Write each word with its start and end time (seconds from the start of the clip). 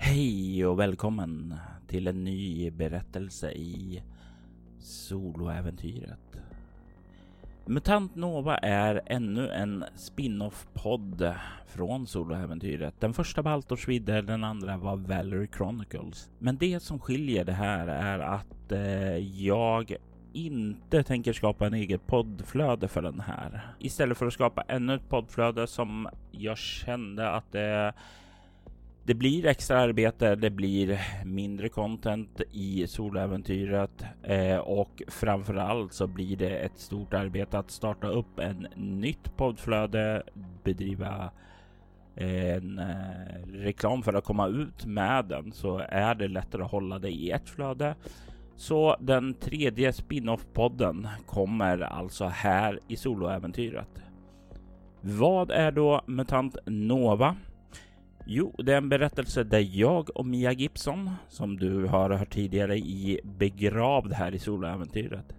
Hej 0.00 0.66
och 0.66 0.78
välkommen 0.78 1.54
till 1.86 2.06
en 2.06 2.24
ny 2.24 2.70
berättelse 2.70 3.52
i 3.52 4.02
soloäventyret. 4.78 6.40
Mutant 7.66 8.14
Nova 8.14 8.56
är 8.56 9.02
ännu 9.06 9.48
en 9.48 9.84
spin-off-podd 9.96 11.34
från 11.66 12.06
soloäventyret. 12.06 12.94
Den 13.00 13.14
första 13.14 13.42
var 13.42 13.52
Altorsvidde, 13.52 14.22
den 14.22 14.44
andra 14.44 14.76
var 14.76 14.96
Valerie 14.96 15.48
Chronicles. 15.56 16.30
Men 16.38 16.56
det 16.56 16.80
som 16.80 16.98
skiljer 16.98 17.44
det 17.44 17.52
här 17.52 17.86
är 17.88 18.18
att 18.18 18.72
eh, 18.72 19.16
jag 19.42 19.96
inte 20.32 21.02
tänker 21.02 21.32
skapa 21.32 21.66
en 21.66 21.74
eget 21.74 22.06
poddflöde 22.06 22.88
för 22.88 23.02
den 23.02 23.20
här. 23.20 23.74
Istället 23.78 24.18
för 24.18 24.26
att 24.26 24.32
skapa 24.32 24.62
ännu 24.62 24.94
ett 24.94 25.08
poddflöde 25.08 25.66
som 25.66 26.08
jag 26.30 26.58
kände 26.58 27.30
att 27.30 27.52
det 27.52 27.94
det 29.08 29.14
blir 29.14 29.46
extra 29.46 29.80
arbete, 29.80 30.34
det 30.34 30.50
blir 30.50 31.00
mindre 31.24 31.68
content 31.68 32.40
i 32.52 32.86
soläventyret 32.86 34.04
eh, 34.22 34.56
och 34.56 35.02
framförallt 35.08 35.92
så 35.92 36.06
blir 36.06 36.36
det 36.36 36.58
ett 36.58 36.78
stort 36.78 37.14
arbete 37.14 37.58
att 37.58 37.70
starta 37.70 38.06
upp 38.06 38.38
en 38.38 38.66
nytt 38.76 39.36
poddflöde, 39.36 40.22
bedriva 40.64 41.30
eh, 42.16 42.54
en 42.54 42.78
eh, 42.78 43.48
reklam 43.52 44.02
för 44.02 44.14
att 44.14 44.24
komma 44.24 44.46
ut 44.46 44.86
med 44.86 45.24
den 45.24 45.52
så 45.52 45.78
är 45.88 46.14
det 46.14 46.28
lättare 46.28 46.62
att 46.62 46.70
hålla 46.70 46.98
det 46.98 47.10
i 47.10 47.30
ett 47.30 47.48
flöde. 47.48 47.94
Så 48.56 48.96
den 49.00 49.34
tredje 49.34 49.92
spin-off-podden 49.92 51.08
kommer 51.26 51.80
alltså 51.80 52.24
här 52.24 52.80
i 52.88 52.96
soloäventyret. 52.96 54.02
Vad 55.00 55.50
är 55.50 55.72
då 55.72 56.02
MUTANT 56.06 56.56
NOVA? 56.66 57.36
Jo, 58.30 58.54
det 58.58 58.72
är 58.72 58.76
en 58.76 58.88
berättelse 58.88 59.44
där 59.44 59.68
jag 59.72 60.16
och 60.16 60.26
Mia 60.26 60.52
Gibson, 60.52 61.10
som 61.28 61.56
du 61.56 61.86
har 61.86 62.10
hört 62.10 62.30
tidigare 62.30 62.78
i 62.78 63.20
Begravd 63.24 64.12
här 64.12 64.34
i 64.34 64.38
soloäventyret, 64.38 65.34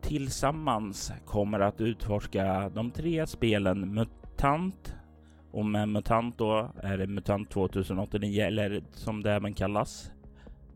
tillsammans 0.00 1.12
kommer 1.26 1.60
att 1.60 1.80
utforska 1.80 2.68
de 2.74 2.90
tre 2.90 3.26
spelen 3.26 3.94
MUTANT 3.94 4.94
och 5.50 5.64
med 5.64 5.88
MUTANT 5.88 6.38
då 6.38 6.70
är 6.82 6.98
det 6.98 7.06
MUTANT 7.06 7.50
2089 7.50 8.42
eller 8.42 8.82
som 8.92 9.22
det 9.22 9.32
även 9.32 9.54
kallas 9.54 10.10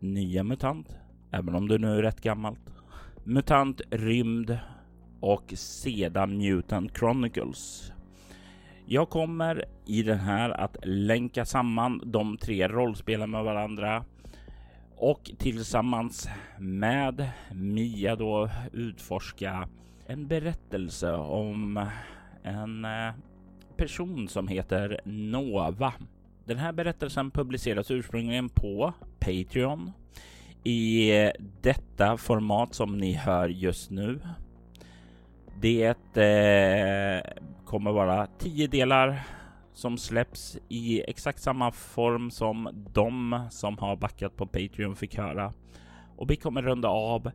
Nya 0.01 0.45
MUTANT, 0.45 0.97
även 1.31 1.55
om 1.55 1.69
det 1.69 1.79
nu 1.79 1.99
är 1.99 2.03
rätt 2.03 2.21
gammalt. 2.21 2.73
MUTANT 3.25 3.81
Rymd 3.91 4.59
och 5.21 5.53
sedan 5.57 6.39
Mutant 6.39 6.99
Chronicles 6.99 7.92
jag 8.87 9.11
kommer 9.11 9.65
i 9.87 10.03
den 10.03 10.19
här 10.19 10.51
att 10.51 10.77
länka 10.83 11.45
samman 11.45 12.03
de 12.05 12.37
tre 12.37 12.69
rollspelen 12.69 13.31
med 13.31 13.45
varandra 13.45 14.05
och 14.97 15.31
tillsammans 15.39 16.29
med 16.59 17.31
Mia 17.53 18.17
då 18.17 18.51
utforska 18.73 19.69
en 20.07 20.27
berättelse 20.27 21.13
om 21.13 21.87
en 22.43 22.85
eh, 22.85 23.15
person 23.77 24.29
som 24.29 24.49
heter 24.49 25.01
Nova. 25.05 25.93
Den 26.45 26.59
här 26.59 26.73
berättelsen 26.73 27.31
publiceras 27.31 27.91
ursprungligen 27.91 28.49
på 28.49 28.93
Patreon 29.19 29.93
i 30.65 31.11
detta 31.61 32.17
format 32.17 32.75
som 32.75 32.99
ni 32.99 33.13
hör 33.13 33.49
just 33.49 33.91
nu. 33.91 34.21
Det 35.61 36.17
eh, 36.17 37.43
kommer 37.73 37.93
vara 37.93 38.27
tio 38.27 38.67
delar 38.67 39.21
som 39.73 39.99
släpps 39.99 40.59
i 40.69 41.03
exakt 41.11 41.43
samma 41.43 41.73
form 41.73 42.31
som 42.31 42.87
de 42.93 43.41
som 43.51 43.79
har 43.79 43.97
backat 43.97 44.37
på 44.37 44.47
Patreon 44.47 44.97
fick 44.97 45.19
höra. 45.19 45.53
Och 46.17 46.31
vi 46.31 46.37
kommer 46.37 46.63
runda 46.63 46.89
av 46.89 47.31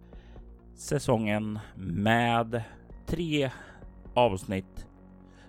säsongen 0.76 1.60
med 1.76 2.64
tre 3.06 3.52
avsnitt 4.14 4.88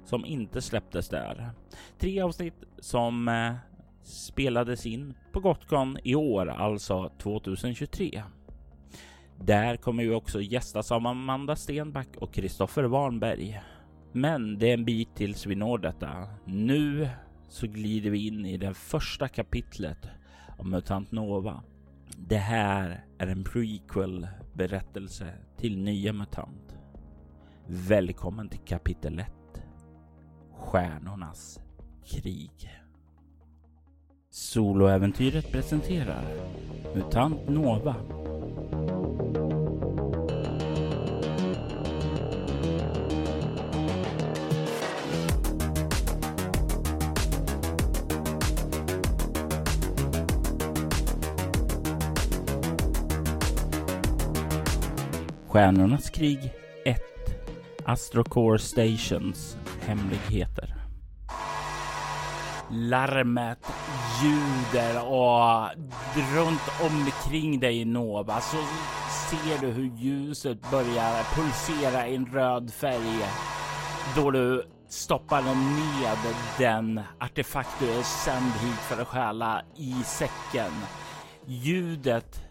som 0.05 0.25
inte 0.25 0.63
släpptes 0.63 1.09
där. 1.09 1.51
Tre 1.99 2.21
avsnitt 2.21 2.65
som 2.79 3.29
eh, 3.29 3.55
spelades 4.03 4.87
in 4.87 5.15
på 5.33 5.41
Gotcon 5.41 5.99
i 6.05 6.15
år, 6.15 6.47
alltså 6.49 7.11
2023. 7.23 8.23
Där 9.41 9.77
kommer 9.77 10.03
vi 10.03 10.15
också 10.15 10.41
gästas 10.41 10.93
av 10.93 11.07
Amanda 11.07 11.57
Stenback 11.57 12.17
och 12.17 12.33
Kristoffer 12.33 12.85
Warnberg. 12.85 13.61
Men 14.13 14.59
det 14.59 14.71
är 14.71 14.75
en 14.75 14.85
bit 14.85 15.15
tills 15.15 15.47
vi 15.47 15.55
når 15.55 15.79
detta. 15.79 16.29
Nu 16.45 17.09
så 17.49 17.67
glider 17.67 18.11
vi 18.11 18.27
in 18.27 18.47
i 18.47 18.57
det 18.57 18.75
första 18.75 19.29
kapitlet 19.29 20.09
om 20.59 20.71
MUTANT 20.71 21.13
NOVA. 21.13 21.63
Det 22.17 22.37
här 22.37 23.05
är 23.19 23.27
en 23.27 23.45
prequel 23.45 24.29
berättelse 24.53 25.33
till 25.57 25.79
nya 25.79 26.13
MUTANT. 26.13 26.79
Välkommen 27.67 28.49
till 28.49 28.61
kapitel 28.61 29.19
1. 29.19 29.29
Stjärnornas 30.53 31.61
krig. 32.05 32.71
Soloäventyret 34.31 35.53
presenterar 35.53 36.25
MUTANT 36.95 37.49
NOVA 37.49 37.97
Stjärnornas 55.59 56.11
krig 56.11 56.53
1 56.85 57.01
Astrocore 57.85 58.59
Stations 58.59 59.57
hemligheter. 59.81 60.75
Larmet 62.71 63.59
ljuder 64.23 65.07
och 65.07 65.69
runt 66.35 66.71
omkring 66.83 67.61
dig 67.61 67.85
Nova 67.85 68.41
så 68.41 68.57
ser 69.11 69.61
du 69.61 69.73
hur 69.73 69.97
ljuset 69.97 70.71
börjar 70.71 71.35
pulsera 71.35 72.09
i 72.09 72.15
en 72.15 72.27
röd 72.27 72.73
färg 72.73 73.27
då 74.17 74.31
du 74.31 74.65
stoppar 74.89 75.43
ned 75.43 76.35
den 76.59 77.01
artefakt 77.21 77.81
du 77.81 77.91
är 77.91 78.03
sänd 78.03 78.53
hit 78.53 78.81
för 78.81 79.03
att 79.03 79.09
stjäla 79.09 79.63
i 79.77 79.93
säcken. 80.05 80.73
Ljudet 81.47 82.48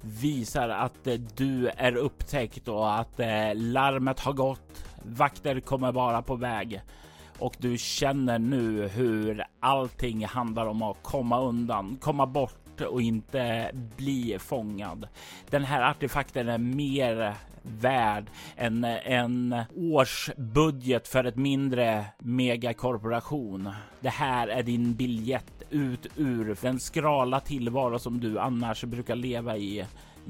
visar 0.00 0.68
att 0.68 1.06
eh, 1.06 1.14
du 1.14 1.68
är 1.68 1.96
upptäckt 1.96 2.68
och 2.68 2.98
att 2.98 3.20
eh, 3.20 3.54
larmet 3.54 4.20
har 4.20 4.32
gått. 4.32 4.84
Vakter 5.02 5.60
kommer 5.60 5.92
vara 5.92 6.22
på 6.22 6.36
väg 6.36 6.82
och 7.38 7.56
du 7.58 7.78
känner 7.78 8.38
nu 8.38 8.88
hur 8.88 9.44
allting 9.60 10.26
handlar 10.26 10.66
om 10.66 10.82
att 10.82 11.02
komma 11.02 11.40
undan, 11.40 11.98
komma 12.00 12.26
bort 12.26 12.80
och 12.80 13.02
inte 13.02 13.70
bli 13.96 14.36
fångad. 14.38 15.08
Den 15.50 15.64
här 15.64 15.90
artefakten 15.90 16.48
är 16.48 16.58
mer 16.58 17.34
värd 17.62 18.24
än 18.56 18.84
en 18.84 19.62
årsbudget 19.76 21.08
för 21.08 21.24
ett 21.24 21.36
mindre 21.36 22.04
megakorporation. 22.18 23.70
Det 24.00 24.08
här 24.08 24.48
är 24.48 24.62
din 24.62 24.94
biljett 24.94 25.59
ut 25.70 26.06
ur 26.16 26.56
den 26.60 26.80
skrala 26.80 27.40
tillvaro 27.40 27.98
som 27.98 28.20
du 28.20 28.38
annars 28.38 28.84
brukar 28.84 29.16
leva 29.16 29.56
i 29.56 29.86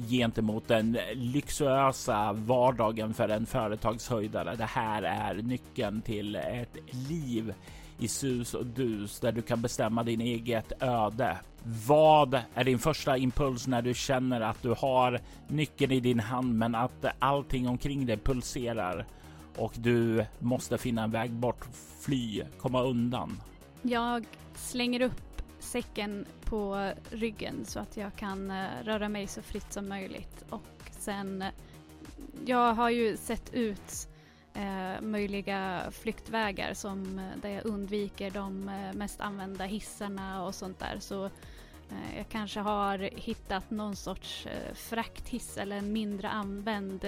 gentemot 0.09 0.69
den 0.69 0.99
lyxösa 1.15 2.33
vardagen 2.33 3.15
för 3.15 3.29
en 3.29 3.47
företagshöjdare. 3.47 4.57
Det 4.57 4.65
här 4.65 5.03
är 5.03 5.35
nyckeln 5.35 6.03
till 6.03 6.37
ett 6.37 6.77
liv 7.09 7.55
i 7.99 8.09
sus 8.09 8.55
och 8.55 8.67
dus 8.67 9.21
där 9.21 9.33
du 9.33 9.43
kan 9.43 9.63
bestämma 9.63 10.03
din 10.03 10.21
eget 10.21 10.73
öde. 10.83 11.39
Vad 11.87 12.41
är 12.55 12.65
din 12.65 12.79
första 12.79 13.17
impuls 13.17 13.67
när 13.67 13.83
du 13.83 13.95
känner 13.95 14.41
att 14.41 14.63
du 14.63 14.75
har 14.79 15.21
nyckeln 15.49 15.93
i 15.93 16.01
din 16.01 16.21
hand 16.21 16.55
men 16.55 16.75
att 16.75 17.05
allting 17.19 17.69
omkring 17.69 18.07
dig 18.07 18.17
pulserar 18.17 19.07
och 19.57 19.73
du 19.77 20.25
måste 20.39 20.79
finna 20.79 21.03
en 21.03 21.11
väg 21.11 21.31
bort, 21.31 21.69
fly, 22.01 22.43
komma 22.59 22.83
undan? 22.83 23.41
Jag 23.83 24.25
slänger 24.55 25.01
upp 25.01 25.30
säcken 25.71 26.27
på 26.45 26.93
ryggen 27.11 27.65
så 27.65 27.81
att 27.81 27.97
jag 27.97 28.17
kan 28.17 28.51
eh, 28.51 28.83
röra 28.85 29.09
mig 29.09 29.27
så 29.27 29.43
fritt 29.43 29.73
som 29.73 29.89
möjligt 29.89 30.45
och 30.51 30.91
sen 30.91 31.43
eh, 31.43 31.49
jag 32.47 32.75
har 32.75 32.91
ju 32.91 33.17
sett 33.17 33.55
ut 33.55 34.09
eh, 34.55 35.01
möjliga 35.01 35.83
flyktvägar 35.91 36.75
som 36.75 37.19
eh, 37.19 37.41
där 37.43 37.49
jag 37.49 37.67
undviker 37.67 38.31
de 38.31 38.65
mest 38.95 39.21
använda 39.21 39.65
hissarna 39.65 40.45
och 40.45 40.55
sånt 40.55 40.79
där. 40.79 40.99
Så 41.01 41.25
eh, 41.25 42.17
jag 42.17 42.29
kanske 42.29 42.61
har 42.61 42.99
hittat 42.99 43.71
någon 43.71 43.97
sorts 43.97 44.47
eh, 44.47 44.75
frakthiss 44.75 45.57
eller 45.57 45.77
en 45.77 45.93
mindre 45.93 46.29
använd 46.29 47.05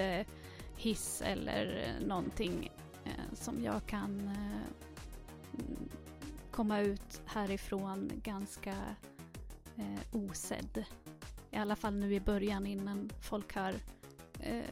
hiss 0.77 1.23
eller 1.27 1.95
någonting 2.07 2.71
som 3.33 3.65
jag 3.65 3.87
kan 3.87 4.31
komma 6.53 6.81
ut 6.81 7.21
härifrån 7.27 8.11
ganska 8.23 8.75
eh, 9.77 10.01
osedd. 10.13 10.85
I 11.51 11.57
alla 11.57 11.77
fall 11.77 11.95
nu 11.95 12.15
i 12.15 12.21
början 12.21 12.67
innan 12.67 13.11
folk 13.21 13.55
har 13.55 13.75
eh, 14.41 14.63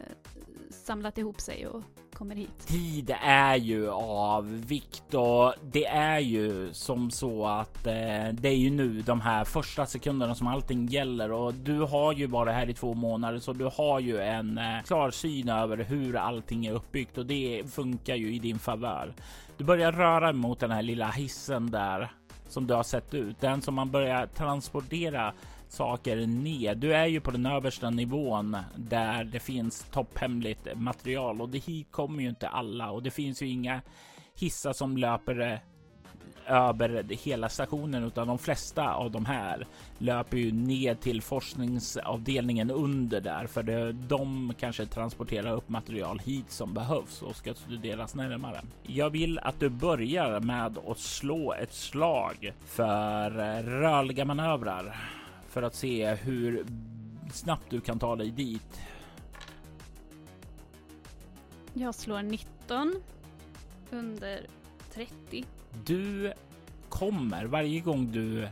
samlat 0.70 1.18
ihop 1.18 1.40
sig 1.40 1.66
och 1.66 1.82
kommer 2.20 2.36
hit. 2.36 2.66
Tid 2.66 3.14
är 3.22 3.56
ju 3.56 3.90
av 3.90 4.66
vikt 4.66 5.14
och 5.14 5.54
det 5.62 5.86
är 5.86 6.18
ju 6.18 6.72
som 6.72 7.10
så 7.10 7.46
att 7.46 7.86
eh, 7.86 8.28
det 8.32 8.48
är 8.48 8.56
ju 8.56 8.70
nu 8.70 9.02
de 9.02 9.20
här 9.20 9.44
första 9.44 9.86
sekunderna 9.86 10.34
som 10.34 10.46
allting 10.46 10.86
gäller 10.86 11.32
och 11.32 11.54
du 11.54 11.80
har 11.80 12.12
ju 12.12 12.26
bara 12.26 12.52
här 12.52 12.70
i 12.70 12.74
två 12.74 12.94
månader 12.94 13.38
så 13.38 13.52
du 13.52 13.64
har 13.64 14.00
ju 14.00 14.18
en 14.18 14.58
eh, 14.58 14.82
klar 14.84 15.10
syn 15.10 15.48
över 15.48 15.76
hur 15.76 16.16
allting 16.16 16.66
är 16.66 16.72
uppbyggt 16.72 17.18
och 17.18 17.26
det 17.26 17.62
funkar 17.72 18.16
ju 18.16 18.34
i 18.34 18.38
din 18.38 18.58
favör. 18.58 19.14
Du 19.56 19.64
börjar 19.64 19.92
röra 19.92 20.32
mot 20.32 20.60
den 20.60 20.70
här 20.70 20.82
lilla 20.82 21.10
hissen 21.10 21.70
där 21.70 22.12
som 22.48 22.66
du 22.66 22.74
har 22.74 22.82
sett 22.82 23.14
ut, 23.14 23.40
den 23.40 23.62
som 23.62 23.74
man 23.74 23.90
börjar 23.90 24.26
transportera 24.26 25.32
saker 25.70 26.26
ner. 26.26 26.74
Du 26.74 26.94
är 26.94 27.06
ju 27.06 27.20
på 27.20 27.30
den 27.30 27.46
översta 27.46 27.90
nivån 27.90 28.56
där 28.76 29.24
det 29.24 29.40
finns 29.40 29.86
topphemligt 29.90 30.68
material. 30.74 31.40
Och 31.40 31.48
det 31.48 31.58
hit 31.58 31.86
kommer 31.90 32.22
ju 32.22 32.28
inte 32.28 32.48
alla. 32.48 32.90
Och 32.90 33.02
det 33.02 33.10
finns 33.10 33.42
ju 33.42 33.46
inga 33.46 33.80
hissar 34.34 34.72
som 34.72 34.96
löper 34.96 35.40
eh, 35.40 35.58
över 36.46 37.04
hela 37.24 37.48
stationen. 37.48 38.04
Utan 38.04 38.28
de 38.28 38.38
flesta 38.38 38.94
av 38.94 39.10
de 39.10 39.24
här 39.24 39.66
löper 39.98 40.36
ju 40.36 40.52
ner 40.52 40.94
till 40.94 41.22
forskningsavdelningen 41.22 42.70
under 42.70 43.20
där. 43.20 43.46
För 43.46 43.62
det, 43.62 43.92
de 43.92 44.54
kanske 44.60 44.86
transporterar 44.86 45.52
upp 45.52 45.68
material 45.68 46.18
hit 46.18 46.50
som 46.50 46.74
behövs 46.74 47.22
och 47.22 47.36
ska 47.36 47.54
studeras 47.54 48.14
närmare. 48.14 48.60
Jag 48.82 49.10
vill 49.10 49.38
att 49.38 49.60
du 49.60 49.68
börjar 49.68 50.40
med 50.40 50.78
att 50.78 50.98
slå 50.98 51.52
ett 51.52 51.72
slag 51.72 52.52
för 52.66 53.38
eh, 53.38 53.62
rörliga 53.62 54.24
manövrar 54.24 55.19
för 55.50 55.62
att 55.62 55.74
se 55.74 56.14
hur 56.14 56.66
snabbt 57.32 57.70
du 57.70 57.80
kan 57.80 57.98
ta 57.98 58.16
dig 58.16 58.30
dit. 58.30 58.80
Jag 61.74 61.94
slår 61.94 62.22
19 62.22 62.94
under 63.90 64.46
30. 64.92 65.44
Du 65.84 66.32
kommer 66.88 67.44
varje 67.44 67.80
gång 67.80 68.12
du 68.12 68.48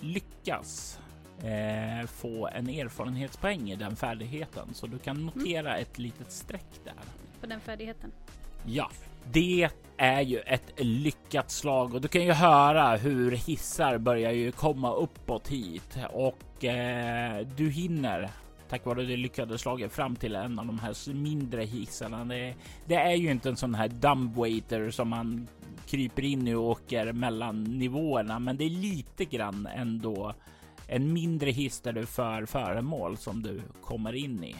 lyckas 0.00 1.00
eh, 1.42 2.06
få 2.06 2.48
en 2.48 2.68
erfarenhetspoäng 2.68 3.70
i 3.70 3.76
den 3.76 3.96
färdigheten 3.96 4.74
så 4.74 4.86
du 4.86 4.98
kan 4.98 5.26
notera 5.26 5.70
mm. 5.70 5.82
ett 5.82 5.98
litet 5.98 6.32
streck 6.32 6.80
där. 6.84 6.94
På 7.40 7.46
den 7.46 7.60
färdigheten? 7.60 8.12
Ja, 8.66 8.90
det 9.32 9.68
är 9.96 10.20
ju 10.20 10.38
ett 10.38 10.72
lyckat 10.76 11.50
slag 11.50 11.94
och 11.94 12.00
du 12.00 12.08
kan 12.08 12.24
ju 12.24 12.32
höra 12.32 12.96
hur 12.96 13.30
hissar 13.30 13.98
börjar 13.98 14.32
ju 14.32 14.52
komma 14.52 14.94
uppåt 14.94 15.48
hit 15.48 15.98
och 16.12 16.64
eh, 16.64 17.46
du 17.56 17.70
hinner 17.70 18.30
tack 18.68 18.86
vare 18.86 19.04
det 19.04 19.16
lyckade 19.16 19.58
slaget 19.58 19.92
fram 19.92 20.16
till 20.16 20.36
en 20.36 20.58
av 20.58 20.66
de 20.66 20.78
här 20.78 21.14
mindre 21.14 21.64
hissarna. 21.64 22.24
Det, 22.24 22.54
det 22.86 22.94
är 22.94 23.14
ju 23.14 23.30
inte 23.30 23.48
en 23.48 23.56
sån 23.56 23.74
här 23.74 23.88
dumbwaiter 23.88 24.90
som 24.90 25.08
man 25.08 25.48
kryper 25.86 26.24
in 26.24 26.48
i 26.48 26.54
och 26.54 26.62
åker 26.62 27.12
mellan 27.12 27.64
nivåerna, 27.64 28.38
men 28.38 28.56
det 28.56 28.64
är 28.64 28.70
lite 28.70 29.24
grann 29.24 29.68
ändå 29.76 30.34
en 30.86 31.12
mindre 31.12 31.50
hiss 31.50 31.80
där 31.80 31.92
du 31.92 32.06
för 32.06 32.46
föremål 32.46 33.16
som 33.16 33.42
du 33.42 33.62
kommer 33.82 34.14
in 34.14 34.44
i. 34.44 34.56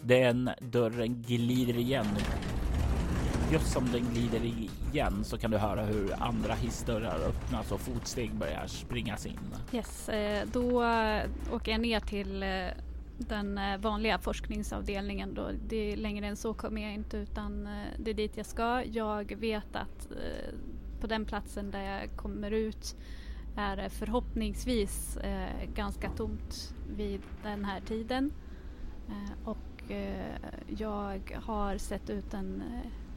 Den 0.00 0.50
dörren 0.60 1.22
glider 1.22 1.76
igen 1.76 2.06
just 3.52 3.72
som 3.72 3.92
den 3.92 4.02
glider 4.12 4.40
igen 4.44 5.24
så 5.24 5.38
kan 5.38 5.50
du 5.50 5.56
höra 5.56 5.82
hur 5.82 6.22
andra 6.22 6.54
hissdörrar 6.54 7.18
öppnas 7.28 7.72
och 7.72 7.80
fotsteg 7.80 8.34
börjar 8.34 8.66
springas 8.66 9.26
in. 9.26 9.38
Yes, 9.72 10.08
eh, 10.08 10.48
då 10.52 10.84
eh, 10.84 11.30
åker 11.52 11.72
jag 11.72 11.80
ner 11.80 12.00
till 12.00 12.42
eh, 12.42 12.66
den 13.18 13.60
vanliga 13.80 14.18
forskningsavdelningen 14.18 15.34
då. 15.34 15.50
Det 15.68 15.92
är 15.92 15.96
längre 15.96 16.26
än 16.26 16.36
så 16.36 16.54
kommer 16.54 16.82
jag 16.82 16.94
inte 16.94 17.16
utan 17.16 17.68
det 17.98 18.10
är 18.10 18.14
dit 18.14 18.36
jag 18.36 18.46
ska. 18.46 18.84
Jag 18.84 19.36
vet 19.36 19.76
att 19.76 20.08
på 21.00 21.06
den 21.06 21.24
platsen 21.24 21.70
där 21.70 21.82
jag 21.82 22.16
kommer 22.16 22.50
ut 22.50 22.96
är 23.56 23.76
det 23.76 23.90
förhoppningsvis 23.90 25.18
ganska 25.74 26.10
tomt 26.10 26.74
vid 26.96 27.20
den 27.42 27.64
här 27.64 27.80
tiden. 27.80 28.32
Och 29.44 29.82
jag 30.66 31.38
har 31.44 31.78
sett 31.78 32.10
ut 32.10 32.34
en 32.34 32.62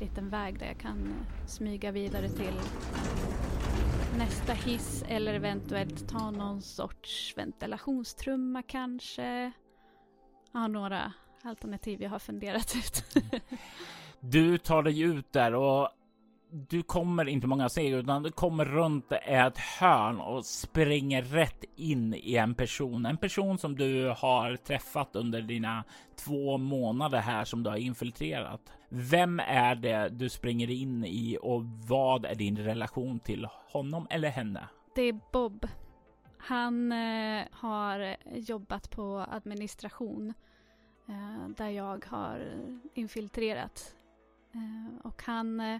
liten 0.01 0.29
väg 0.29 0.59
där 0.59 0.65
jag 0.65 0.77
kan 0.77 0.97
eh, 0.97 1.47
smyga 1.47 1.91
vidare 1.91 2.29
till 2.29 2.59
nästa 4.17 4.53
hiss 4.53 5.03
eller 5.07 5.33
eventuellt 5.33 6.09
ta 6.09 6.31
någon 6.31 6.61
sorts 6.61 7.33
ventilationstrumma 7.37 8.63
kanske. 8.63 9.51
Jag 10.51 10.61
har 10.61 10.67
några 10.67 11.13
alternativ 11.43 12.01
jag 12.01 12.09
har 12.09 12.19
funderat 12.19 12.75
ut. 12.75 13.03
du 14.19 14.57
tar 14.57 14.83
dig 14.83 15.01
ut 15.01 15.31
där 15.31 15.53
och 15.55 15.89
du 16.51 16.83
kommer 16.83 17.27
inte 17.27 17.47
många 17.47 17.69
steg 17.69 17.93
utan 17.93 18.23
du 18.23 18.31
kommer 18.31 18.65
runt 18.65 19.11
ett 19.11 19.57
hörn 19.57 20.19
och 20.19 20.45
springer 20.45 21.21
rätt 21.21 21.63
in 21.75 22.13
i 22.13 22.35
en 22.35 22.55
person. 22.55 23.05
En 23.05 23.17
person 23.17 23.57
som 23.57 23.75
du 23.75 24.13
har 24.17 24.55
träffat 24.55 25.15
under 25.15 25.41
dina 25.41 25.83
två 26.15 26.57
månader 26.57 27.19
här 27.19 27.45
som 27.45 27.63
du 27.63 27.69
har 27.69 27.77
infiltrerat. 27.77 28.73
Vem 28.89 29.39
är 29.39 29.75
det 29.75 30.09
du 30.09 30.29
springer 30.29 30.69
in 30.69 31.05
i 31.05 31.37
och 31.41 31.63
vad 31.65 32.25
är 32.25 32.35
din 32.35 32.57
relation 32.57 33.19
till 33.19 33.47
honom 33.71 34.07
eller 34.09 34.29
henne? 34.29 34.67
Det 34.95 35.01
är 35.01 35.19
Bob. 35.31 35.67
Han 36.37 36.91
eh, 36.91 37.43
har 37.51 38.15
jobbat 38.33 38.89
på 38.89 39.25
administration 39.31 40.33
eh, 41.07 41.49
där 41.57 41.69
jag 41.69 42.05
har 42.05 42.53
infiltrerat. 42.93 43.95
Eh, 44.53 45.05
och 45.07 45.23
han 45.25 45.59
eh, 45.59 45.79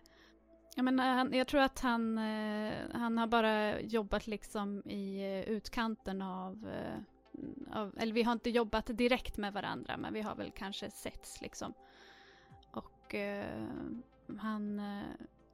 jag, 0.75 0.85
menar, 0.85 1.09
eh, 1.09 1.15
han, 1.15 1.33
jag 1.33 1.47
tror 1.47 1.62
att 1.62 1.79
han, 1.79 2.18
eh, 2.18 2.73
han 2.94 3.18
har 3.18 3.27
bara 3.27 3.81
jobbat 3.81 4.27
liksom 4.27 4.81
i 4.85 5.21
eh, 5.21 5.50
utkanten 5.53 6.21
av, 6.21 6.69
eh, 6.69 6.97
av, 7.77 7.94
eller 7.97 8.13
vi 8.13 8.23
har 8.23 8.33
inte 8.33 8.50
jobbat 8.50 8.85
direkt 8.85 9.38
med 9.38 9.53
varandra 9.53 9.97
men 9.97 10.13
vi 10.13 10.21
har 10.21 10.35
väl 10.35 10.51
kanske 10.51 10.91
setts 10.91 11.41
liksom. 11.41 11.73
Och 12.71 13.15
eh, 13.15 13.68
han 14.38 14.79
eh, 14.79 15.03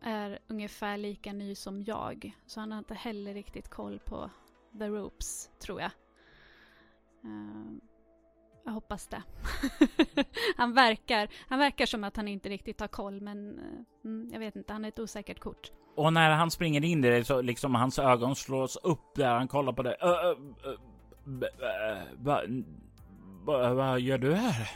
är 0.01 0.39
ungefär 0.47 0.97
lika 0.97 1.33
ny 1.33 1.55
som 1.55 1.83
jag 1.83 2.35
så 2.45 2.59
han 2.59 2.71
har 2.71 2.79
inte 2.79 2.93
heller 2.93 3.33
riktigt 3.33 3.69
koll 3.69 3.99
på 3.99 4.29
the 4.79 4.87
ropes 4.87 5.49
tror 5.59 5.81
jag. 5.81 5.91
Eh, 7.23 7.96
jag 8.67 8.73
hoppas 8.73 9.07
det. 9.07 9.23
han, 10.57 10.73
verkar, 10.73 11.27
han 11.49 11.59
verkar 11.59 11.85
som 11.85 12.03
att 12.03 12.15
han 12.17 12.27
inte 12.27 12.49
riktigt 12.49 12.79
har 12.79 12.87
koll, 12.87 13.21
men 13.21 13.59
mm, 14.05 14.29
jag 14.31 14.39
vet 14.39 14.55
inte, 14.55 14.73
han 14.73 14.85
är 14.85 14.89
ett 14.89 14.99
osäkert 14.99 15.39
kort. 15.39 15.71
Och 15.95 16.13
när 16.13 16.31
han 16.31 16.51
springer 16.51 16.83
in 16.83 17.05
i 17.05 17.09
det 17.09 17.25
så 17.25 17.41
liksom 17.41 17.75
hans 17.75 17.99
ögon 17.99 18.35
slås 18.35 18.75
upp 18.75 19.15
där 19.15 19.29
han 19.29 19.47
kollar 19.47 19.73
på 19.73 19.83
det. 19.83 19.97
Vad 23.75 23.99
gör 23.99 24.17
du 24.17 24.33
här? 24.33 24.69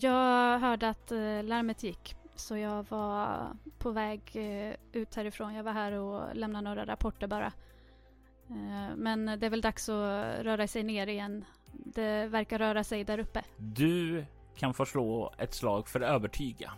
Jag 0.00 0.58
hörde 0.58 0.88
att 0.88 1.10
larmet 1.44 1.82
gick, 1.82 2.14
så 2.34 2.56
jag 2.56 2.86
var 2.88 3.46
på 3.78 3.90
väg 3.90 4.36
ut 4.92 5.14
härifrån. 5.14 5.54
Jag 5.54 5.64
var 5.64 5.72
här 5.72 5.92
och 5.92 6.36
lämnade 6.36 6.68
några 6.68 6.86
rapporter 6.86 7.26
bara. 7.26 7.52
Men 8.96 9.26
det 9.26 9.46
är 9.46 9.50
väl 9.50 9.60
dags 9.60 9.88
att 9.88 10.40
röra 10.40 10.66
sig 10.66 10.82
ner 10.82 11.06
igen 11.06 11.44
det 11.84 12.26
verkar 12.26 12.58
röra 12.58 12.84
sig 12.84 13.04
där 13.04 13.18
uppe. 13.18 13.42
Du 13.56 14.24
kan 14.56 14.74
få 14.74 14.86
slå 14.86 15.34
ett 15.38 15.54
slag 15.54 15.88
för 15.88 16.00
övertyga. 16.00 16.72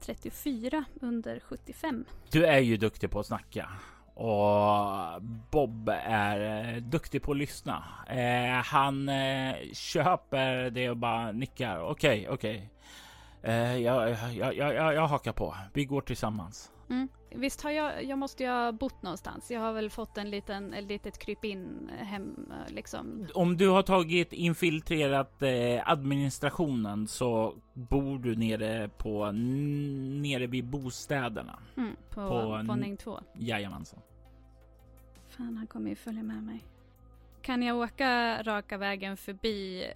34 0.00 0.84
under 1.00 1.40
75. 1.40 2.04
Du 2.30 2.46
är 2.46 2.58
ju 2.58 2.76
duktig 2.76 3.10
på 3.10 3.20
att 3.20 3.26
snacka 3.26 3.68
och 4.16 5.22
Bob 5.50 5.88
är 6.02 6.74
eh, 6.74 6.82
duktig 6.82 7.22
på 7.22 7.32
att 7.32 7.38
lyssna. 7.38 7.84
Eh, 8.08 8.64
han 8.64 9.08
eh, 9.08 9.54
köper 9.72 10.70
det 10.70 10.90
och 10.90 10.96
bara 10.96 11.32
nickar. 11.32 11.80
Okej, 11.80 12.20
okay, 12.20 12.34
okej. 12.34 12.70
Okay. 13.42 13.52
Eh, 13.54 13.76
jag, 13.76 14.16
jag, 14.34 14.56
jag, 14.56 14.94
jag 14.94 15.08
hakar 15.08 15.32
på. 15.32 15.56
Vi 15.72 15.84
går 15.84 16.00
tillsammans. 16.00 16.70
Mm. 16.88 17.08
Visst 17.30 17.62
har 17.62 17.70
jag, 17.70 18.04
jag 18.04 18.18
måste 18.18 18.42
ju 18.42 18.48
ha 18.48 18.72
bott 18.72 19.02
någonstans. 19.02 19.50
Jag 19.50 19.60
har 19.60 19.72
väl 19.72 19.90
fått 19.90 20.18
en 20.18 20.30
liten, 20.30 20.74
ett 20.74 20.84
litet 20.84 21.18
kryp 21.18 21.44
in 21.44 21.90
hem 21.98 22.52
liksom. 22.68 23.26
Om 23.34 23.56
du 23.56 23.68
har 23.68 23.82
tagit 23.82 24.32
infiltrerat 24.32 25.42
eh, 25.42 25.90
administrationen 25.90 27.08
så 27.08 27.54
bor 27.72 28.18
du 28.18 28.36
nere 28.36 28.88
på 28.88 29.32
nere 29.32 30.46
vid 30.46 30.64
bostäderna. 30.64 31.58
Mm, 31.76 31.96
på, 32.10 32.28
på 32.28 32.62
våning 32.66 32.96
två? 32.96 33.20
Jajamensan. 33.34 34.00
Fan, 35.28 35.56
han 35.56 35.66
kommer 35.66 35.90
ju 35.90 35.96
följa 35.96 36.22
med 36.22 36.42
mig. 36.42 36.64
Kan 37.42 37.62
jag 37.62 37.76
åka 37.76 38.42
raka 38.42 38.78
vägen 38.78 39.16
förbi 39.16 39.86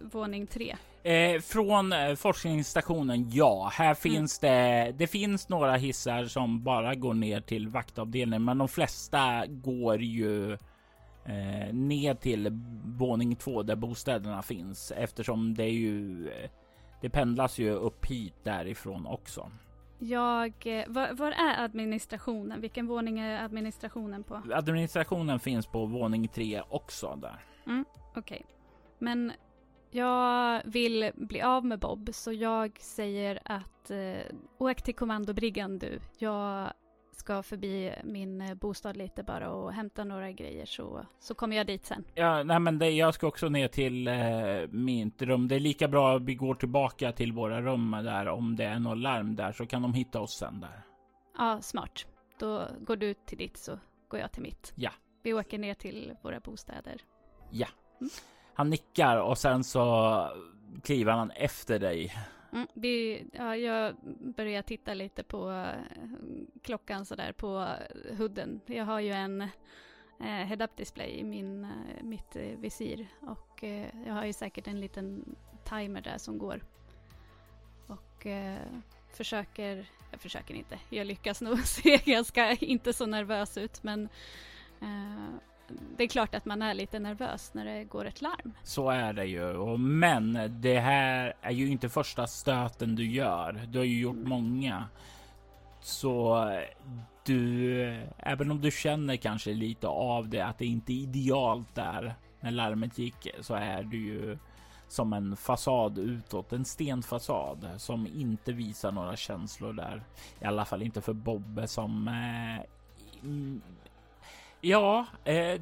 våning 0.00 0.46
tre? 0.46 0.76
Eh, 1.02 1.40
från 1.40 1.92
eh, 1.92 2.14
forskningsstationen, 2.14 3.30
ja. 3.30 3.70
Här 3.72 3.94
finns 3.94 4.42
mm. 4.42 4.54
det. 4.54 4.92
Det 4.92 5.06
finns 5.06 5.48
några 5.48 5.76
hissar 5.76 6.24
som 6.24 6.62
bara 6.62 6.94
går 6.94 7.14
ner 7.14 7.40
till 7.40 7.68
vaktavdelningen, 7.68 8.44
men 8.44 8.58
de 8.58 8.68
flesta 8.68 9.46
går 9.46 10.02
ju 10.02 10.52
eh, 11.24 11.72
ner 11.72 12.14
till 12.14 12.48
våning 12.84 13.36
två 13.36 13.62
där 13.62 13.76
bostäderna 13.76 14.42
finns 14.42 14.92
eftersom 14.96 15.54
det 15.54 15.64
är 15.64 15.72
ju. 15.72 16.30
Det 17.00 17.10
pendlas 17.10 17.58
ju 17.58 17.70
upp 17.70 18.06
hit 18.06 18.34
därifrån 18.42 19.06
också. 19.06 19.50
Jag, 19.98 20.52
eh, 20.64 20.84
var, 20.88 21.14
var, 21.14 21.32
är 21.32 21.64
administrationen? 21.64 22.60
Vilken 22.60 22.86
våning 22.86 23.18
är 23.18 23.44
administrationen 23.44 24.24
på? 24.24 24.42
Administrationen 24.52 25.40
finns 25.40 25.66
på 25.66 25.86
våning 25.86 26.28
tre 26.28 26.62
också 26.68 27.18
där. 27.22 27.44
Mm, 27.66 27.84
Okej, 28.14 28.20
okay. 28.20 28.42
men 28.98 29.32
jag 29.90 30.62
vill 30.64 31.10
bli 31.14 31.42
av 31.42 31.64
med 31.64 31.78
Bob 31.78 32.10
så 32.12 32.32
jag 32.32 32.80
säger 32.80 33.38
att 33.44 33.90
eh, 33.90 34.36
åk 34.58 34.82
till 34.82 34.94
kommandobriggan 34.94 35.78
du. 35.78 36.00
Jag 36.18 36.72
ska 37.12 37.42
förbi 37.42 37.92
min 38.04 38.40
eh, 38.40 38.54
bostad 38.54 38.96
lite 38.96 39.22
bara 39.22 39.50
och 39.50 39.72
hämta 39.72 40.04
några 40.04 40.32
grejer 40.32 40.66
så, 40.66 41.06
så 41.18 41.34
kommer 41.34 41.56
jag 41.56 41.66
dit 41.66 41.86
sen. 41.86 42.04
Ja, 42.14 42.42
nej 42.42 42.60
men 42.60 42.78
det, 42.78 42.90
jag 42.90 43.14
ska 43.14 43.26
också 43.26 43.48
ner 43.48 43.68
till 43.68 44.08
eh, 44.08 44.14
mitt 44.70 45.22
rum. 45.22 45.48
Det 45.48 45.54
är 45.54 45.60
lika 45.60 45.88
bra 45.88 46.16
att 46.16 46.22
vi 46.22 46.34
går 46.34 46.54
tillbaka 46.54 47.12
till 47.12 47.32
våra 47.32 47.62
rum 47.62 47.90
där 47.90 48.28
om 48.28 48.56
det 48.56 48.64
är 48.64 48.78
något 48.78 48.98
larm 48.98 49.36
där 49.36 49.52
så 49.52 49.66
kan 49.66 49.82
de 49.82 49.94
hitta 49.94 50.20
oss 50.20 50.38
sen 50.38 50.60
där. 50.60 50.82
Ja, 51.38 51.60
smart. 51.60 52.06
Då 52.38 52.68
går 52.80 52.96
du 52.96 53.14
till 53.14 53.38
ditt 53.38 53.56
så 53.56 53.78
går 54.08 54.20
jag 54.20 54.32
till 54.32 54.42
mitt. 54.42 54.72
Ja. 54.76 54.90
Vi 55.22 55.34
åker 55.34 55.58
ner 55.58 55.74
till 55.74 56.14
våra 56.22 56.40
bostäder. 56.40 57.00
Ja. 57.50 57.68
Mm. 58.00 58.10
Han 58.60 58.70
nickar 58.70 59.16
och 59.16 59.38
sen 59.38 59.64
så 59.64 60.26
kliver 60.82 61.12
han 61.12 61.30
efter 61.30 61.78
dig. 61.78 62.14
Mm, 62.52 62.66
vi, 62.74 63.24
ja, 63.32 63.56
jag 63.56 63.94
börjar 64.36 64.62
titta 64.62 64.94
lite 64.94 65.22
på 65.22 65.50
eh, 65.50 66.02
klockan 66.62 67.04
sådär 67.04 67.32
på 67.32 67.66
hudden. 68.18 68.60
Jag 68.66 68.84
har 68.84 69.00
ju 69.00 69.12
en 69.12 69.40
eh, 69.40 69.46
head-up 70.20 70.76
display 70.76 71.10
i 71.10 71.24
min, 71.24 71.64
eh, 71.64 72.02
mitt 72.02 72.36
eh, 72.36 72.42
visir 72.42 73.06
och 73.20 73.64
eh, 73.64 73.86
jag 74.06 74.14
har 74.14 74.24
ju 74.24 74.32
säkert 74.32 74.66
en 74.66 74.80
liten 74.80 75.36
timer 75.64 76.00
där 76.00 76.18
som 76.18 76.38
går. 76.38 76.64
Och 77.86 78.26
eh, 78.26 78.58
försöker, 79.12 79.86
jag 80.10 80.20
försöker 80.20 80.54
inte, 80.54 80.78
jag 80.90 81.06
lyckas 81.06 81.40
nog 81.40 81.58
se 81.66 81.96
ganska 81.96 82.52
inte 82.52 82.92
så 82.92 83.06
nervös 83.06 83.56
ut 83.58 83.82
men 83.82 84.08
eh, 84.80 85.40
det 85.96 86.04
är 86.04 86.08
klart 86.08 86.34
att 86.34 86.44
man 86.44 86.62
är 86.62 86.74
lite 86.74 86.98
nervös 86.98 87.54
när 87.54 87.64
det 87.64 87.84
går 87.84 88.04
ett 88.04 88.22
larm. 88.22 88.52
Så 88.62 88.90
är 88.90 89.12
det 89.12 89.24
ju. 89.24 89.76
Men 89.78 90.38
det 90.60 90.80
här 90.80 91.34
är 91.40 91.50
ju 91.50 91.68
inte 91.68 91.88
första 91.88 92.26
stöten 92.26 92.94
du 92.94 93.10
gör. 93.10 93.66
Du 93.68 93.78
har 93.78 93.86
ju 93.86 94.00
gjort 94.00 94.16
mm. 94.16 94.28
många. 94.28 94.84
Så 95.80 96.44
du, 97.24 97.82
även 98.16 98.50
om 98.50 98.60
du 98.60 98.70
känner 98.70 99.16
kanske 99.16 99.52
lite 99.52 99.86
av 99.86 100.28
det, 100.28 100.40
att 100.40 100.58
det 100.58 100.66
inte 100.66 100.92
är 100.92 100.94
idealt 100.94 101.74
där 101.74 102.14
när 102.40 102.50
larmet 102.50 102.98
gick, 102.98 103.28
så 103.40 103.54
är 103.54 103.82
du 103.82 103.96
ju 103.96 104.38
som 104.88 105.12
en 105.12 105.36
fasad 105.36 105.98
utåt, 105.98 106.52
en 106.52 106.64
stenfasad 106.64 107.68
som 107.76 108.06
inte 108.06 108.52
visar 108.52 108.92
några 108.92 109.16
känslor 109.16 109.72
där. 109.72 110.02
I 110.40 110.44
alla 110.44 110.64
fall 110.64 110.82
inte 110.82 111.00
för 111.00 111.12
Bobbe 111.12 111.68
som 111.68 112.08
eh, 112.08 112.64
Ja, 114.60 115.06
eh, 115.24 115.60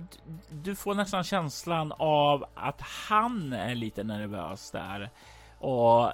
du 0.51 0.75
får 0.75 0.95
nästan 0.95 1.25
känslan 1.25 1.93
av 1.99 2.45
att 2.55 2.81
han 2.81 3.53
är 3.53 3.75
lite 3.75 4.05
nervös 4.05 4.71
där 4.71 5.11
och 5.59 6.13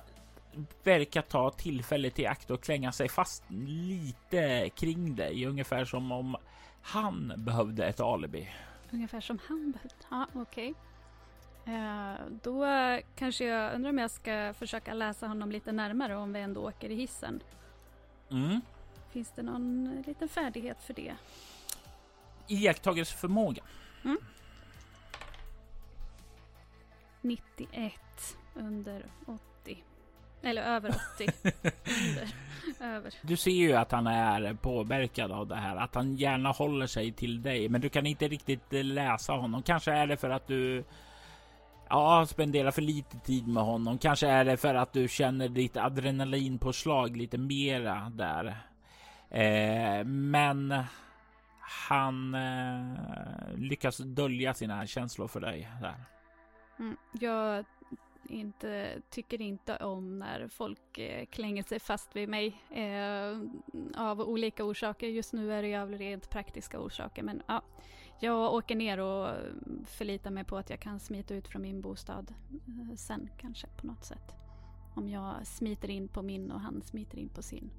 verkar 0.82 1.22
ta 1.22 1.50
tillfället 1.50 2.18
i 2.18 2.26
akt 2.26 2.50
och 2.50 2.62
klänga 2.62 2.92
sig 2.92 3.08
fast 3.08 3.44
lite 3.50 4.70
kring 4.74 5.16
dig, 5.16 5.46
ungefär 5.46 5.84
som 5.84 6.12
om 6.12 6.36
han 6.82 7.32
behövde 7.36 7.86
ett 7.86 8.00
alibi. 8.00 8.48
Ungefär 8.90 9.20
som 9.20 9.38
han 9.48 9.72
behövde? 9.72 10.04
Ja, 10.10 10.26
okej. 10.34 10.70
Okay. 10.70 11.74
Eh, 11.74 12.14
då 12.42 12.66
kanske 13.16 13.44
jag 13.44 13.74
undrar 13.74 13.90
om 13.90 13.98
jag 13.98 14.10
ska 14.10 14.54
försöka 14.58 14.94
läsa 14.94 15.26
honom 15.26 15.52
lite 15.52 15.72
närmare 15.72 16.16
om 16.16 16.32
vi 16.32 16.40
ändå 16.40 16.68
åker 16.68 16.90
i 16.90 16.94
hissen. 16.94 17.42
Mm. 18.30 18.60
Finns 19.10 19.32
det 19.32 19.42
någon 19.42 20.02
liten 20.06 20.28
färdighet 20.28 20.82
för 20.82 20.94
det? 20.94 21.14
Iakttagelseförmåga. 22.48 23.62
Mm. 24.04 24.18
91 27.20 27.92
under 28.54 29.06
80. 29.26 29.84
Eller 30.42 30.62
över 30.62 30.94
80. 31.14 31.32
under, 31.52 32.34
över. 32.80 33.14
Du 33.22 33.36
ser 33.36 33.50
ju 33.50 33.72
att 33.72 33.92
han 33.92 34.06
är 34.06 34.54
påverkad 34.54 35.32
av 35.32 35.46
det 35.46 35.56
här, 35.56 35.76
att 35.76 35.94
han 35.94 36.16
gärna 36.16 36.50
håller 36.50 36.86
sig 36.86 37.12
till 37.12 37.42
dig, 37.42 37.68
men 37.68 37.80
du 37.80 37.88
kan 37.88 38.06
inte 38.06 38.28
riktigt 38.28 38.72
läsa 38.72 39.32
honom. 39.32 39.62
Kanske 39.62 39.92
är 39.92 40.06
det 40.06 40.16
för 40.16 40.30
att 40.30 40.46
du 40.46 40.84
Ja, 41.88 42.26
spenderar 42.26 42.70
för 42.70 42.82
lite 42.82 43.18
tid 43.18 43.48
med 43.48 43.62
honom. 43.62 43.98
Kanske 43.98 44.28
är 44.28 44.44
det 44.44 44.56
för 44.56 44.74
att 44.74 44.92
du 44.92 45.08
känner 45.08 45.48
ditt 45.48 45.76
adrenalinpåslag 45.76 47.16
lite 47.16 47.38
mera 47.38 48.12
där. 48.14 48.46
Eh, 49.30 50.04
men 50.04 50.74
han 51.66 52.34
eh, 52.34 53.56
lyckas 53.56 53.98
dölja 53.98 54.54
sina 54.54 54.86
känslor 54.86 55.28
för 55.28 55.40
dig 55.40 55.68
där. 55.80 56.04
Mm, 56.78 56.96
jag 57.12 57.64
inte, 58.28 59.00
tycker 59.10 59.40
inte 59.40 59.76
om 59.76 60.18
när 60.18 60.48
folk 60.48 60.98
eh, 60.98 61.26
klänger 61.26 61.62
sig 61.62 61.80
fast 61.80 62.16
vid 62.16 62.28
mig 62.28 62.62
eh, 62.70 63.38
av 63.96 64.20
olika 64.20 64.64
orsaker. 64.64 65.06
Just 65.06 65.32
nu 65.32 65.52
är 65.52 65.62
det 65.62 65.76
av 65.76 65.90
rent 65.90 66.30
praktiska 66.30 66.80
orsaker, 66.80 67.22
men 67.22 67.42
ja, 67.46 67.62
jag 68.20 68.54
åker 68.54 68.76
ner 68.76 69.00
och 69.00 69.36
förlitar 69.86 70.30
mig 70.30 70.44
på 70.44 70.56
att 70.56 70.70
jag 70.70 70.80
kan 70.80 71.00
smita 71.00 71.34
ut 71.34 71.48
från 71.48 71.62
min 71.62 71.80
bostad 71.80 72.34
eh, 72.50 72.96
sen 72.96 73.30
kanske 73.38 73.66
på 73.66 73.86
något 73.86 74.04
sätt. 74.04 74.34
Om 74.94 75.08
jag 75.08 75.46
smiter 75.46 75.90
in 75.90 76.08
på 76.08 76.22
min 76.22 76.50
och 76.50 76.60
han 76.60 76.82
smiter 76.82 77.18
in 77.18 77.28
på 77.28 77.42
sin. 77.42 77.70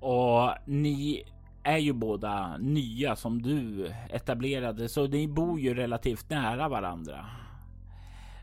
Och 0.00 0.54
ni 0.66 1.24
är 1.62 1.78
ju 1.78 1.92
båda 1.92 2.56
nya 2.56 3.16
som 3.16 3.42
du 3.42 3.92
etablerade, 4.10 4.88
så 4.88 5.06
ni 5.06 5.28
bor 5.28 5.60
ju 5.60 5.74
relativt 5.74 6.30
nära 6.30 6.68
varandra. 6.68 7.26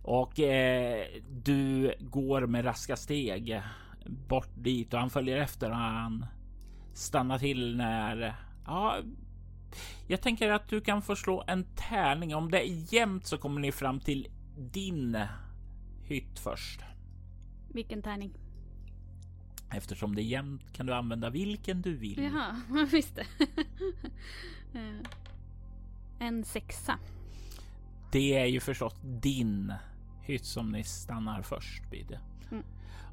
Och 0.04 0.40
eh, 0.40 1.06
du 1.30 1.94
går 2.00 2.48
med 2.48 2.66
raska 2.66 2.96
steg 2.96 3.62
bort 4.06 4.50
dit 4.56 4.94
och 4.94 5.00
han 5.00 5.10
följer 5.10 5.38
efter 5.38 5.70
och 5.70 5.76
han 5.76 6.26
stannar 6.94 7.40
till 7.40 7.78
när 7.78 8.36
ja, 8.66 8.96
jag 10.08 10.22
tänker 10.22 10.52
att 10.52 10.70
du 10.70 10.82
kan 10.82 11.02
få 11.02 11.16
slå 11.16 11.44
en 11.48 11.64
tärning. 11.64 12.36
Om 12.36 12.52
det 12.52 12.70
är 12.70 12.94
jämnt 12.94 13.26
så 13.26 13.38
kommer 13.38 13.62
ni 13.62 13.72
fram 13.72 14.00
till 14.00 14.28
din 14.58 15.18
hytt 16.04 16.40
först. 16.40 16.82
Vilken 17.74 18.02
tärning? 18.02 18.34
Eftersom 19.72 20.16
det 20.16 20.22
är 20.22 20.24
jämnt 20.24 20.74
kan 20.74 20.86
du 20.86 20.94
använda 20.94 21.30
vilken 21.30 21.82
du 21.82 21.96
vill. 21.98 22.24
Jaha, 22.24 22.86
visst 22.92 23.16
det. 23.16 23.26
Eh, 24.74 25.08
en 26.20 26.44
sexa. 26.44 27.00
Det 28.12 28.38
är 28.38 28.46
ju 28.46 28.60
förstås 28.60 28.94
din 29.04 29.74
hytt 30.22 30.46
som 30.46 30.72
ni 30.72 30.84
stannar 30.84 31.42
först 31.42 31.84
vid. 31.92 32.20
Mm. 32.52 32.64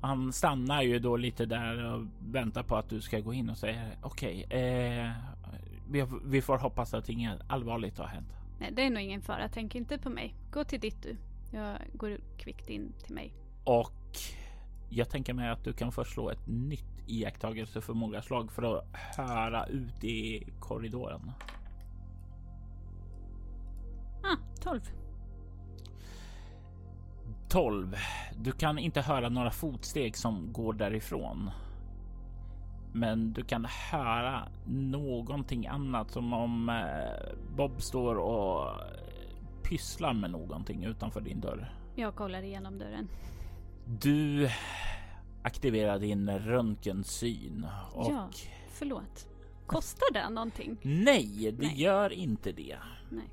Han 0.01 0.33
stannar 0.33 0.83
ju 0.83 0.99
då 0.99 1.17
lite 1.17 1.47
där 1.47 1.85
och 1.85 2.07
väntar 2.19 2.63
på 2.63 2.77
att 2.77 2.89
du 2.89 3.01
ska 3.01 3.21
gå 3.21 3.35
in 3.35 3.51
och 3.51 3.59
säga 3.59 3.91
okej, 4.03 4.45
okay, 4.47 4.61
eh, 4.61 5.13
vi, 5.91 6.07
vi, 6.25 6.43
får 6.43 6.59
hoppas 6.59 6.95
att 6.95 7.09
inget 7.09 7.41
allvarligt 7.49 7.99
har 7.99 8.07
hänt. 8.07 8.33
Nej, 8.61 8.73
det 8.73 8.83
är 8.83 8.91
nog 8.91 9.03
ingen 9.03 9.23
fara. 9.23 9.49
Tänk 9.49 9.75
inte 9.75 9.99
på 9.99 10.11
mig. 10.11 10.35
Gå 10.51 10.65
till 10.65 10.81
ditt 10.81 11.03
du. 11.03 11.17
Jag 11.51 11.79
går 11.93 12.19
kvickt 12.39 12.69
in 12.69 12.93
till 13.05 13.15
mig. 13.15 13.33
Och 13.65 14.19
jag 14.89 15.11
tänker 15.11 15.35
mig 15.35 15.51
att 15.51 15.65
du 15.65 15.73
kan 15.73 15.93
förslå 15.93 16.31
ett 16.31 16.47
nytt 16.47 16.85
iakttagelseförmågaslag 17.07 18.53
för 18.53 18.63
att 18.63 18.85
höra 19.17 19.67
ut 19.67 20.05
i 20.05 20.49
korridoren. 20.61 21.33
Ah, 24.23 24.37
12. 24.63 24.81
12. 27.49 27.95
Du 28.37 28.53
kan 28.53 28.79
inte 28.79 29.01
höra 29.01 29.29
några 29.29 29.51
fotsteg 29.51 30.17
som 30.17 30.53
går 30.53 30.73
därifrån. 30.73 31.51
Men 32.93 33.33
du 33.33 33.45
kan 33.45 33.65
höra 33.65 34.49
någonting 34.67 35.67
annat 35.67 36.11
som 36.11 36.33
om 36.33 36.69
eh, 36.69 37.57
Bob 37.57 37.83
står 37.83 38.17
och 38.17 38.69
pysslar 39.63 40.13
med 40.13 40.31
någonting 40.31 40.85
utanför 40.85 41.21
din 41.21 41.41
dörr. 41.41 41.73
Jag 41.95 42.15
kollar 42.15 42.43
igenom 42.43 42.79
dörren. 42.79 43.09
Du 43.89 44.49
aktiverar 45.43 45.99
din 45.99 46.39
röntgensyn 46.39 47.67
och... 47.93 48.11
Ja, 48.13 48.29
förlåt. 48.69 49.29
Kostar 49.67 50.13
det 50.13 50.29
någonting? 50.29 50.77
Nej, 50.83 51.53
det 51.59 51.67
Nej. 51.67 51.81
gör 51.83 52.13
inte 52.13 52.53
det. 52.53 52.77
Nej. 53.11 53.29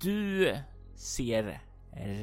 Du 0.00 0.56
ser 0.94 1.60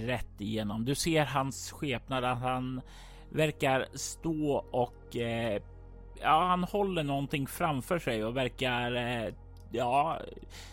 rätt 0.06 0.42
igenom. 0.42 0.86
Du 0.86 0.96
ser 0.96 1.26
hans 1.26 1.72
skepnad 1.72 2.24
att 2.24 2.40
han 2.40 2.82
verkar 3.30 3.88
stå 3.94 4.66
och 4.72 5.16
eh, 5.16 5.62
ja, 6.22 6.48
han 6.48 6.64
håller 6.64 7.04
någonting 7.04 7.48
framför 7.48 8.00
sig 8.00 8.26
och 8.26 8.38
verkar 8.38 8.96
eh, 8.96 9.34
ja, 9.72 10.20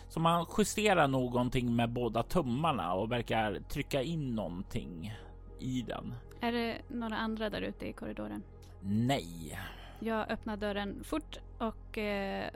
som 0.09 0.25
han 0.25 0.45
justerar 0.57 1.07
någonting 1.07 1.75
med 1.75 1.89
båda 1.89 2.23
tummarna 2.23 2.93
och 2.93 3.11
verkar 3.11 3.59
trycka 3.69 4.01
in 4.01 4.35
någonting 4.35 5.13
i 5.59 5.81
den. 5.81 6.13
Är 6.41 6.51
det 6.51 6.81
några 6.87 7.15
andra 7.15 7.49
där 7.49 7.61
ute 7.61 7.87
i 7.87 7.93
korridoren? 7.93 8.43
Nej. 8.81 9.59
Jag 9.99 10.31
öppnar 10.31 10.57
dörren 10.57 11.03
fort 11.03 11.37
och 11.57 11.97
eh, 11.97 12.49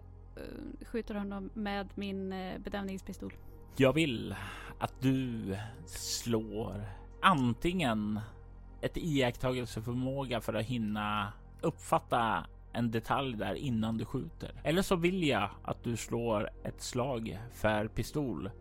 skjuter 0.86 1.16
honom 1.16 1.50
med 1.54 1.88
min 1.96 2.34
eh, 2.34 2.60
bedömningspistol. 2.60 3.34
Jag 3.76 3.94
vill 3.94 4.36
att 4.80 5.02
du 5.02 5.56
slår 5.86 6.86
antingen 7.22 8.20
ett 8.82 8.98
iakttagelseförmåga 8.98 10.42
för 10.42 10.54
att 10.54 10.66
hinna 10.66 11.34
uppfatta 11.62 12.46
en 12.74 12.92
detalj 12.92 13.38
där 13.38 13.54
innan 13.54 13.98
du 13.98 14.06
skjuter. 14.06 14.62
Eller 14.64 14.82
så 14.82 14.96
vill 14.96 15.24
jag 15.24 15.50
att 15.64 15.84
du 15.84 15.98
slår 15.98 16.50
ett 16.64 16.82
slag 16.82 17.40
för 17.52 17.88
pistol 17.88 18.52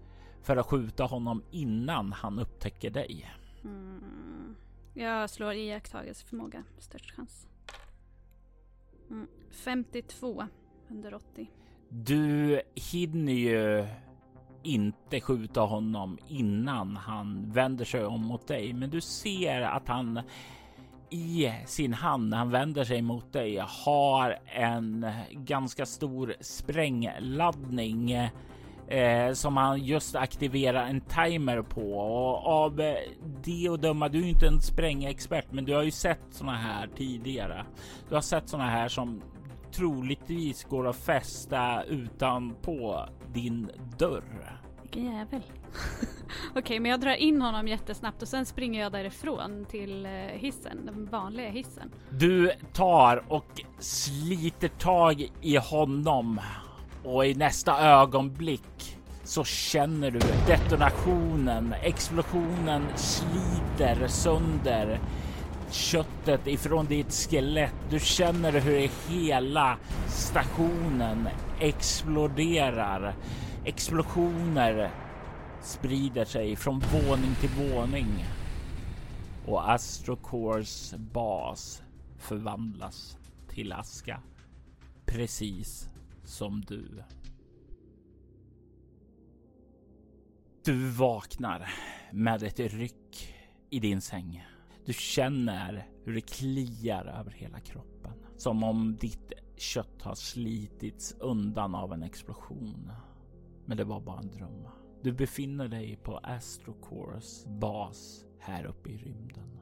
för 0.43 0.57
att 0.57 0.67
skjuta 0.67 1.05
honom 1.05 1.43
innan 1.51 2.13
han 2.13 2.39
upptäcker 2.39 2.91
dig. 2.91 3.31
Mm. 3.65 4.57
Jag 5.01 5.31
slår 5.31 5.53
iakttagelseförmåga, 5.53 6.65
störst 6.79 7.11
chans. 7.11 7.47
Mm. 9.11 9.27
52 9.51 10.45
under 10.91 11.15
80. 11.15 11.51
Du 11.89 12.61
hinner 12.75 13.33
ju 13.33 13.87
inte 14.63 15.21
skjuta 15.21 15.61
honom 15.61 16.19
innan 16.29 16.97
han 16.97 17.53
vänder 17.53 17.85
sig 17.85 18.05
om 18.05 18.25
mot 18.25 18.47
dig, 18.47 18.73
men 18.73 18.91
du 18.91 19.01
ser 19.01 19.63
att 19.63 19.89
han 19.89 20.21
i 21.11 21.53
sin 21.67 21.93
hand 21.93 22.29
när 22.29 22.37
han 22.37 22.51
vänder 22.51 22.85
sig 22.85 23.03
mot 23.03 23.33
dig 23.33 23.63
har 23.85 24.39
en 24.47 25.07
ganska 25.33 25.87
stor 25.87 26.35
sprängladdning 26.41 28.31
eh, 28.89 29.33
som 29.33 29.57
han 29.57 29.85
just 29.85 30.17
aktiverar 30.17 30.87
en 30.87 31.01
timer 31.01 31.63
på 31.63 31.93
och 31.93 32.47
av 32.47 32.77
det 33.45 33.69
och 33.69 33.81
döma. 33.81 34.09
Du 34.09 34.19
är 34.19 34.27
inte 34.29 34.47
en 34.47 34.61
sprängexpert, 34.61 35.47
men 35.51 35.65
du 35.65 35.75
har 35.75 35.83
ju 35.83 35.91
sett 35.91 36.25
såna 36.31 36.57
här 36.57 36.89
tidigare. 36.97 37.67
Du 38.09 38.15
har 38.15 38.23
sett 38.23 38.49
såna 38.49 38.67
här 38.67 38.89
som 38.89 39.23
troligtvis 39.73 40.65
går 40.65 40.89
att 40.89 40.97
fästa 40.97 41.83
utanpå 41.83 43.09
din 43.33 43.71
dörr. 43.99 44.61
Vilken 44.83 45.05
jävel. 45.05 45.43
Okej, 46.51 46.61
okay, 46.61 46.81
men 46.81 46.91
jag 46.91 47.01
drar 47.01 47.15
in 47.15 47.43
honom 47.43 47.69
jättesnabbt 47.69 48.23
och 48.23 48.29
sen 48.29 48.47
springer 48.47 48.81
jag 48.81 48.93
därifrån 48.93 49.67
till 49.71 50.07
eh, 50.07 50.13
hissen, 50.13 50.87
den 50.87 51.07
vanliga 51.07 51.51
hissen. 51.51 51.93
Du 52.11 52.53
tar 52.73 53.25
och 53.29 53.61
sliter 53.79 54.69
tag 54.69 55.29
i 55.41 55.57
honom 55.57 56.41
och 57.05 57.27
i 57.27 57.35
nästa 57.35 57.81
ögonblick 57.81 58.99
så 59.25 59.45
känner 59.45 60.11
du 60.11 60.19
detonationen. 60.47 61.75
Explosionen 61.83 62.83
sliter 62.97 64.09
sönder 64.09 65.01
köttet 65.71 66.47
ifrån 66.47 66.87
ditt 66.87 67.13
skelett. 67.13 67.75
Du 67.91 68.01
känner 68.01 68.53
hur 68.53 68.91
hela 69.09 69.79
stationen 70.09 71.29
exploderar. 71.61 73.15
Explosioner 73.65 74.91
sprider 75.63 76.25
sig 76.25 76.57
från 76.57 76.79
våning 76.79 77.35
till 77.41 77.51
våning 77.51 78.25
och 79.47 79.71
Astrocores 79.71 80.95
bas 80.97 81.83
förvandlas 82.19 83.19
till 83.49 83.73
aska. 83.73 84.21
Precis 85.07 85.89
som 86.29 86.61
du. 86.61 87.03
Du 90.65 90.91
vaknar 90.91 91.71
med 92.13 92.43
ett 92.43 92.61
ryck 92.61 93.35
i 93.71 93.81
din 93.81 94.01
säng. 94.01 94.47
Du 94.85 94.93
känner 94.93 95.89
hur 96.05 96.15
det 96.15 96.21
kliar 96.21 97.05
över 97.05 97.31
hela 97.31 97.61
kroppen. 97.61 98.13
Som 98.37 98.65
om 98.65 98.97
ditt 98.97 99.33
kött 99.57 100.03
har 100.03 100.15
slitits 100.15 101.17
undan 101.21 101.75
av 101.75 101.93
en 101.93 102.03
explosion. 102.03 102.93
Men 103.67 103.77
det 103.77 103.85
var 103.85 104.01
bara 104.01 104.21
en 104.21 104.31
dröm. 104.31 104.69
Du 105.03 105.13
befinner 105.13 105.69
dig 105.69 105.97
på 105.97 106.19
Astrocores 106.19 107.47
bas 107.47 108.25
här 108.39 108.65
uppe 108.65 108.91
i 108.91 108.97
rymden. 108.97 109.59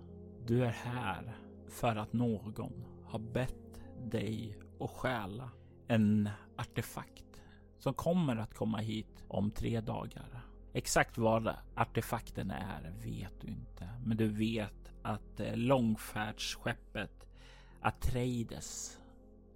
Du 0.47 0.65
är 0.65 0.71
här 0.71 1.39
för 1.69 1.97
att 1.97 2.13
någon 2.13 2.85
har 3.05 3.19
bett 3.19 3.83
dig 4.11 4.59
att 4.81 4.91
stjäla 4.91 5.51
en 5.89 6.29
artefakt 6.57 7.43
som 7.79 7.95
kommer 7.95 8.37
att 8.37 8.55
komma 8.55 8.79
hit 8.79 9.25
om 9.29 9.51
tre 9.51 9.81
dagar. 9.81 10.41
Exakt 10.73 11.19
vad 11.19 11.55
artefakten 11.75 12.51
är 12.51 12.95
vet 13.03 13.41
du 13.41 13.47
inte, 13.47 13.89
men 14.05 14.17
du 14.17 14.29
vet 14.29 14.93
att 15.03 15.41
eh, 15.41 15.57
långfärdsskeppet 15.57 17.27
Atreides 17.81 19.01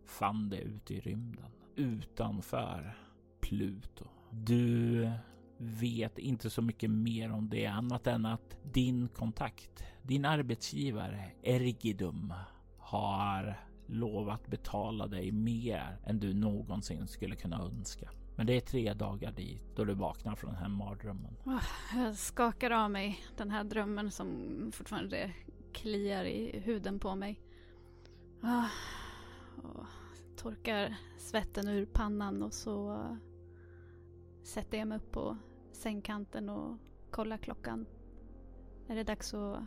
fann 0.06 0.48
det 0.48 0.60
ute 0.60 0.94
i 0.94 1.00
rymden 1.00 1.50
utanför 1.76 2.96
Pluto. 3.40 4.04
Du 4.30 5.10
vet 5.56 6.18
inte 6.18 6.50
så 6.50 6.62
mycket 6.62 6.90
mer 6.90 7.32
om 7.32 7.48
det 7.48 7.66
annat 7.66 8.06
än 8.06 8.26
att 8.26 8.56
din 8.62 9.08
kontakt, 9.08 9.84
din 10.02 10.24
arbetsgivare 10.24 11.30
Ergidum 11.42 12.34
har 12.78 13.60
lovat 13.90 14.46
betala 14.46 15.06
dig 15.06 15.32
mer 15.32 15.98
än 16.04 16.20
du 16.20 16.34
någonsin 16.34 17.08
skulle 17.08 17.36
kunna 17.36 17.62
önska. 17.62 18.10
Men 18.36 18.46
det 18.46 18.56
är 18.56 18.60
tre 18.60 18.94
dagar 18.94 19.32
dit 19.32 19.62
då 19.76 19.84
du 19.84 19.94
vaknar 19.94 20.36
från 20.36 20.50
den 20.50 20.60
här 20.60 20.68
mardrömmen. 20.68 21.36
Jag 21.94 22.14
skakar 22.16 22.70
av 22.70 22.90
mig 22.90 23.20
den 23.36 23.50
här 23.50 23.64
drömmen 23.64 24.10
som 24.10 24.70
fortfarande 24.74 25.32
kliar 25.72 26.24
i 26.24 26.60
huden 26.60 26.98
på 26.98 27.14
mig. 27.14 27.40
Och 29.62 29.86
torkar 30.36 30.96
svetten 31.18 31.68
ur 31.68 31.86
pannan 31.86 32.42
och 32.42 32.54
så 32.54 33.06
sätter 34.42 34.78
jag 34.78 34.88
mig 34.88 34.98
upp 34.98 35.12
på 35.12 35.36
sängkanten 35.72 36.48
och 36.48 36.76
kollar 37.10 37.38
klockan. 37.38 37.86
Är 38.88 38.94
det 38.94 39.04
dags 39.04 39.34
att 39.34 39.62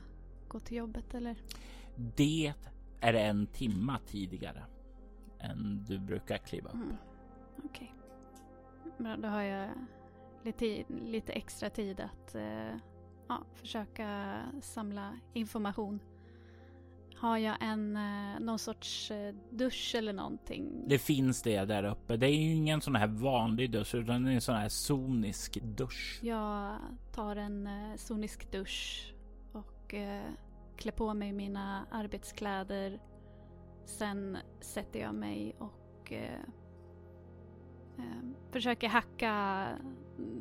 gå 0.47 0.59
till 0.59 0.77
jobbet 0.77 1.13
eller? 1.13 1.35
Det 1.95 2.53
är 3.03 3.13
en 3.13 3.47
timma 3.47 3.99
tidigare 4.05 4.63
än 5.39 5.85
du 5.87 5.99
brukar 5.99 6.37
kliva 6.37 6.69
upp. 6.69 6.75
Mm. 6.75 6.95
Okej. 7.65 7.95
Okay. 8.99 9.15
Då 9.17 9.27
har 9.27 9.41
jag 9.41 9.69
lite, 10.43 10.83
lite 10.87 11.33
extra 11.33 11.69
tid 11.69 11.99
att 11.99 12.35
eh, 12.35 12.75
ja, 13.27 13.43
försöka 13.55 14.39
samla 14.61 15.19
information. 15.33 15.99
Har 17.15 17.37
jag 17.37 17.55
en 17.59 17.97
eh, 17.97 18.39
någon 18.39 18.59
sorts 18.59 19.11
eh, 19.11 19.35
dusch 19.49 19.95
eller 19.95 20.13
någonting? 20.13 20.83
Det 20.87 20.99
finns 20.99 21.41
det 21.41 21.65
där 21.65 21.83
uppe. 21.83 22.17
Det 22.17 22.27
är 22.27 22.35
ju 22.35 22.53
ingen 22.53 22.81
sån 22.81 22.95
här 22.95 23.07
vanlig 23.07 23.71
dusch 23.71 23.95
utan 23.95 24.23
det 24.23 24.31
är 24.31 24.35
en 24.35 24.41
sån 24.41 24.55
här 24.55 24.69
sonisk 24.69 25.61
dusch. 25.61 26.19
Jag 26.23 26.77
tar 27.11 27.35
en 27.35 27.67
eh, 27.67 27.95
sonisk 27.95 28.51
dusch 28.51 29.13
och 29.51 29.93
eh, 29.93 30.31
klä 30.83 30.91
på 30.91 31.13
mig 31.13 31.33
mina 31.33 31.85
arbetskläder. 31.91 32.99
Sen 33.85 34.37
sätter 34.59 34.99
jag 34.99 35.15
mig 35.15 35.55
och 35.59 36.13
eh, 36.13 36.39
eh, 37.97 38.23
försöker 38.51 38.87
hacka 38.87 39.67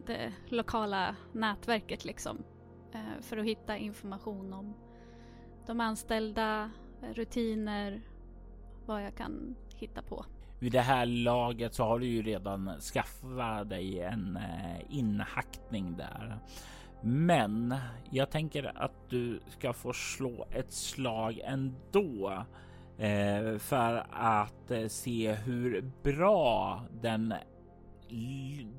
det 0.06 0.32
lokala 0.48 1.16
nätverket 1.32 2.04
liksom. 2.04 2.44
Eh, 2.92 3.20
för 3.20 3.36
att 3.36 3.44
hitta 3.44 3.76
information 3.76 4.52
om 4.52 4.74
de 5.66 5.80
anställda, 5.80 6.70
rutiner, 7.14 8.02
vad 8.86 9.04
jag 9.04 9.16
kan 9.16 9.54
hitta 9.74 10.02
på. 10.02 10.24
Vid 10.58 10.72
det 10.72 10.80
här 10.80 11.06
laget 11.06 11.74
så 11.74 11.84
har 11.84 11.98
du 11.98 12.06
ju 12.06 12.22
redan 12.22 12.80
skaffat 12.80 13.68
dig 13.68 14.00
en 14.00 14.36
eh, 14.36 14.80
inhackning 14.88 15.96
där. 15.96 16.38
Men 17.02 17.74
jag 18.10 18.30
tänker 18.30 18.82
att 18.82 19.10
du 19.10 19.40
ska 19.48 19.72
få 19.72 19.92
slå 19.92 20.46
ett 20.50 20.72
slag 20.72 21.40
ändå 21.44 22.44
eh, 22.98 23.58
för 23.58 24.06
att 24.10 24.70
eh, 24.70 24.86
se 24.86 25.32
hur 25.32 25.90
bra 26.02 26.82
den, 27.02 27.34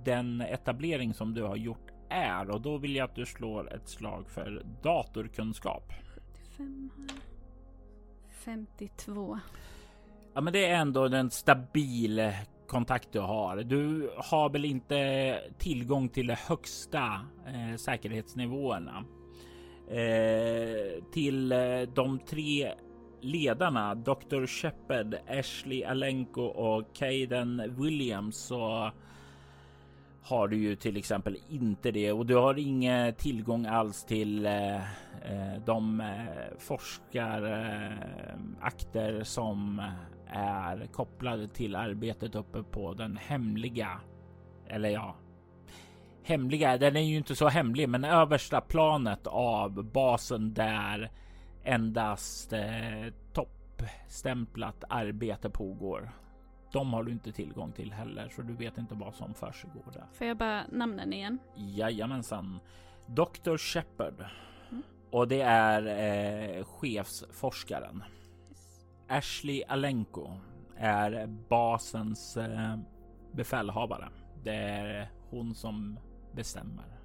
den 0.04 0.42
etablering 0.42 1.14
som 1.14 1.34
du 1.34 1.44
har 1.44 1.56
gjort 1.56 1.92
är 2.10 2.50
och 2.50 2.62
då 2.62 2.78
vill 2.78 2.96
jag 2.96 3.06
att 3.06 3.16
du 3.16 3.26
slår 3.26 3.74
ett 3.74 3.90
slag 3.90 4.30
för 4.30 4.66
datorkunskap. 4.84 5.94
75 6.16 6.90
här. 6.98 7.18
52. 8.30 9.40
Ja, 10.34 10.42
men 10.42 10.54
det 10.54 10.66
är 10.66 10.76
ändå 10.76 11.06
en 11.06 11.32
stabil 11.32 12.32
kontakt 12.74 13.10
du 13.12 13.20
har. 13.20 13.58
Du 13.58 14.10
har 14.18 14.50
väl 14.50 14.66
inte 14.66 15.40
tillgång 15.58 16.10
till 16.10 16.28
de 16.28 16.36
högsta 16.36 17.20
eh, 17.48 17.78
säkerhetsnivåerna. 17.78 19.04
eh, 19.88 21.04
till 21.12 21.52
eh, 21.52 21.82
de 21.96 22.20
tre 22.20 22.74
ledarna 23.22 23.96
Dr. 23.96 24.46
Shepard, 24.46 25.16
Ashley 25.28 25.84
Alenko 25.84 26.42
och 26.42 26.96
Caden 26.96 27.76
Williams 27.78 28.38
så 28.38 28.92
har 30.24 30.48
du 30.48 30.58
ju 30.58 30.76
till 30.76 30.98
exempel 30.98 31.38
inte 31.50 31.92
det 31.92 32.12
och 32.12 32.26
du 32.26 32.36
har 32.36 32.60
ingen 32.60 33.14
tillgång 33.14 33.66
alls 33.66 34.06
till 34.06 34.46
eh, 34.46 34.76
eh 34.76 34.82
de 35.66 36.02
eh, 36.02 36.08
forskarakter 36.60 39.18
eh, 39.18 39.24
som 39.24 39.82
är 40.28 40.88
kopplade 40.92 41.48
till 41.48 41.76
arbetet 41.76 42.36
uppe 42.36 42.64
på 42.64 42.94
den 42.94 43.18
hemliga, 43.18 44.02
eller 44.68 44.90
ja, 44.90 45.16
hemliga. 46.24 46.78
Den 46.78 46.96
är 46.96 47.02
ju 47.02 47.18
inte 47.18 47.36
så 47.36 47.48
hemlig, 47.48 47.90
men 47.90 48.04
översta 48.04 48.62
planet 48.62 49.28
av 49.28 49.84
basen 49.84 50.54
där 50.54 51.12
endast 51.64 52.54
eh, 52.54 53.14
toppstämplat 53.34 54.84
arbete 54.90 55.50
pågår. 55.50 56.12
De 56.74 56.94
har 56.94 57.04
du 57.04 57.12
inte 57.12 57.32
tillgång 57.32 57.72
till 57.72 57.94
heller, 57.94 58.30
så 58.30 58.42
du 58.42 58.54
vet 58.54 58.78
inte 58.78 58.96
vad 58.96 59.16
som 59.16 59.34
försiggår 59.34 59.92
där. 59.94 60.06
Får 60.14 60.28
jag 60.28 60.38
bara 60.38 60.64
namnen 60.72 61.14
igen? 61.14 61.40
Jajamensan. 61.56 62.60
Dr. 63.08 63.58
Shepard. 63.58 64.26
Mm. 64.72 64.84
Och 65.12 65.28
det 65.28 65.42
är 65.42 65.86
eh, 66.58 66.64
chefsforskaren. 66.64 68.04
Ashley 69.08 69.64
Alenko 69.68 70.32
är 70.78 71.28
basens 71.50 72.38
eh, 72.38 72.78
befälhavare. 73.32 74.10
Det 74.44 74.56
är 74.56 75.10
hon 75.30 75.56
som 75.56 76.00
bestämmer. 76.32 77.00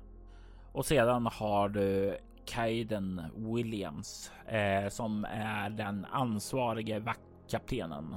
Och 0.73 0.87
sedan 0.87 1.29
har 1.33 1.69
du 1.69 2.19
Kaiden 2.45 3.23
Williams 3.37 4.33
eh, 4.47 4.89
som 4.89 5.25
är 5.31 5.71
den 5.71 6.05
ansvarige 6.05 6.99
vaktkaptenen. 6.99 8.17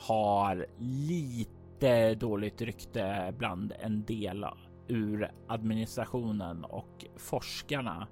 Har 0.00 0.66
lite 0.78 2.14
dåligt 2.14 2.60
rykte 2.60 3.34
bland 3.38 3.72
en 3.80 4.04
del 4.04 4.46
ur 4.88 5.32
administrationen 5.48 6.64
och 6.64 7.04
forskarna 7.16 8.08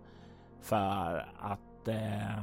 för 0.61 1.33
att 1.38 1.88
eh, 1.88 2.42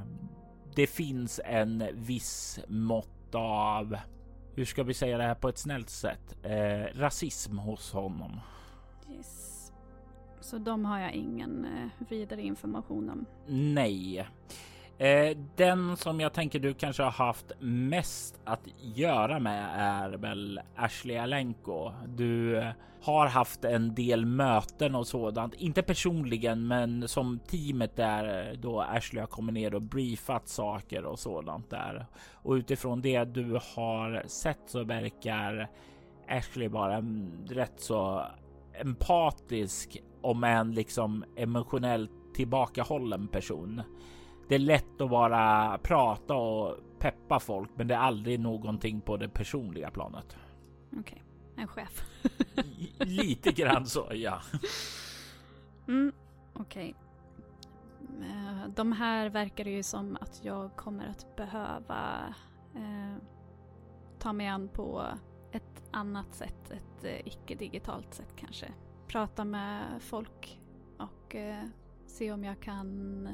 det 0.76 0.88
finns 0.88 1.42
en 1.46 1.84
viss 1.94 2.60
mått 2.68 3.36
av, 3.36 3.98
hur 4.56 4.66
ska 4.66 4.84
vi 4.84 4.94
säga 4.94 5.18
det 5.18 5.24
här 5.24 5.36
på 5.36 5.50
ett 5.50 5.58
snällt 5.58 5.90
sätt, 5.90 6.38
eh, 6.44 7.00
rasism 7.00 7.58
hos 7.58 7.94
honom. 7.94 8.40
Yes. 9.12 9.72
Så 10.40 10.58
de 10.58 10.86
har 10.86 11.00
jag 11.00 11.14
ingen 11.14 11.66
eh, 11.66 12.08
vidare 12.10 12.42
information 12.42 13.10
om. 13.10 13.26
Nej. 13.48 14.28
Eh, 14.98 15.38
den 15.56 15.98
som 15.98 16.20
jag 16.20 16.34
tänker 16.34 16.60
du 16.60 16.74
kanske 16.74 17.04
har 17.04 17.12
haft 17.12 17.52
mest 17.60 18.40
att 18.44 18.68
göra 18.82 19.40
med 19.40 19.70
är 19.78 20.10
väl 20.10 20.60
Ashley 20.76 21.18
Alenko. 21.18 21.92
Du 22.08 22.58
eh, 22.58 22.68
har 23.02 23.28
haft 23.28 23.66
en 23.66 23.96
del 23.96 24.26
möten 24.26 24.96
och 24.96 25.08
sådant, 25.08 25.54
inte 25.54 25.82
personligen, 25.82 26.68
men 26.68 27.08
som 27.08 27.40
teamet 27.40 27.96
där 27.96 28.50
eh, 28.50 28.58
då 28.58 28.82
Ashley 28.82 29.20
har 29.20 29.28
kommit 29.28 29.54
ner 29.54 29.76
och 29.76 29.82
briefat 29.82 30.48
saker 30.48 31.06
och 31.06 31.20
sådant 31.20 31.70
där. 31.70 32.06
Och 32.34 32.54
utifrån 32.54 33.02
det 33.02 33.24
du 33.24 33.60
har 33.76 34.24
sett 34.28 34.62
så 34.66 34.84
verkar 34.84 35.70
Ashley 36.28 36.68
vara 36.68 36.96
mm, 36.96 37.48
rätt 37.50 37.80
så 37.80 38.26
empatisk 38.74 39.98
om 40.22 40.44
en 40.44 40.72
liksom 40.72 41.26
emotionellt 41.36 42.12
tillbakahållen 42.36 43.28
person. 43.28 43.82
Det 44.48 44.56
är 44.56 44.60
lätt 44.60 45.02
att 45.02 45.10
vara 45.10 45.78
prata 45.78 46.36
och 46.36 46.78
peppa 47.00 47.40
folk, 47.40 47.70
men 47.76 47.88
det 47.88 47.94
är 47.94 48.00
aldrig 48.00 48.40
någonting 48.40 49.02
på 49.02 49.18
det 49.18 49.30
personliga 49.30 49.92
planet. 49.92 50.38
Okej, 50.88 51.00
okay. 51.00 51.64
en 51.64 51.68
chef. 51.68 52.04
Lite 53.00 53.52
grann 53.52 53.86
så, 53.86 54.08
ja. 54.14 54.42
Mm, 55.88 56.14
Okej. 56.54 56.96
Okay. 56.96 57.06
Eh, 58.22 58.68
de 58.76 58.92
här 58.92 59.30
verkar 59.30 59.64
det 59.64 59.70
ju 59.70 59.84
som 59.84 60.18
att 60.22 60.42
jag 60.44 60.76
kommer 60.76 61.08
att 61.08 61.36
behöva 61.36 62.34
eh, 62.76 63.16
ta 64.20 64.34
mig 64.34 64.48
an 64.48 64.68
på 64.68 65.06
ett 65.52 65.84
annat 65.92 66.36
sätt, 66.36 66.72
ett 66.72 67.04
eh, 67.04 67.28
icke-digitalt 67.28 68.14
sätt 68.14 68.34
kanske. 68.36 68.74
Prata 69.08 69.46
med 69.46 70.02
folk 70.02 70.60
och 70.98 71.36
eh, 71.36 71.64
se 72.06 72.32
om 72.32 72.44
jag 72.44 72.60
kan 72.60 73.28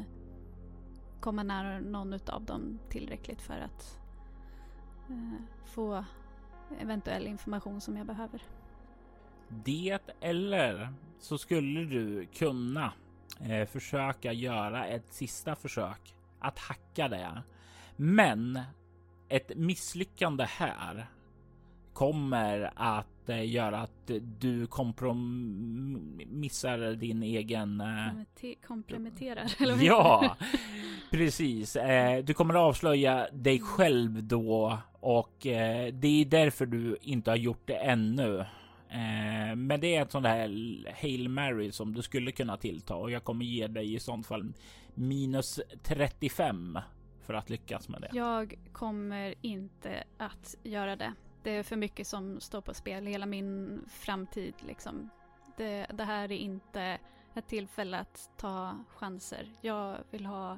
komma 1.21 1.43
nära 1.43 1.79
någon 1.79 2.13
av 2.13 2.45
dem 2.45 2.79
tillräckligt 2.89 3.41
för 3.41 3.59
att 3.59 3.99
eh, 5.09 5.41
få 5.65 6.05
eventuell 6.79 7.27
information 7.27 7.81
som 7.81 7.97
jag 7.97 8.07
behöver. 8.07 8.41
Det 9.49 9.99
eller 10.21 10.93
så 11.19 11.37
skulle 11.37 11.79
du 11.79 12.25
kunna 12.25 12.93
eh, 13.41 13.67
försöka 13.67 14.33
göra 14.33 14.85
ett 14.85 15.13
sista 15.13 15.55
försök 15.55 16.15
att 16.39 16.59
hacka 16.59 17.07
det. 17.07 17.43
Men 17.95 18.59
ett 19.29 19.57
misslyckande 19.57 20.43
här 20.43 21.07
kommer 21.93 22.71
att 22.75 23.20
eh, 23.31 23.51
göra 23.51 23.79
att 23.79 24.11
du 24.39 24.67
kompromissar 24.67 26.95
din 26.95 27.23
egen... 27.23 27.81
Eh, 27.81 28.07
Komprometterar? 28.67 29.45
ja, 29.81 30.37
precis. 31.11 31.75
Eh, 31.75 32.23
du 32.23 32.33
kommer 32.33 32.53
att 32.53 32.59
avslöja 32.59 33.27
dig 33.31 33.59
själv 33.59 34.23
då 34.23 34.77
och 34.99 35.37
det 35.41 36.03
är 36.03 36.25
därför 36.25 36.65
du 36.65 36.97
inte 37.01 37.31
har 37.31 37.37
gjort 37.37 37.61
det 37.65 37.75
ännu. 37.75 38.45
Men 39.55 39.79
det 39.79 39.95
är 39.95 40.01
ett 40.01 40.11
sånt 40.11 40.25
här 40.25 40.49
Hail 41.01 41.29
Mary 41.29 41.71
som 41.71 41.93
du 41.93 42.01
skulle 42.01 42.31
kunna 42.31 42.57
tillta 42.57 42.95
och 42.95 43.11
jag 43.11 43.23
kommer 43.23 43.45
ge 43.45 43.67
dig 43.67 43.93
i 43.93 43.99
sånt 43.99 44.27
fall 44.27 44.53
minus 44.93 45.59
35 45.83 46.79
för 47.21 47.33
att 47.33 47.49
lyckas 47.49 47.89
med 47.89 48.01
det. 48.01 48.09
Jag 48.13 48.59
kommer 48.71 49.35
inte 49.41 50.03
att 50.17 50.55
göra 50.63 50.95
det. 50.95 51.13
Det 51.43 51.51
är 51.51 51.63
för 51.63 51.75
mycket 51.75 52.07
som 52.07 52.39
står 52.39 52.61
på 52.61 52.73
spel, 52.73 53.05
hela 53.05 53.25
min 53.25 53.81
framtid 53.89 54.53
liksom. 54.59 55.09
Det, 55.57 55.85
det 55.93 56.03
här 56.03 56.31
är 56.31 56.37
inte 56.37 56.99
ett 57.33 57.47
tillfälle 57.47 57.99
att 57.99 58.29
ta 58.37 58.77
chanser. 58.87 59.53
Jag 59.61 59.97
vill 60.11 60.25
ha 60.25 60.51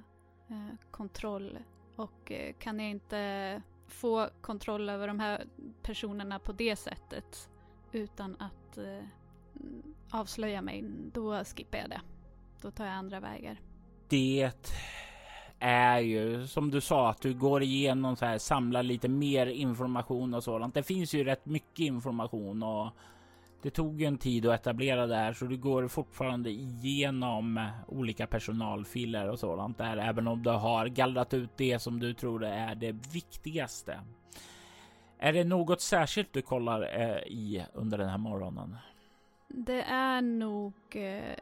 eh, 0.50 0.76
kontroll 0.91 1.60
och 1.96 2.32
eh, 2.32 2.54
kan 2.54 2.80
jag 2.80 2.89
inte 2.89 3.62
få 3.88 4.30
kontroll 4.41 4.89
över 4.89 5.08
de 5.08 5.19
här 5.19 5.46
personerna 5.82 6.39
på 6.39 6.52
det 6.52 6.76
sättet 6.76 7.50
utan 7.91 8.36
att 8.39 8.78
eh, 8.78 9.06
avslöja 10.10 10.62
mig, 10.62 10.84
då 11.13 11.43
skippar 11.43 11.78
jag 11.78 11.89
det. 11.89 12.02
Då 12.62 12.72
tar 12.72 12.86
jag 12.86 12.93
andra 12.93 13.19
vägar. 13.19 13.62
Det 14.08 14.52
är 15.65 15.99
ju 15.99 16.47
som 16.47 16.71
du 16.71 16.82
sa 16.82 17.10
att 17.10 17.21
du 17.21 17.34
går 17.34 17.63
igenom 17.63 18.15
så 18.15 18.26
här, 18.26 18.38
samlar 18.38 18.84
lite 18.84 19.08
mer 19.08 19.47
information 19.47 20.34
och 20.34 20.43
sådant. 20.43 20.73
Det 20.73 20.84
finns 20.84 21.13
ju 21.13 21.23
rätt 21.23 21.45
mycket 21.45 21.80
information 21.80 22.63
och 22.63 22.89
det 23.62 23.69
tog 23.69 24.02
ju 24.02 24.08
en 24.08 24.17
tid 24.17 24.45
att 24.45 24.60
etablera 24.60 25.08
det 25.08 25.15
här 25.15 25.34
så 25.34 25.45
du 25.45 25.58
går 25.58 25.88
fortfarande 25.88 26.49
igenom 26.49 27.67
olika 27.88 28.28
personalfiler 28.28 29.30
och 29.30 29.39
sådant 29.39 29.78
där, 29.78 29.97
även 29.97 30.28
om 30.28 30.43
du 30.43 30.49
har 30.49 30.88
gallrat 30.88 31.34
ut 31.34 31.58
det 31.58 31.80
som 31.80 31.99
du 31.99 32.13
tror 32.13 32.43
är 32.43 32.76
det 32.76 32.91
viktigaste. 32.91 33.99
Är 35.17 35.34
det 35.34 35.43
något 35.43 35.82
särskilt 35.82 36.34
du 36.34 36.41
kollar 36.41 36.82
eh, 36.82 37.17
i 37.17 37.65
under 37.73 37.97
den 37.97 38.10
här 38.10 38.17
morgonen? 38.17 38.78
Det 39.47 39.82
är 39.82 40.21
nog 40.21 40.73
eh, 40.91 41.36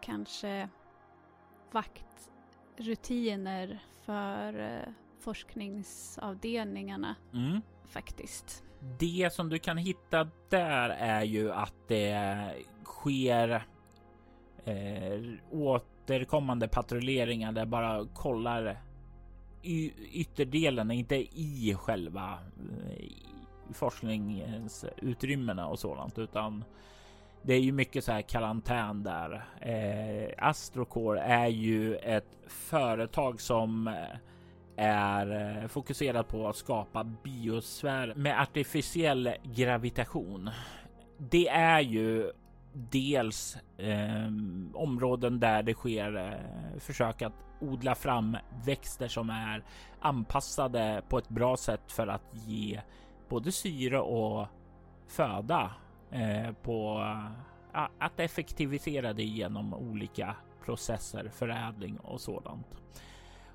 kanske 0.00 0.68
vakt 1.72 2.30
rutiner 2.80 3.78
för 4.04 4.60
eh, 4.60 4.88
forskningsavdelningarna 5.20 7.14
mm. 7.34 7.60
faktiskt. 7.86 8.64
Det 8.98 9.32
som 9.32 9.48
du 9.48 9.58
kan 9.58 9.76
hitta 9.76 10.30
där 10.48 10.88
är 10.90 11.22
ju 11.22 11.52
att 11.52 11.74
det 11.88 12.54
sker 12.84 13.66
eh, 14.64 15.22
återkommande 15.50 16.68
patrulleringar 16.68 17.52
där 17.52 17.66
bara 17.66 18.06
kollar 18.14 18.82
ytterdelen, 20.12 20.90
inte 20.90 21.16
i 21.16 21.74
själva 21.78 22.38
eh, 22.90 23.04
forskningsutrymmena 23.72 25.66
och 25.66 25.78
sådant, 25.78 26.18
utan 26.18 26.64
det 27.42 27.54
är 27.54 27.60
ju 27.60 27.72
mycket 27.72 28.04
så 28.04 28.12
här 28.12 28.22
karantän 28.22 29.02
där. 29.02 29.44
Eh, 29.60 30.48
Astrocore 30.48 31.20
är 31.20 31.46
ju 31.46 31.96
ett 31.96 32.38
företag 32.46 33.40
som 33.40 33.88
eh, 33.88 33.94
är 34.76 35.60
eh, 35.62 35.68
fokuserat 35.68 36.28
på 36.28 36.48
att 36.48 36.56
skapa 36.56 37.04
biosfär 37.04 38.14
med 38.16 38.40
artificiell 38.40 39.34
gravitation. 39.42 40.50
Det 41.18 41.48
är 41.48 41.80
ju 41.80 42.32
dels 42.72 43.56
eh, 43.76 44.26
områden 44.74 45.40
där 45.40 45.62
det 45.62 45.74
sker 45.74 46.16
eh, 46.16 46.78
försök 46.80 47.22
att 47.22 47.32
odla 47.60 47.94
fram 47.94 48.36
växter 48.64 49.08
som 49.08 49.30
är 49.30 49.64
anpassade 50.00 51.02
på 51.08 51.18
ett 51.18 51.28
bra 51.28 51.56
sätt 51.56 51.92
för 51.92 52.06
att 52.06 52.34
ge 52.46 52.80
både 53.28 53.52
syre 53.52 54.00
och 54.00 54.46
föda 55.08 55.70
Eh, 56.10 56.52
på 56.62 57.04
eh, 57.74 57.86
att 57.98 58.20
effektivisera 58.20 59.12
det 59.12 59.24
genom 59.24 59.74
olika 59.74 60.36
processer, 60.64 61.30
förädling 61.34 61.98
och 61.98 62.20
sådant. 62.20 62.66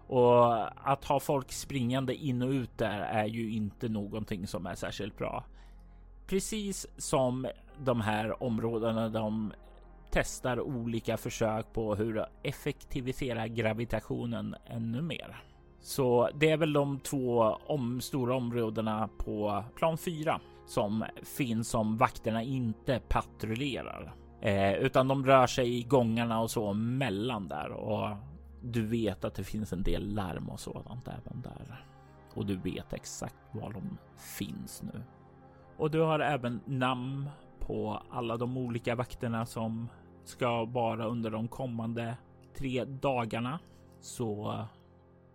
Och 0.08 0.90
att 0.90 1.06
ha 1.06 1.20
folk 1.20 1.52
springande 1.52 2.16
in 2.16 2.42
och 2.42 2.50
ut 2.50 2.78
där 2.78 3.00
är 3.00 3.26
ju 3.26 3.54
inte 3.54 3.90
någonting 3.90 4.48
som 4.48 4.66
är 4.66 4.76
särskilt 4.76 5.18
bra. 5.18 5.44
Precis 6.28 6.88
som 6.98 7.48
de 7.80 8.02
här 8.02 8.44
områdena 8.44 9.10
de 9.10 9.54
testar 10.12 10.60
olika 10.60 11.18
försök 11.18 11.74
på 11.74 11.96
hur 11.96 12.20
att 12.20 12.30
effektivisera 12.44 13.48
gravitationen 13.48 14.56
ännu 14.66 15.02
mer. 15.02 15.44
Så 15.80 16.30
det 16.36 16.50
är 16.50 16.58
väl 16.58 16.74
de 16.74 17.00
två 17.00 17.58
om, 17.66 18.02
stora 18.02 18.36
områdena 18.36 19.10
på 19.18 19.64
plan 19.76 19.98
4 19.98 20.40
som 20.66 21.06
finns 21.24 21.70
som 21.70 21.98
vakterna 21.98 22.44
inte 22.44 23.00
patrullerar. 23.08 24.16
Eh, 24.42 24.74
utan 24.74 25.08
de 25.08 25.26
rör 25.26 25.48
sig 25.48 25.78
i 25.78 25.84
gångarna 25.84 26.42
och 26.42 26.52
så 26.52 26.74
mellan 26.74 27.48
där 27.48 27.72
och 27.72 28.10
du 28.62 28.86
vet 28.86 29.26
att 29.26 29.36
det 29.36 29.44
finns 29.44 29.74
en 29.74 29.84
del 29.84 30.14
larm 30.14 30.50
och 30.50 30.60
sådant 30.60 31.08
även 31.08 31.42
där. 31.42 31.86
Och 32.34 32.46
du 32.46 32.56
vet 32.56 32.94
exakt 32.94 33.36
var 33.52 33.74
de 33.74 33.98
finns 34.38 34.84
nu. 34.84 35.04
Och 35.78 35.92
du 35.92 36.00
har 36.00 36.20
även 36.20 36.62
namn 36.66 37.30
på 37.60 38.02
alla 38.10 38.38
de 38.38 38.58
olika 38.58 38.96
vakterna 38.96 39.46
som 39.46 39.90
ska 40.24 40.66
vara 40.66 41.06
under 41.06 41.32
de 41.32 41.48
kommande 41.48 42.18
tre 42.58 42.84
dagarna. 42.86 43.60
Så 44.00 44.58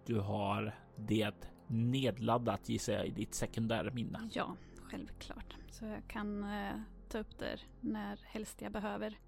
du 0.06 0.20
har 0.20 0.74
det 0.96 1.50
nedladdat 1.66 2.68
gissar 2.68 2.92
jag 2.92 3.06
i 3.06 3.10
ditt 3.10 3.34
sekundärminne. 3.34 4.28
Ja, 4.32 4.56
självklart. 4.90 5.56
Så 5.70 5.84
jag 5.84 6.08
kan 6.08 6.44
eh, 6.44 6.80
ta 7.08 7.18
upp 7.18 7.38
det 7.38 7.60
när 7.80 8.20
helst 8.24 8.62
jag 8.62 8.72
behöver 8.72 9.18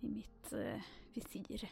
i 0.00 0.08
mitt 0.08 0.52
eh, 0.52 0.82
visir. 1.14 1.70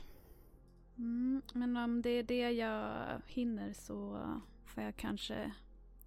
Mm, 0.98 1.42
men 1.52 1.76
om 1.76 2.02
det 2.02 2.10
är 2.10 2.22
det 2.22 2.50
jag 2.50 3.06
hinner 3.26 3.72
så 3.72 4.20
får 4.64 4.82
jag 4.82 4.96
kanske 4.96 5.52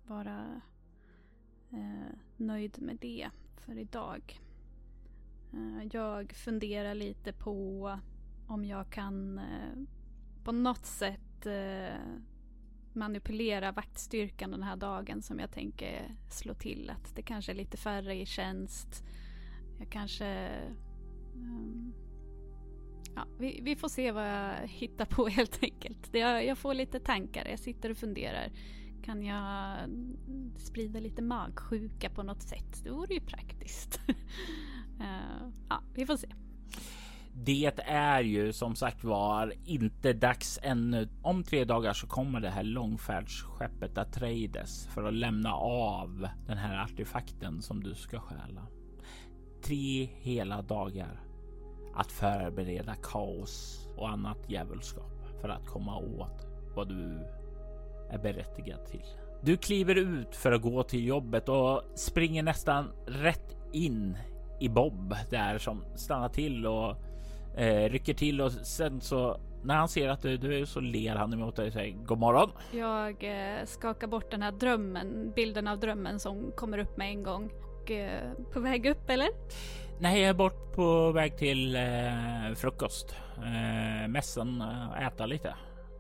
vara 0.08 0.62
eh, 1.72 2.16
nöjd 2.38 2.82
med 2.82 2.98
det 3.02 3.30
för 3.58 3.78
idag. 3.78 4.40
Eh, 5.54 5.88
jag 5.92 6.32
funderar 6.32 6.96
lite 6.96 7.34
på 7.34 8.00
om 8.48 8.66
jag 8.66 8.90
kan 8.90 9.40
eh, 9.40 9.84
på 10.44 10.52
något 10.52 10.86
sätt 10.86 11.46
eh, 11.46 12.00
manipulera 12.96 13.72
vaktstyrkan 13.72 14.52
den 14.52 14.64
här 14.64 14.76
dagen 14.76 15.22
som 15.22 15.40
jag 15.40 15.52
tänker 15.52 16.16
slå 16.30 16.54
till. 16.54 16.90
Att 16.90 17.16
det 17.16 17.22
kanske 17.22 17.52
är 17.52 17.56
lite 17.56 17.78
färre 17.78 18.16
i 18.16 18.26
tjänst. 18.26 19.04
Jag 19.80 19.90
kanske... 19.90 20.50
Um, 21.36 21.94
ja, 23.16 23.28
vi, 23.40 23.60
vi, 23.64 23.76
får 23.76 23.90
se 23.90 24.12
vad 24.12 24.30
jag 24.30 24.68
hittar 24.68 25.06
på 25.06 25.28
helt 25.28 25.64
enkelt. 25.64 26.10
Jag, 26.12 26.46
jag 26.46 26.58
får 26.58 26.74
lite 26.74 27.00
tankar, 27.00 27.48
jag 27.48 27.60
sitter 27.60 27.90
och 27.90 27.98
funderar. 27.98 28.52
Kan 29.04 29.24
jag 29.24 29.78
sprida 30.58 31.00
lite 31.00 31.22
magsjuka 31.22 32.10
på 32.10 32.24
något 32.24 32.42
sätt? 32.42 32.84
Det 32.84 32.90
vore 32.90 33.14
ju 33.14 33.22
praktiskt. 33.22 34.02
uh, 34.10 34.16
ja, 35.70 35.84
vi 35.94 36.06
får 36.06 36.18
se. 36.18 36.28
Det 37.34 37.80
är 37.86 38.22
ju 38.22 38.54
som 38.54 38.76
sagt 38.76 39.04
var 39.04 39.54
inte 39.66 40.14
dags 40.14 40.60
ännu. 40.64 41.10
Om 41.22 41.44
tre 41.44 41.64
dagar 41.64 41.94
så 41.94 42.08
kommer 42.08 42.40
det 42.40 42.50
här 42.50 42.64
långfärdsskeppet 42.64 43.98
Atreides 43.98 44.88
för 44.88 45.04
att 45.04 45.14
lämna 45.14 45.54
av 45.54 46.28
den 46.48 46.58
här 46.58 46.84
artefakten 46.84 47.62
som 47.62 47.84
du 47.84 47.96
ska 47.96 48.20
stjäla. 48.20 48.68
Tre 49.64 50.10
hela 50.22 50.62
dagar 50.62 51.22
att 51.96 52.12
förbereda 52.12 52.96
kaos 52.96 53.88
och 53.98 54.10
annat 54.10 54.50
djävulskap 54.50 55.12
för 55.42 55.50
att 55.50 55.68
komma 55.68 55.98
åt 55.98 56.48
vad 56.76 56.90
du 56.90 57.28
är 58.10 58.18
berättigad 58.18 58.86
till. 58.86 59.06
Du 59.44 59.58
kliver 59.58 59.96
ut 59.96 60.36
för 60.36 60.52
att 60.52 60.62
gå 60.62 60.84
till 60.84 61.06
jobbet 61.06 61.50
och 61.50 61.82
springer 61.96 62.44
nästan 62.44 62.92
rätt 63.08 63.56
in 63.74 64.18
i 64.60 64.70
Bob 64.70 65.16
där 65.30 65.58
som 65.58 65.84
stannar 65.96 66.30
till 66.30 66.66
och 66.66 66.96
eh, 67.58 67.90
rycker 67.90 68.14
till 68.14 68.42
och 68.42 68.52
sen 68.52 69.02
så 69.02 69.38
när 69.64 69.76
han 69.76 69.88
ser 69.90 70.10
att 70.10 70.22
du, 70.22 70.38
du 70.38 70.60
är 70.60 70.66
så 70.66 70.80
ler 70.80 71.16
han 71.16 71.34
emot 71.34 71.56
dig 71.56 71.68
och 71.68 71.74
säger 71.74 71.98
god 71.98 72.18
morgon. 72.18 72.52
Jag 72.72 73.24
eh, 73.24 73.66
skakar 73.66 74.08
bort 74.08 74.32
den 74.32 74.42
här 74.42 74.52
drömmen, 74.52 75.32
bilden 75.36 75.68
av 75.68 75.80
drömmen 75.80 76.20
som 76.20 76.52
kommer 76.52 76.78
upp 76.78 76.98
med 76.98 77.10
en 77.10 77.24
gång. 77.24 77.50
Och, 77.82 77.92
eh, 77.92 78.32
på 78.54 78.60
väg 78.60 78.86
upp 78.86 79.10
eller? 79.10 79.30
Nej, 80.00 80.20
jag 80.22 80.30
är 80.30 80.34
bort 80.34 80.76
på 80.76 81.12
väg 81.12 81.38
till 81.38 81.76
eh, 81.76 82.54
frukost. 82.56 83.16
Eh, 83.38 84.08
mässan, 84.08 84.62
äh, 84.62 85.08
äta 85.08 85.26
lite. 85.26 85.56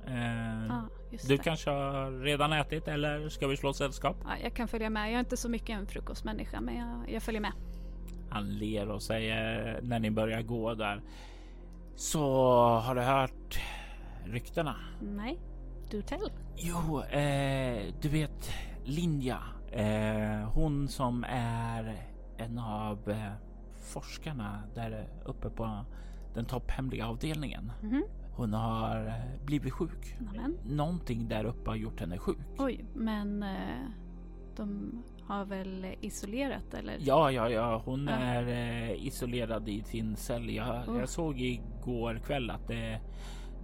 Eh, 0.07 0.71
ah, 0.71 0.81
du 1.11 1.17
det. 1.27 1.37
kanske 1.37 1.69
har 1.69 2.23
redan 2.23 2.53
ätit 2.53 2.87
eller 2.87 3.29
ska 3.29 3.47
vi 3.47 3.57
slå 3.57 3.73
sällskap? 3.73 4.17
Ja, 4.23 4.29
jag 4.43 4.53
kan 4.53 4.67
följa 4.67 4.89
med. 4.89 5.07
Jag 5.07 5.15
är 5.15 5.19
inte 5.19 5.37
så 5.37 5.49
mycket 5.49 5.69
en 5.69 5.87
frukostmänniska, 5.87 6.61
men 6.61 6.75
jag, 6.75 7.13
jag 7.13 7.23
följer 7.23 7.41
med. 7.41 7.51
Han 8.29 8.53
ler 8.53 8.89
och 8.89 9.01
säger 9.01 9.79
när 9.81 9.99
ni 9.99 10.11
börjar 10.11 10.41
gå 10.41 10.73
där. 10.73 11.01
Så 12.01 12.23
har 12.83 12.95
du 12.95 13.01
hört 13.01 13.59
ryktena? 14.25 14.75
Nej, 15.01 15.39
du 15.91 16.01
tell. 16.01 16.31
Jo, 16.55 17.01
eh, 17.01 17.93
du 18.01 18.09
vet 18.09 18.51
Linja. 18.83 19.39
Eh, 19.71 20.49
hon 20.53 20.87
som 20.87 21.25
är 21.29 22.07
en 22.37 22.59
av 22.59 23.09
eh, 23.09 23.31
forskarna 23.79 24.63
där 24.75 25.09
uppe 25.25 25.49
på 25.49 25.85
den 26.33 26.45
topphemliga 26.45 27.07
avdelningen. 27.07 27.71
Mm. 27.83 28.03
Hon 28.35 28.53
har 28.53 29.05
eh, 29.07 29.45
blivit 29.45 29.73
sjuk. 29.73 30.17
Amen. 30.29 30.57
Någonting 30.65 31.27
där 31.27 31.45
uppe 31.45 31.69
har 31.69 31.77
gjort 31.77 31.99
henne 31.99 32.17
sjuk. 32.17 32.37
Oj, 32.57 32.85
men 32.95 33.43
eh, 33.43 33.89
de 34.55 34.91
har 35.31 35.45
väl 35.45 35.95
isolerat 36.01 36.73
eller? 36.73 36.97
Ja, 36.99 37.31
ja, 37.31 37.49
ja, 37.49 37.81
hon 37.85 38.07
ja. 38.07 38.13
är 38.13 38.47
eh, 38.47 39.05
isolerad 39.05 39.69
i 39.69 39.83
sin 39.83 40.15
cell. 40.15 40.49
Jag, 40.49 40.89
oh. 40.89 40.99
jag 40.99 41.09
såg 41.09 41.41
igår 41.41 42.21
kväll 42.25 42.49
att 42.49 42.67
det, 42.67 42.99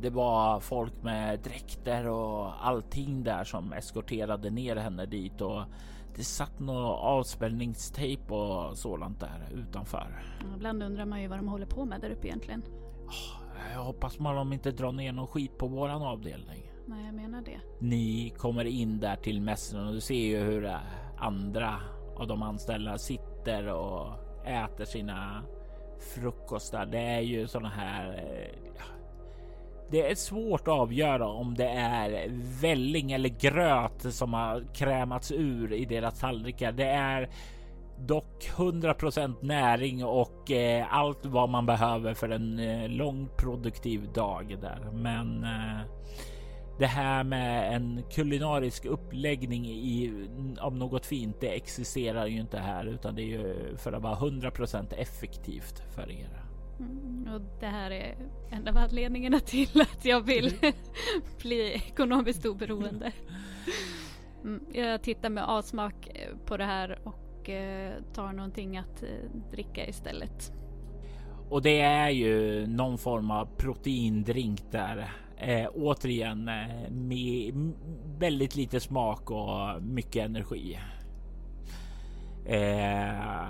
det 0.01 0.09
var 0.09 0.59
folk 0.59 1.03
med 1.03 1.39
dräkter 1.39 2.07
och 2.07 2.67
allting 2.67 3.23
där 3.23 3.43
som 3.43 3.73
eskorterade 3.73 4.49
ner 4.49 4.75
henne 4.75 5.05
dit 5.05 5.41
och 5.41 5.63
det 6.15 6.23
satt 6.23 6.59
något 6.59 6.99
avspärrningstejp 6.99 8.33
och 8.33 8.77
sådant 8.77 9.19
där 9.19 9.49
utanför. 9.55 10.23
Ibland 10.55 10.83
undrar 10.83 11.05
man 11.05 11.21
ju 11.21 11.27
vad 11.27 11.39
de 11.39 11.47
håller 11.47 11.65
på 11.65 11.85
med 11.85 12.01
där 12.01 12.09
uppe 12.09 12.27
egentligen. 12.27 12.63
Jag 13.73 13.83
hoppas 13.83 14.19
man 14.19 14.35
de 14.35 14.53
inte 14.53 14.71
drar 14.71 14.91
ner 14.91 15.11
någon 15.11 15.27
skit 15.27 15.57
på 15.57 15.67
våran 15.67 16.01
avdelning. 16.01 16.71
Nej, 16.85 17.05
jag 17.05 17.15
menar 17.15 17.41
det. 17.41 17.59
Ni 17.79 18.33
kommer 18.37 18.65
in 18.65 18.99
där 18.99 19.15
till 19.15 19.41
mässan 19.41 19.87
och 19.87 19.93
du 19.93 20.01
ser 20.01 20.25
ju 20.25 20.37
hur 20.37 20.65
andra 21.17 21.75
av 22.15 22.27
de 22.27 22.43
anställda 22.43 22.97
sitter 22.97 23.67
och 23.67 24.07
äter 24.45 24.85
sina 24.85 25.43
frukostar. 26.15 26.85
Det 26.85 26.99
är 26.99 27.21
ju 27.21 27.47
såna 27.47 27.69
här. 27.69 28.13
Eh, 28.13 28.83
det 29.91 30.11
är 30.11 30.15
svårt 30.15 30.61
att 30.61 30.73
avgöra 30.73 31.27
om 31.27 31.55
det 31.55 31.69
är 31.69 32.27
välling 32.61 33.11
eller 33.11 33.29
gröt 33.29 34.13
som 34.13 34.33
har 34.33 34.63
krämats 34.73 35.31
ur 35.31 35.73
i 35.73 35.85
deras 35.85 36.19
tallrikar. 36.19 36.71
Det 36.71 36.89
är 36.89 37.29
dock 37.99 38.49
100% 38.55 39.35
näring 39.41 40.05
och 40.05 40.51
eh, 40.51 40.93
allt 40.93 41.25
vad 41.25 41.49
man 41.49 41.65
behöver 41.65 42.13
för 42.13 42.29
en 42.29 42.59
eh, 42.59 42.89
lång 42.89 43.29
produktiv 43.37 44.13
dag 44.13 44.57
där. 44.61 44.79
Men 44.93 45.43
eh, 45.43 45.81
det 46.77 46.85
här 46.85 47.23
med 47.23 47.75
en 47.75 48.03
kulinarisk 48.11 48.85
uppläggning 48.85 49.65
i, 49.65 50.27
av 50.59 50.77
något 50.77 51.05
fint, 51.05 51.37
det 51.39 51.55
existerar 51.55 52.25
ju 52.25 52.39
inte 52.39 52.57
här 52.57 52.85
utan 52.85 53.15
det 53.15 53.21
är 53.21 53.25
ju 53.25 53.77
för 53.77 53.93
att 53.93 54.03
vara 54.03 54.15
100% 54.15 54.93
effektivt 54.93 55.83
för 55.95 56.11
er. 56.11 56.43
Mm, 56.79 57.33
och 57.33 57.41
det 57.59 57.65
här 57.65 57.91
är 57.91 58.15
en 58.49 58.67
av 58.67 58.77
anledningarna 58.77 59.39
till 59.39 59.81
att 59.81 60.05
jag 60.05 60.21
vill 60.21 60.53
bli 61.41 61.73
ekonomiskt 61.73 62.45
oberoende. 62.45 63.11
Mm, 64.43 64.65
jag 64.73 65.01
tittar 65.01 65.29
med 65.29 65.43
avsmak 65.43 66.09
på 66.45 66.57
det 66.57 66.65
här 66.65 66.99
och 67.03 67.49
eh, 67.49 67.93
tar 68.13 68.33
någonting 68.33 68.77
att 68.77 69.03
eh, 69.03 69.09
dricka 69.51 69.87
istället. 69.87 70.51
Och 71.49 71.61
det 71.61 71.81
är 71.81 72.09
ju 72.09 72.65
någon 72.67 72.97
form 72.97 73.31
av 73.31 73.45
proteindrink 73.57 74.71
där 74.71 75.11
Eh, 75.39 75.67
återigen 75.73 76.47
eh, 76.47 76.91
med 76.91 77.53
väldigt 78.19 78.55
lite 78.55 78.79
smak 78.79 79.31
och 79.31 79.83
mycket 79.83 80.25
energi. 80.25 80.79
Eh, 82.45 83.45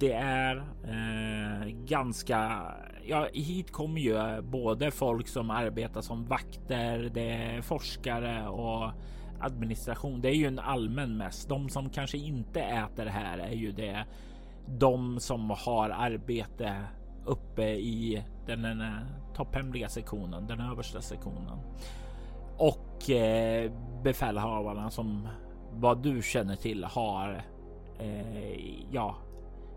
det 0.00 0.12
är 0.12 0.56
eh, 0.84 1.66
ganska, 1.68 2.62
ja 3.06 3.28
hit 3.32 3.72
kommer 3.72 4.00
ju 4.00 4.42
både 4.42 4.90
folk 4.90 5.28
som 5.28 5.50
arbetar 5.50 6.00
som 6.00 6.24
vakter, 6.24 7.10
det 7.14 7.30
är 7.30 7.62
forskare 7.62 8.48
och 8.48 8.90
administration. 9.40 10.20
Det 10.20 10.28
är 10.28 10.34
ju 10.34 10.46
en 10.46 10.58
allmän 10.58 11.16
mäss. 11.16 11.46
De 11.46 11.68
som 11.68 11.90
kanske 11.90 12.18
inte 12.18 12.60
äter 12.60 13.06
här 13.06 13.38
är 13.38 13.54
ju 13.54 13.72
det. 13.72 14.04
De 14.66 15.20
som 15.20 15.50
har 15.50 15.90
arbete 15.90 16.84
uppe 17.24 17.64
i 17.70 18.24
den, 18.46 18.62
den 18.62 18.82
topphemliga 19.40 19.88
sektionen, 19.88 20.46
den 20.46 20.60
översta 20.60 21.00
sektionen. 21.00 21.58
Och 22.56 23.10
eh, 23.10 23.72
befälhavarna 24.02 24.90
som 24.90 25.28
vad 25.72 26.02
du 26.02 26.22
känner 26.22 26.56
till 26.56 26.84
har 26.84 27.42
eh, 27.98 28.90
ja, 28.90 29.16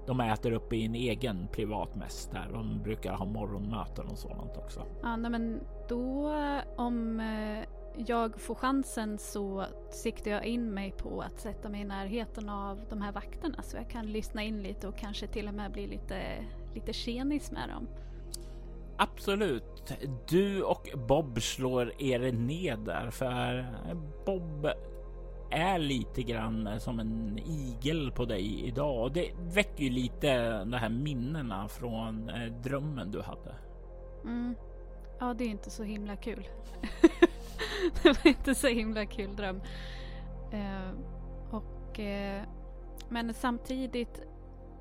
de 0.08 0.20
äter 0.20 0.52
upp 0.52 0.74
i 0.74 0.86
en 0.86 0.96
egen 0.96 1.48
privat 1.52 1.96
mäss 1.96 2.30
där 2.32 2.50
de 2.54 2.82
brukar 2.84 3.14
ha 3.14 3.26
morgonmöten 3.26 4.08
och 4.08 4.18
sådant 4.18 4.58
också. 4.58 4.86
Ja, 5.02 5.16
nej, 5.16 5.32
men 5.32 5.60
då 5.90 6.36
om 6.76 7.20
eh, 7.20 7.68
jag 8.08 8.42
får 8.42 8.56
chansen 8.56 9.18
så 9.18 9.66
siktar 9.90 10.32
jag 10.32 10.46
in 10.46 10.74
mig 10.74 10.92
på 10.92 11.22
att 11.22 11.40
sätta 11.40 11.70
mig 11.70 11.82
i 11.82 11.86
närheten 11.86 12.50
av 12.50 12.82
de 12.90 13.02
här 13.02 13.12
vakterna 13.12 13.62
så 13.62 13.78
jag 13.78 13.90
kan 13.90 14.12
lyssna 14.12 14.44
in 14.44 14.64
lite 14.64 14.88
och 14.88 14.98
kanske 14.98 15.28
till 15.28 15.48
och 15.48 15.54
med 15.54 15.72
bli 15.72 15.88
lite, 15.88 16.46
lite 16.74 16.94
tjenis 16.94 17.52
med 17.52 17.70
dem. 17.70 17.88
Absolut. 18.98 19.94
Du 20.28 20.64
och 20.64 20.90
Bob 21.08 21.42
slår 21.42 22.02
er 22.02 22.32
ned 22.32 22.80
där 22.80 23.10
för 23.10 23.66
Bob 24.26 24.68
är 25.52 25.80
lite 25.80 26.24
grann 26.24 26.80
som 26.80 27.00
en 27.00 27.40
igel 27.40 28.12
på 28.12 28.26
dig 28.26 28.68
idag. 28.68 29.14
Det 29.14 29.32
väcker 29.40 29.84
ju 29.84 29.90
lite 29.90 30.60
de 30.64 30.74
här 30.74 30.90
minnena 30.90 31.68
från 31.68 32.30
eh, 32.30 32.46
drömmen 32.46 33.12
du 33.12 33.22
hade. 33.22 33.56
Mm. 34.24 34.56
Ja, 35.20 35.34
det 35.34 35.44
är 35.44 35.50
inte 35.50 35.70
så 35.70 35.84
himla 35.84 36.16
kul. 36.16 36.48
det 38.04 38.10
var 38.10 38.28
inte 38.28 38.56
så 38.56 38.68
himla 38.68 39.06
kul 39.06 39.36
dröm. 39.36 39.62
Eh, 40.52 40.92
och, 41.52 42.00
eh, 42.00 42.44
men 43.10 43.34
samtidigt, 43.34 44.22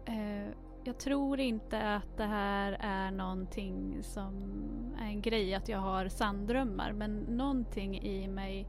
eh, 0.06 0.54
jag 0.84 0.98
tror 0.98 1.40
inte 1.40 1.94
att 1.94 2.16
det 2.16 2.24
här 2.24 2.76
är 2.80 3.10
någonting 3.10 4.02
som 4.02 4.34
är 5.00 5.06
en 5.06 5.22
grej 5.22 5.54
att 5.54 5.68
jag 5.68 5.78
har 5.78 6.08
sanddrömmar. 6.08 6.92
Men 6.92 7.18
någonting 7.18 8.00
i 8.02 8.28
mig 8.28 8.68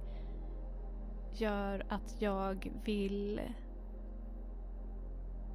gör 1.33 1.85
att 1.89 2.21
jag 2.21 2.71
vill 2.83 3.41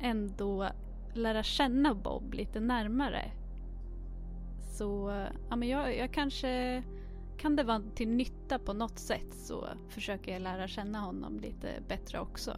ändå 0.00 0.68
lära 1.14 1.42
känna 1.42 1.94
Bob 1.94 2.34
lite 2.34 2.60
närmare. 2.60 3.32
Så 4.60 5.10
ja, 5.50 5.56
men 5.56 5.68
jag, 5.68 5.96
jag 5.96 6.12
kanske 6.12 6.82
kan 7.38 7.56
det 7.56 7.62
vara 7.62 7.82
till 7.94 8.08
nytta 8.08 8.58
på 8.58 8.72
något 8.72 8.98
sätt 8.98 9.34
så 9.34 9.68
försöker 9.88 10.32
jag 10.32 10.42
lära 10.42 10.68
känna 10.68 11.00
honom 11.00 11.40
lite 11.40 11.68
bättre 11.88 12.20
också. 12.20 12.56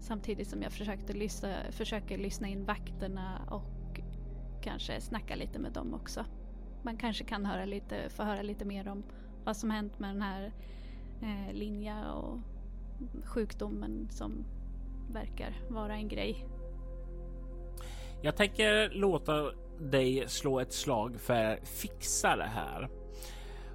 Samtidigt 0.00 0.48
som 0.48 0.62
jag 0.62 0.72
försökte 0.72 1.12
lyssna, 1.12 1.48
försöker 1.70 2.18
lyssna 2.18 2.48
in 2.48 2.64
vakterna 2.64 3.42
och 3.50 4.00
kanske 4.62 5.00
snacka 5.00 5.34
lite 5.36 5.58
med 5.58 5.72
dem 5.72 5.94
också. 5.94 6.24
Man 6.82 6.96
kanske 6.96 7.24
kan 7.24 7.46
höra 7.46 7.64
lite, 7.64 8.10
få 8.10 8.22
höra 8.22 8.42
lite 8.42 8.64
mer 8.64 8.88
om 8.88 9.02
vad 9.44 9.56
som 9.56 9.70
hänt 9.70 9.98
med 9.98 10.10
den 10.10 10.22
här 10.22 10.52
eh, 11.22 11.54
Linja 11.54 12.12
och 12.12 12.38
sjukdomen 13.24 14.08
som 14.10 14.44
verkar 15.12 15.60
vara 15.68 15.94
en 15.94 16.08
grej. 16.08 16.46
Jag 18.22 18.36
tänker 18.36 18.90
låta 18.90 19.52
dig 19.80 20.24
slå 20.28 20.60
ett 20.60 20.72
slag 20.72 21.20
för 21.20 21.56
fixa 21.64 22.36
det 22.36 22.50
här. 22.54 22.88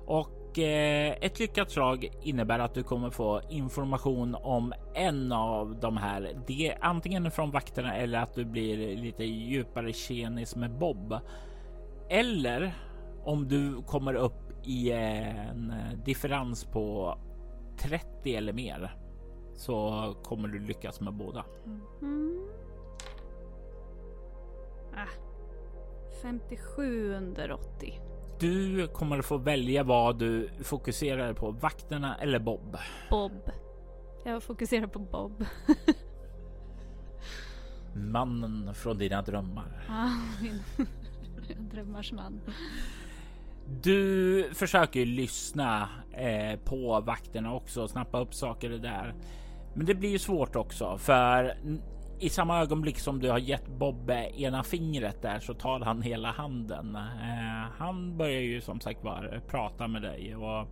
Och 0.05 0.42
eh, 0.59 1.11
ett 1.11 1.39
lyckat 1.39 1.71
slag 1.71 2.09
innebär 2.21 2.59
att 2.59 2.73
du 2.73 2.83
kommer 2.83 3.09
få 3.09 3.41
information 3.49 4.35
om 4.35 4.73
en 4.93 5.31
av 5.31 5.79
de 5.79 5.97
här. 5.97 6.43
Det 6.47 6.77
antingen 6.81 7.31
från 7.31 7.51
vakterna 7.51 7.95
eller 7.95 8.19
att 8.19 8.33
du 8.33 8.45
blir 8.45 8.97
lite 8.97 9.23
djupare 9.23 9.93
tjenis 9.93 10.55
med 10.55 10.71
Bob. 10.71 11.17
Eller 12.09 12.75
om 13.23 13.47
du 13.47 13.81
kommer 13.81 14.13
upp 14.13 14.67
i 14.67 14.91
en 14.91 15.71
eh, 15.71 15.97
differens 16.05 16.65
på 16.65 17.17
30 17.77 18.35
eller 18.35 18.53
mer 18.53 18.95
så 19.53 20.07
kommer 20.23 20.47
du 20.47 20.59
lyckas 20.59 21.01
med 21.01 21.13
båda. 21.13 21.45
Mm. 21.65 21.81
mm. 22.01 22.49
Ah. 24.95 25.33
57 26.21 27.13
under 27.13 27.51
80. 27.51 27.99
Du 28.43 28.87
kommer 28.87 29.21
få 29.21 29.37
välja 29.37 29.83
vad 29.83 30.19
du 30.19 30.49
fokuserar 30.63 31.33
på, 31.33 31.51
vakterna 31.51 32.15
eller 32.15 32.39
Bob. 32.39 32.77
Bob. 33.09 33.51
Jag 34.25 34.43
fokuserar 34.43 34.87
på 34.87 34.99
Bob. 34.99 35.45
Mannen 37.95 38.73
från 38.73 38.97
dina 38.97 39.21
drömmar. 39.21 39.85
Ja, 39.87 40.09
min 41.47 41.69
drömmars 41.73 42.11
man. 42.11 42.41
Du 43.81 44.49
försöker 44.53 45.05
lyssna 45.05 45.89
eh, 46.11 46.59
på 46.59 47.01
vakterna 47.01 47.53
också, 47.53 47.87
snappa 47.87 48.19
upp 48.19 48.33
saker 48.33 48.69
där. 48.69 49.13
Men 49.73 49.85
det 49.85 49.95
blir 49.95 50.09
ju 50.09 50.19
svårt 50.19 50.55
också 50.55 50.97
för 50.97 51.57
i 52.23 52.29
samma 52.29 52.61
ögonblick 52.61 52.99
som 52.99 53.19
du 53.19 53.29
har 53.29 53.37
gett 53.37 53.67
Bobbe 53.67 54.31
ena 54.37 54.63
fingret 54.63 55.21
där 55.21 55.39
så 55.39 55.53
tar 55.53 55.79
han 55.79 56.01
hela 56.01 56.31
handen. 56.31 56.95
Eh, 56.95 57.71
han 57.77 58.17
börjar 58.17 58.41
ju 58.41 58.61
som 58.61 58.79
sagt 58.79 59.03
var 59.03 59.41
prata 59.47 59.87
med 59.87 60.01
dig 60.01 60.35
och 60.35 60.67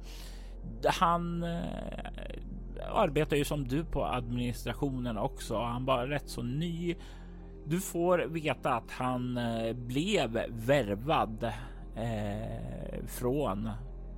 han 0.85 1.43
eh, 1.43 1.59
arbetar 2.93 3.37
ju 3.37 3.45
som 3.45 3.67
du 3.67 3.85
på 3.85 4.05
administrationen 4.05 5.17
också. 5.17 5.57
Han 5.57 5.85
var 5.85 6.07
rätt 6.07 6.29
så 6.29 6.43
ny. 6.43 6.95
Du 7.65 7.79
får 7.79 8.17
veta 8.17 8.73
att 8.73 8.91
han 8.91 9.37
eh, 9.37 9.73
blev 9.73 10.39
värvad 10.49 11.43
eh, 11.95 13.05
från 13.07 13.65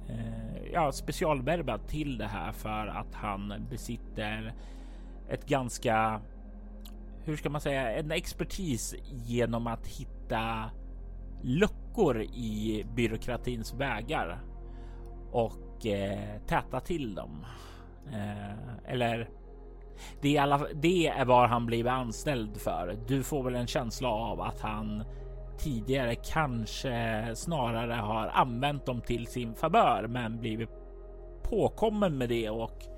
eh, 0.09 0.71
ja, 0.73 0.91
specialvärvad 0.91 1.87
till 1.87 2.17
det 2.17 2.27
här 2.27 2.51
för 2.51 2.87
att 2.87 3.15
han 3.15 3.53
besitter 3.69 4.53
ett 5.29 5.45
ganska, 5.45 6.21
hur 7.25 7.37
ska 7.37 7.49
man 7.49 7.61
säga, 7.61 7.91
en 7.91 8.11
expertis 8.11 8.95
genom 9.11 9.67
att 9.67 9.87
hitta 9.87 10.71
luckor 11.41 12.21
i 12.21 12.85
byråkratins 12.95 13.73
vägar 13.73 14.43
och 15.31 15.85
eh, 15.85 16.41
täta 16.47 16.79
till 16.79 17.15
dem. 17.15 17.45
Eh, 18.11 18.91
eller 18.91 19.29
det 20.21 20.37
är, 20.37 20.41
alla, 20.41 20.67
det 20.73 21.07
är 21.07 21.25
vad 21.25 21.49
han 21.49 21.65
blivit 21.65 21.91
anställd 21.91 22.57
för. 22.57 22.97
Du 23.07 23.23
får 23.23 23.43
väl 23.43 23.55
en 23.55 23.67
känsla 23.67 24.09
av 24.09 24.41
att 24.41 24.61
han 24.61 25.03
tidigare 25.57 26.15
kanske 26.15 27.25
snarare 27.35 27.93
har 27.93 28.27
använt 28.27 28.85
dem 28.85 29.01
till 29.01 29.27
sin 29.27 29.55
favör, 29.55 30.07
men 30.07 30.39
blivit 30.39 30.69
påkommen 31.43 32.17
med 32.17 32.29
det 32.29 32.49
och 32.49 32.92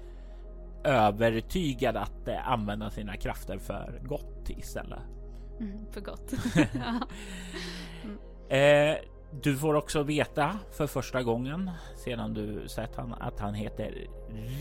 övertygad 0.85 1.97
att 1.97 2.27
eh, 2.27 2.51
använda 2.51 2.89
sina 2.89 3.17
krafter 3.17 3.57
för 3.57 3.99
gott 4.03 4.49
istället. 4.49 4.99
Mm, 5.59 5.85
för 5.91 6.01
gott. 6.01 6.33
mm. 8.03 8.17
eh, 8.49 8.97
du 9.43 9.57
får 9.57 9.73
också 9.73 10.03
veta 10.03 10.59
för 10.71 10.87
första 10.87 11.23
gången 11.23 11.71
sedan 11.95 12.33
du 12.33 12.67
sett 12.67 12.95
han 12.95 13.13
att 13.13 13.39
han 13.39 13.53
heter 13.53 14.07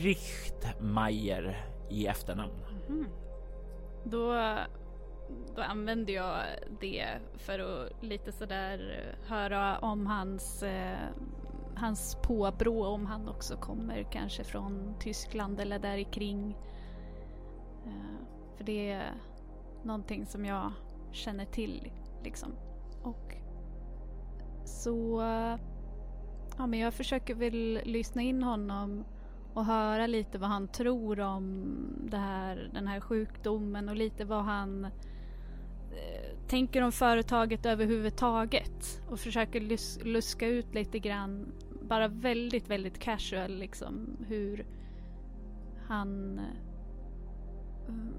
Richtmeier 0.03 1.67
i 1.91 2.07
efternamn. 2.07 2.53
Mm. 2.89 3.07
Då, 4.05 4.57
då 5.57 5.63
använder 5.63 6.13
jag 6.13 6.37
det 6.81 7.07
för 7.37 7.59
att 7.59 8.03
lite 8.03 8.33
sådär 8.33 9.07
höra 9.27 9.79
om 9.79 10.07
hans 10.07 10.63
eh, 10.63 10.99
hans 11.77 12.17
påbrå 12.23 12.87
om 12.87 13.07
han 13.07 13.29
också 13.29 13.57
kommer 13.57 14.03
kanske 14.03 14.45
från 14.45 14.95
Tyskland 15.01 15.61
eller 15.61 15.79
där 15.79 16.13
kring. 16.13 16.57
Eh, 17.87 18.27
för 18.57 18.65
det 18.65 18.91
är 18.91 19.15
någonting 19.83 20.27
som 20.27 20.45
jag 20.45 20.73
känner 21.13 21.45
till 21.45 21.93
liksom. 22.23 22.53
Och 23.03 23.35
så 24.65 25.23
ja, 26.59 26.67
men 26.67 26.81
jag 26.81 26.95
försöker 26.95 27.35
väl 27.35 27.81
lyssna 27.85 28.23
in 28.23 28.43
honom 28.43 29.05
och 29.55 29.65
höra 29.65 30.07
lite 30.07 30.39
vad 30.39 30.51
han 30.51 30.69
tror 30.69 31.21
om 31.21 31.65
det 32.11 32.17
här, 32.17 32.71
den 32.73 32.87
här 32.87 33.01
sjukdomen 33.01 33.89
och 33.89 33.97
lite 33.97 34.25
vad 34.25 34.45
han 34.45 34.85
eh, 34.85 34.91
tänker 36.47 36.83
om 36.83 36.93
företaget 36.93 37.67
överhuvudtaget 37.67 39.03
och 39.11 39.19
försöker 39.19 39.61
lus 39.61 39.99
luska 40.05 40.47
ut 40.47 40.75
lite 40.75 40.99
grann 40.99 41.53
bara 41.83 42.09
väldigt, 42.09 42.71
väldigt 42.71 42.99
casual 42.99 43.59
liksom 43.59 44.17
hur 44.29 44.67
han 45.89 46.41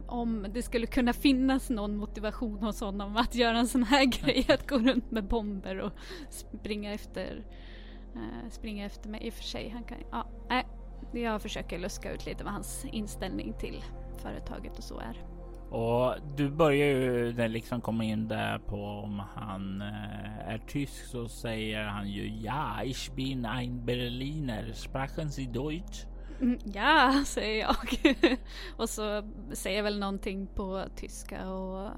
om 0.07 0.47
det 0.53 0.61
skulle 0.61 0.86
kunna 0.86 1.13
finnas 1.13 1.69
någon 1.69 1.97
motivation 1.97 2.63
hos 2.63 2.82
honom 2.82 3.17
att 3.17 3.36
göra 3.36 3.57
en 3.57 3.67
sån 3.67 3.84
här 3.84 4.05
grej, 4.05 4.45
att 4.49 4.69
gå 4.69 4.78
runt 4.78 5.11
med 5.11 5.28
bomber 5.28 5.80
och 5.80 5.91
springa 6.30 6.93
efter, 6.93 7.45
uh, 8.15 8.49
springa 8.49 8.86
efter 8.86 9.09
mig. 9.09 9.28
I 9.28 9.30
och 9.30 9.34
för 9.34 9.43
sig, 9.43 9.69
han 9.69 9.84
kan, 9.84 9.97
ja, 10.11 10.28
nej, 10.49 10.65
jag 11.11 11.41
försöker 11.41 11.80
luska 11.80 12.13
ut 12.13 12.26
lite 12.26 12.43
vad 12.43 12.53
hans 12.53 12.86
inställning 12.86 13.53
till 13.59 13.84
företaget 14.17 14.78
och 14.78 14.84
så 14.84 14.99
är. 14.99 15.34
Och 15.70 16.16
du 16.36 16.49
börjar 16.49 16.88
ju 16.88 17.47
liksom 17.47 17.82
komma 17.82 18.03
in 18.03 18.28
där 18.28 18.59
på 18.59 18.76
om 18.76 19.22
han 19.36 19.82
eh, 19.82 20.53
är 20.53 20.61
tysk 20.68 21.05
så 21.05 21.28
säger 21.28 21.84
han 21.84 22.09
ju 22.09 22.28
ja, 22.41 22.84
ich 22.84 23.16
bin 23.16 23.45
ein 23.45 23.86
Berliner, 23.86 24.72
sprachen 24.74 25.32
Sie 25.32 25.45
Deutsch? 25.45 26.05
Mm, 26.41 26.59
ja, 26.74 27.24
säger 27.26 27.61
jag. 27.61 28.18
och 28.78 28.89
så 28.89 29.24
säger 29.53 29.78
jag 29.78 29.84
väl 29.84 29.99
någonting 29.99 30.47
på 30.47 30.84
tyska 30.95 31.49
och 31.49 31.86
eh, 31.86 31.91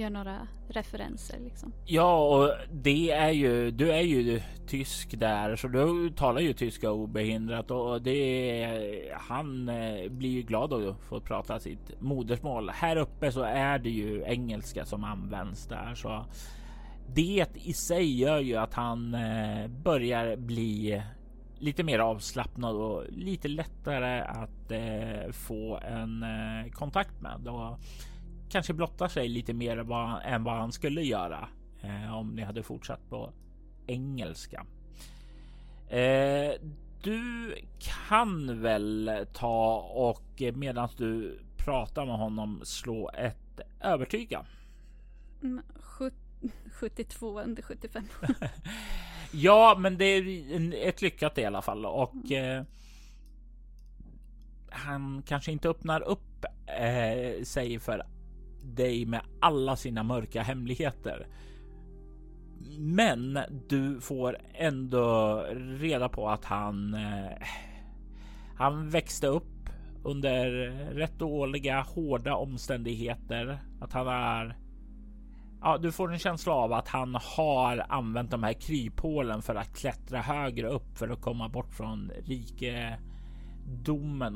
gör 0.00 0.10
några 0.10 0.48
referenser 0.68 1.38
liksom. 1.44 1.72
Ja, 1.86 2.28
och 2.28 2.52
det 2.72 3.10
är 3.10 3.30
ju, 3.30 3.70
du 3.70 3.92
är 3.92 4.00
ju 4.00 4.40
tysk 4.66 5.20
där, 5.20 5.56
så 5.56 5.68
du 5.68 6.10
talar 6.10 6.40
ju 6.40 6.52
tyska 6.52 6.90
obehindrat 6.90 7.70
och 7.70 8.02
det 8.02 9.12
han 9.12 9.68
eh, 9.68 10.10
blir 10.10 10.30
ju 10.30 10.42
glad 10.42 10.72
att 10.72 11.00
få 11.00 11.20
prata 11.20 11.60
sitt 11.60 12.00
modersmål. 12.00 12.70
Här 12.70 12.96
uppe 12.96 13.32
så 13.32 13.42
är 13.42 13.78
det 13.78 13.90
ju 13.90 14.22
engelska 14.26 14.84
som 14.84 15.04
används 15.04 15.66
där, 15.66 15.94
så 15.94 16.24
det 17.14 17.46
i 17.54 17.72
sig 17.72 18.20
gör 18.20 18.40
ju 18.40 18.56
att 18.56 18.74
han 18.74 19.14
eh, 19.14 19.68
börjar 19.68 20.36
bli 20.36 21.02
lite 21.58 21.82
mer 21.82 21.98
avslappnad 21.98 22.76
och 22.76 23.04
lite 23.08 23.48
lättare 23.48 24.20
att 24.20 24.72
eh, 24.72 25.32
få 25.32 25.78
en 25.78 26.24
kontakt 26.72 27.20
med 27.20 27.48
och 27.48 27.78
kanske 28.50 28.72
blottar 28.72 29.08
sig 29.08 29.28
lite 29.28 29.54
mer 29.54 29.76
än 30.24 30.44
vad 30.44 30.56
han 30.56 30.72
skulle 30.72 31.02
göra 31.02 31.48
eh, 31.82 32.16
om 32.16 32.34
ni 32.34 32.42
hade 32.42 32.62
fortsatt 32.62 33.10
på 33.10 33.32
engelska. 33.86 34.66
Eh, 35.88 36.52
du 37.02 37.54
kan 37.78 38.62
väl 38.62 39.10
ta 39.32 39.76
och 39.76 40.42
medan 40.54 40.88
du 40.96 41.40
pratar 41.56 42.06
med 42.06 42.18
honom 42.18 42.60
slå 42.64 43.10
ett 43.14 43.60
övertyga. 43.80 44.46
Mm, 45.42 45.62
72 46.72 47.40
under 47.40 47.62
75. 47.62 48.04
ja, 49.32 49.76
men 49.78 49.98
det 49.98 50.04
är 50.04 50.88
ett 50.88 51.02
lyckat 51.02 51.38
i 51.38 51.44
alla 51.44 51.62
fall 51.62 51.86
och 51.86 52.14
mm. 52.30 52.58
eh, 52.58 52.64
han 54.70 55.22
kanske 55.26 55.52
inte 55.52 55.68
öppnar 55.68 56.00
upp 56.00 56.44
eh, 56.66 57.42
sig 57.42 57.78
för 57.78 58.06
dig 58.62 59.06
med 59.06 59.20
alla 59.40 59.76
sina 59.76 60.02
mörka 60.02 60.42
hemligheter. 60.42 61.26
Men 62.78 63.38
du 63.68 64.00
får 64.00 64.38
ändå 64.54 65.36
reda 65.54 66.08
på 66.08 66.28
att 66.28 66.44
han. 66.44 66.94
Eh, 66.94 67.46
han 68.56 68.90
växte 68.90 69.26
upp 69.26 69.70
under 70.04 70.46
rätt 70.94 71.18
dåliga, 71.18 71.80
hårda 71.80 72.34
omständigheter. 72.34 73.58
Att 73.80 73.92
han 73.92 74.08
är 74.08 74.56
Ja, 75.62 75.78
du 75.78 75.92
får 75.92 76.12
en 76.12 76.18
känsla 76.18 76.52
av 76.52 76.72
att 76.72 76.88
han 76.88 77.14
har 77.14 77.86
använt 77.88 78.30
de 78.30 78.42
här 78.42 78.52
kryphålen 78.52 79.42
för 79.42 79.54
att 79.54 79.76
klättra 79.76 80.20
högre 80.20 80.68
upp 80.68 80.98
för 80.98 81.08
att 81.08 81.20
komma 81.20 81.48
bort 81.48 81.74
från 81.74 82.10
rikedomen 82.24 82.96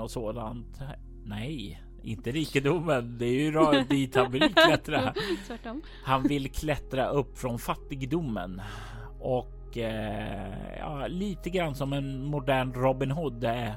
och 0.00 0.10
sådant. 0.10 0.80
Nej, 1.24 1.82
inte 2.04 2.32
rikedomen. 2.32 3.18
Det 3.18 3.26
är 3.26 3.32
ju 3.32 3.84
dit 3.84 4.14
han 4.14 4.32
vill 4.32 4.54
klättra. 4.54 5.14
Han 6.04 6.22
vill 6.22 6.50
klättra 6.50 7.08
upp 7.08 7.38
från 7.38 7.58
fattigdomen 7.58 8.62
och 9.20 9.78
eh, 9.78 10.78
ja, 10.78 11.06
lite 11.06 11.50
grann 11.50 11.74
som 11.74 11.92
en 11.92 12.24
modern 12.24 12.72
Robin 12.72 13.10
Hood. 13.10 13.44
Eh, 13.44 13.72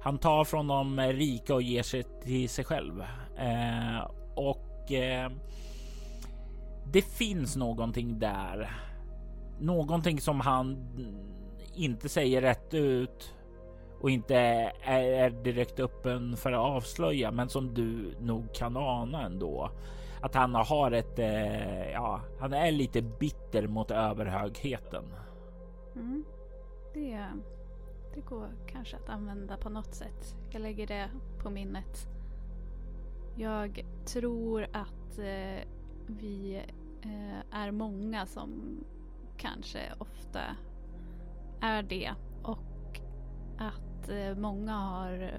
han 0.00 0.18
tar 0.18 0.44
från 0.44 0.66
de 0.66 1.00
rika 1.00 1.54
och 1.54 1.62
ger 1.62 1.82
sig 1.82 2.04
till 2.24 2.48
sig 2.48 2.64
själv 2.64 3.00
eh, 3.38 4.10
och 4.34 4.92
eh, 4.92 5.30
det 6.92 7.02
finns 7.02 7.56
någonting 7.56 8.18
där. 8.18 8.70
Någonting 9.60 10.20
som 10.20 10.40
han 10.40 10.76
inte 11.74 12.08
säger 12.08 12.40
rätt 12.40 12.74
ut 12.74 13.34
och 14.02 14.10
inte 14.10 14.36
är 14.82 15.30
direkt 15.30 15.80
öppen 15.80 16.36
för 16.36 16.52
att 16.52 16.58
avslöja, 16.58 17.30
men 17.30 17.48
som 17.48 17.74
du 17.74 18.14
nog 18.20 18.54
kan 18.54 18.76
ana 18.76 19.22
ändå. 19.22 19.70
Att 20.20 20.34
han 20.34 20.54
har 20.54 20.92
ett, 20.92 21.18
eh, 21.18 21.90
ja, 21.90 22.20
han 22.38 22.52
är 22.52 22.72
lite 22.72 23.02
bitter 23.02 23.66
mot 23.66 23.90
överhögheten. 23.90 25.04
Mm. 25.94 26.24
Det, 26.94 27.26
det 28.14 28.20
går 28.20 28.48
kanske 28.66 28.96
att 28.96 29.08
använda 29.08 29.56
på 29.56 29.68
något 29.70 29.94
sätt. 29.94 30.36
Jag 30.50 30.62
lägger 30.62 30.86
det 30.86 31.10
på 31.42 31.50
minnet. 31.50 32.08
Jag 33.36 33.84
tror 34.04 34.66
att 34.72 35.18
eh, 35.18 35.66
vi 36.06 36.62
eh, 37.02 37.58
är 37.60 37.70
många 37.70 38.26
som 38.26 38.80
kanske 39.36 39.80
ofta 39.98 40.40
är 41.60 41.82
det 41.82 42.14
och 42.42 43.00
att 43.58 43.91
att 44.02 44.08
eh, 44.08 44.34
många 44.34 44.72
har 44.72 45.32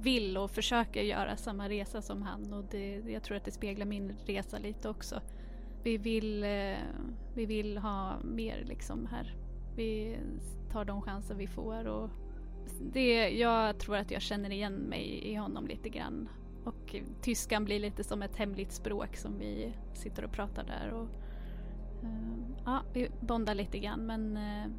vill 0.00 0.36
och 0.36 0.50
försöker 0.50 1.02
göra 1.02 1.36
samma 1.36 1.68
resa 1.68 2.02
som 2.02 2.22
han 2.22 2.52
och 2.52 2.64
det, 2.70 3.02
jag 3.06 3.22
tror 3.22 3.36
att 3.36 3.44
det 3.44 3.50
speglar 3.50 3.86
min 3.86 4.16
resa 4.26 4.58
lite 4.58 4.88
också. 4.88 5.20
Vi 5.82 5.98
vill, 5.98 6.44
eh, 6.44 6.76
vi 7.34 7.46
vill 7.46 7.78
ha 7.78 8.16
mer 8.24 8.64
liksom 8.68 9.06
här. 9.06 9.34
Vi 9.76 10.18
tar 10.72 10.84
de 10.84 11.02
chanser 11.02 11.34
vi 11.34 11.46
får 11.46 11.84
och 11.84 12.10
det, 12.80 13.28
jag 13.28 13.78
tror 13.78 13.96
att 13.96 14.10
jag 14.10 14.22
känner 14.22 14.50
igen 14.50 14.72
mig 14.72 15.20
i 15.24 15.34
honom 15.34 15.66
lite 15.66 15.88
grann. 15.88 16.28
Och 16.64 16.96
tyskan 17.20 17.64
blir 17.64 17.80
lite 17.80 18.04
som 18.04 18.22
ett 18.22 18.36
hemligt 18.36 18.72
språk 18.72 19.16
som 19.16 19.38
vi 19.38 19.72
sitter 19.94 20.24
och 20.24 20.32
pratar 20.32 20.64
där. 20.64 20.92
Och, 20.92 21.08
uh, 22.02 22.38
ja, 22.64 22.82
vi 22.92 23.08
bondar 23.20 23.54
lite 23.54 23.78
grann 23.78 24.06
men 24.06 24.36
uh, 24.36 24.72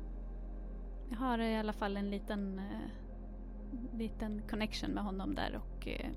jag 1.09 1.17
har 1.17 1.39
i 1.39 1.57
alla 1.57 1.73
fall 1.73 1.97
en 1.97 2.09
liten, 2.09 2.59
uh, 2.59 3.00
liten 3.93 4.41
connection 4.49 4.91
med 4.91 5.03
honom 5.03 5.35
där 5.35 5.59
och 5.63 5.87
eh, 5.87 6.09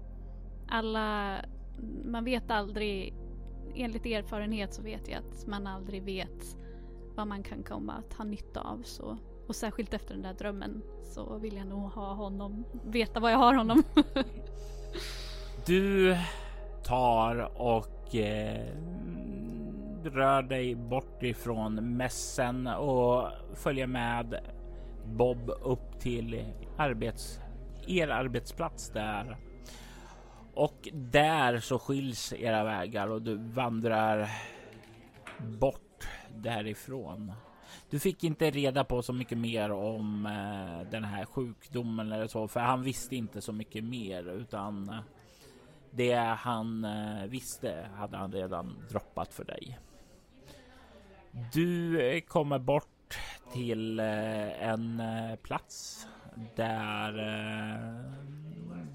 alla, 0.69 1.37
man 2.05 2.25
vet 2.25 2.51
aldrig, 2.51 3.15
enligt 3.75 4.07
erfarenhet 4.07 4.75
så 4.75 4.83
vet 4.83 5.09
jag 5.09 5.19
att 5.19 5.47
man 5.47 5.67
aldrig 5.67 6.03
vet 6.03 6.57
vad 7.15 7.27
man 7.27 7.43
kan 7.43 7.63
komma 7.63 7.93
att 7.93 8.15
ha 8.15 8.25
nytta 8.25 8.61
av. 8.61 8.83
Så. 8.83 9.19
Och 9.47 9.57
särskilt 9.57 9.95
efter 9.95 10.15
den 10.15 10.23
där 10.23 10.35
drömmen 10.35 10.83
så 11.03 11.39
vill 11.39 11.57
jag 11.57 11.67
nog 11.67 11.91
ha 11.91 12.15
honom, 12.15 12.65
veta 12.85 13.21
vad 13.21 13.33
jag 13.33 13.39
har 13.39 13.55
honom. 13.55 13.83
Du 15.67 16.17
tar 16.85 17.61
och 17.61 18.15
eh, 18.15 18.67
rör 20.05 20.43
dig 20.43 20.75
bort 20.75 21.23
ifrån 21.23 21.97
mässen 21.97 22.67
och 22.67 23.29
följer 23.55 23.87
med 23.87 24.41
Bob 25.07 25.51
upp 25.63 26.01
till 26.01 26.45
arbets, 26.77 27.41
er 27.89 28.09
arbetsplats 28.09 28.91
där. 28.91 29.37
Och 30.55 30.89
där 30.93 31.61
så 31.61 31.79
skiljs 31.79 32.33
era 32.33 32.65
vägar 32.65 33.09
och 33.09 33.23
du 33.23 33.37
vandrar 33.37 34.31
bort 35.39 36.09
därifrån. 36.37 37.33
Du 37.91 37.99
fick 38.01 38.25
inte 38.25 38.51
reda 38.51 38.85
på 38.85 39.03
så 39.03 39.13
mycket 39.13 39.39
mer 39.39 39.71
om 39.73 40.27
eh, 40.27 40.91
den 40.91 41.05
här 41.05 41.25
sjukdomen 41.25 42.13
eller 42.13 42.27
så, 42.27 42.49
för 42.49 42.61
han 42.61 42.83
visste 42.83 43.17
inte 43.17 43.41
så 43.41 43.53
mycket 43.53 43.85
mer 43.85 44.29
utan 44.29 44.89
eh, 44.89 45.01
det 45.91 46.15
han 46.15 46.85
eh, 46.85 47.27
visste 47.27 47.89
hade 47.97 48.17
han 48.17 48.33
redan 48.33 48.87
droppat 48.91 49.35
för 49.35 49.45
dig. 49.45 49.79
Du 51.53 52.01
eh, 52.01 52.21
kommer 52.21 52.59
bort 52.59 53.19
till 53.53 54.01
eh, 54.01 54.69
en 54.69 55.01
eh, 55.01 55.37
plats 55.37 56.07
där 56.57 57.19
eh, 57.19 58.15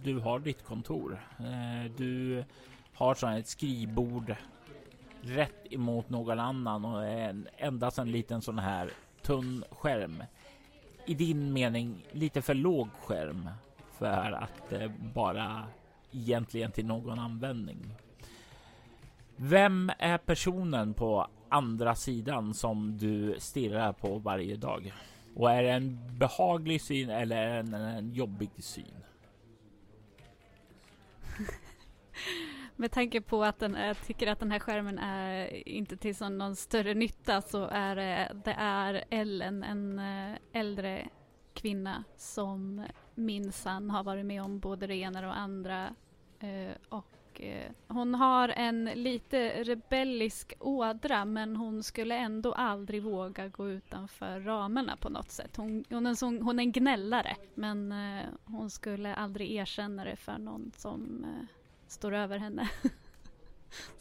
du 0.03 0.19
har 0.19 0.39
ditt 0.39 0.63
kontor. 0.63 1.19
Eh, 1.39 1.91
du 1.97 2.43
har 2.93 3.15
så 3.15 3.27
ett 3.27 3.47
skrivbord 3.47 4.35
rätt 5.21 5.73
emot 5.73 6.09
någon 6.09 6.39
annan 6.39 6.85
och 6.85 7.05
endast 7.57 7.97
en 7.97 8.11
liten 8.11 8.41
sån 8.41 8.59
här 8.59 8.91
tunn 9.21 9.63
skärm. 9.71 10.23
I 11.05 11.13
din 11.13 11.53
mening 11.53 12.05
lite 12.11 12.41
för 12.41 12.53
låg 12.53 12.89
skärm 13.01 13.49
för 13.97 14.31
att 14.31 14.71
eh, 14.71 14.91
bara 15.13 15.63
egentligen 16.11 16.71
till 16.71 16.85
någon 16.85 17.19
användning. 17.19 17.95
Vem 19.35 19.91
är 19.99 20.17
personen 20.17 20.93
på 20.93 21.27
andra 21.49 21.95
sidan 21.95 22.53
som 22.53 22.97
du 22.97 23.35
stirrar 23.39 23.93
på 23.93 24.17
varje 24.17 24.55
dag? 24.55 24.93
Och 25.39 25.51
är 25.51 25.63
det 25.63 25.69
en 25.69 25.99
behaglig 26.17 26.81
syn 26.81 27.09
eller 27.09 27.47
en, 27.47 27.73
en 27.73 28.13
jobbig 28.13 28.49
syn? 28.57 29.03
Med 32.75 32.91
tanke 32.91 33.21
på 33.21 33.43
att 33.43 33.59
den, 33.59 33.73
jag 33.73 34.05
tycker 34.05 34.27
att 34.27 34.39
den 34.39 34.51
här 34.51 34.59
skärmen 34.59 34.99
är 34.99 35.67
inte 35.67 35.97
till 35.97 36.15
sån 36.15 36.37
någon 36.37 36.55
större 36.55 36.93
nytta 36.93 37.41
så 37.41 37.65
är 37.65 37.95
det, 37.95 38.31
det 38.45 38.55
är 38.57 39.03
Ellen, 39.09 39.63
en 39.63 39.99
eh, 39.99 40.37
äldre 40.53 41.09
kvinna 41.53 42.03
som 42.17 42.85
minsann 43.15 43.89
har 43.89 44.03
varit 44.03 44.25
med 44.25 44.43
om 44.43 44.59
både 44.59 44.87
det 44.87 44.95
ena 44.95 45.27
och 45.27 45.37
andra. 45.37 45.95
Eh, 46.39 46.71
och 46.89 47.18
eh, 47.39 47.71
hon 47.87 48.15
har 48.15 48.49
en 48.49 48.85
lite 48.85 49.63
rebellisk 49.63 50.53
ådra 50.59 51.25
men 51.25 51.55
hon 51.55 51.83
skulle 51.83 52.15
ändå 52.15 52.53
aldrig 52.53 53.03
våga 53.03 53.47
gå 53.47 53.69
utanför 53.69 54.39
ramarna 54.39 54.97
på 54.97 55.09
något 55.09 55.31
sätt. 55.31 55.57
Hon, 55.57 55.85
hon, 55.89 56.05
är, 56.05 56.09
en 56.09 56.15
sån, 56.15 56.41
hon 56.41 56.59
är 56.59 56.63
en 56.63 56.71
gnällare 56.71 57.35
men 57.55 57.91
eh, 57.91 58.25
hon 58.45 58.69
skulle 58.69 59.15
aldrig 59.15 59.51
erkänna 59.51 60.03
det 60.03 60.15
för 60.15 60.37
någon 60.37 60.71
som 60.77 61.23
eh, 61.23 61.45
står 61.87 62.13
över 62.13 62.37
henne. 62.37 62.69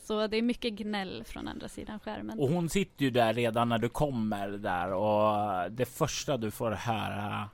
Så 0.02 0.26
det 0.26 0.36
är 0.36 0.42
mycket 0.42 0.72
gnäll 0.72 1.24
från 1.24 1.48
andra 1.48 1.68
sidan 1.68 2.00
skärmen. 2.00 2.38
Och 2.38 2.48
hon 2.48 2.68
sitter 2.68 3.04
ju 3.04 3.10
där 3.10 3.34
redan 3.34 3.68
när 3.68 3.78
du 3.78 3.88
kommer 3.88 4.48
där 4.48 4.92
och 4.92 5.72
det 5.72 5.86
första 5.86 6.36
du 6.36 6.50
får 6.50 6.70
höra. 6.70 7.50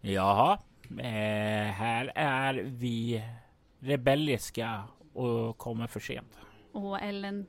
Jaha, 0.00 0.58
eh, 0.90 1.72
här 1.72 2.12
är 2.14 2.54
vi 2.54 3.22
rebelliska 3.86 4.82
och 5.12 5.58
kommer 5.58 5.86
för 5.86 6.00
sent. 6.00 6.38
Åh 6.72 7.04
Ellen, 7.04 7.46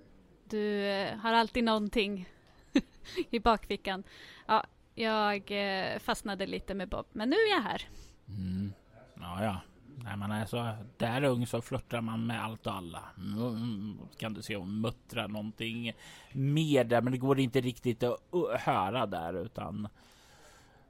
du 0.49 0.83
har 1.21 1.33
alltid 1.33 1.63
någonting 1.63 2.29
i 3.29 3.39
bakfickan. 3.39 4.03
Ja, 4.47 4.63
jag 4.95 5.51
eh, 5.51 5.99
fastnade 5.99 6.45
lite 6.45 6.73
med 6.73 6.89
Bob, 6.89 7.05
men 7.11 7.29
nu 7.29 7.35
är 7.35 7.55
jag 7.55 7.61
här. 7.61 7.89
Mm. 8.27 8.73
Ja, 9.19 9.43
ja, 9.43 9.61
när 10.03 10.15
man 10.15 10.31
är 10.31 10.45
så 10.45 10.71
där 10.97 11.23
ung 11.23 11.47
så 11.47 11.61
flörtar 11.61 12.01
man 12.01 12.27
med 12.27 12.43
allt 12.43 12.67
och 12.67 12.73
alla. 12.73 13.03
Mm, 13.17 13.99
kan 14.17 14.33
du 14.33 14.41
se 14.41 14.55
hon 14.55 14.81
muttrar 14.81 15.27
någonting 15.27 15.93
mer 16.31 16.83
där, 16.83 17.01
men 17.01 17.11
det 17.11 17.17
går 17.17 17.39
inte 17.39 17.61
riktigt 17.61 18.03
att 18.03 18.21
höra 18.59 19.05
där 19.05 19.33
utan 19.45 19.87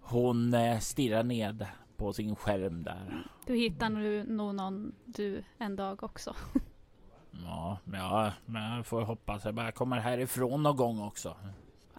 hon 0.02 0.54
eh, 0.54 0.80
stirrar 0.80 1.24
ned 1.24 1.68
på 1.98 2.14
sin 2.14 2.36
skärm 2.36 2.84
där. 2.84 3.24
Du 3.46 3.56
hittar 3.56 3.90
nog 3.90 4.28
någon 4.28 4.92
du 5.06 5.44
en 5.58 5.76
dag 5.76 6.04
också. 6.04 6.36
ja, 7.32 7.80
ja, 7.94 8.32
men 8.46 8.76
jag 8.76 8.86
får 8.86 9.02
hoppas 9.02 9.46
jag 9.46 9.54
bara 9.54 9.72
kommer 9.72 9.98
härifrån 9.98 10.64
någon 10.64 10.78
gång 10.78 11.02
också. 11.02 11.36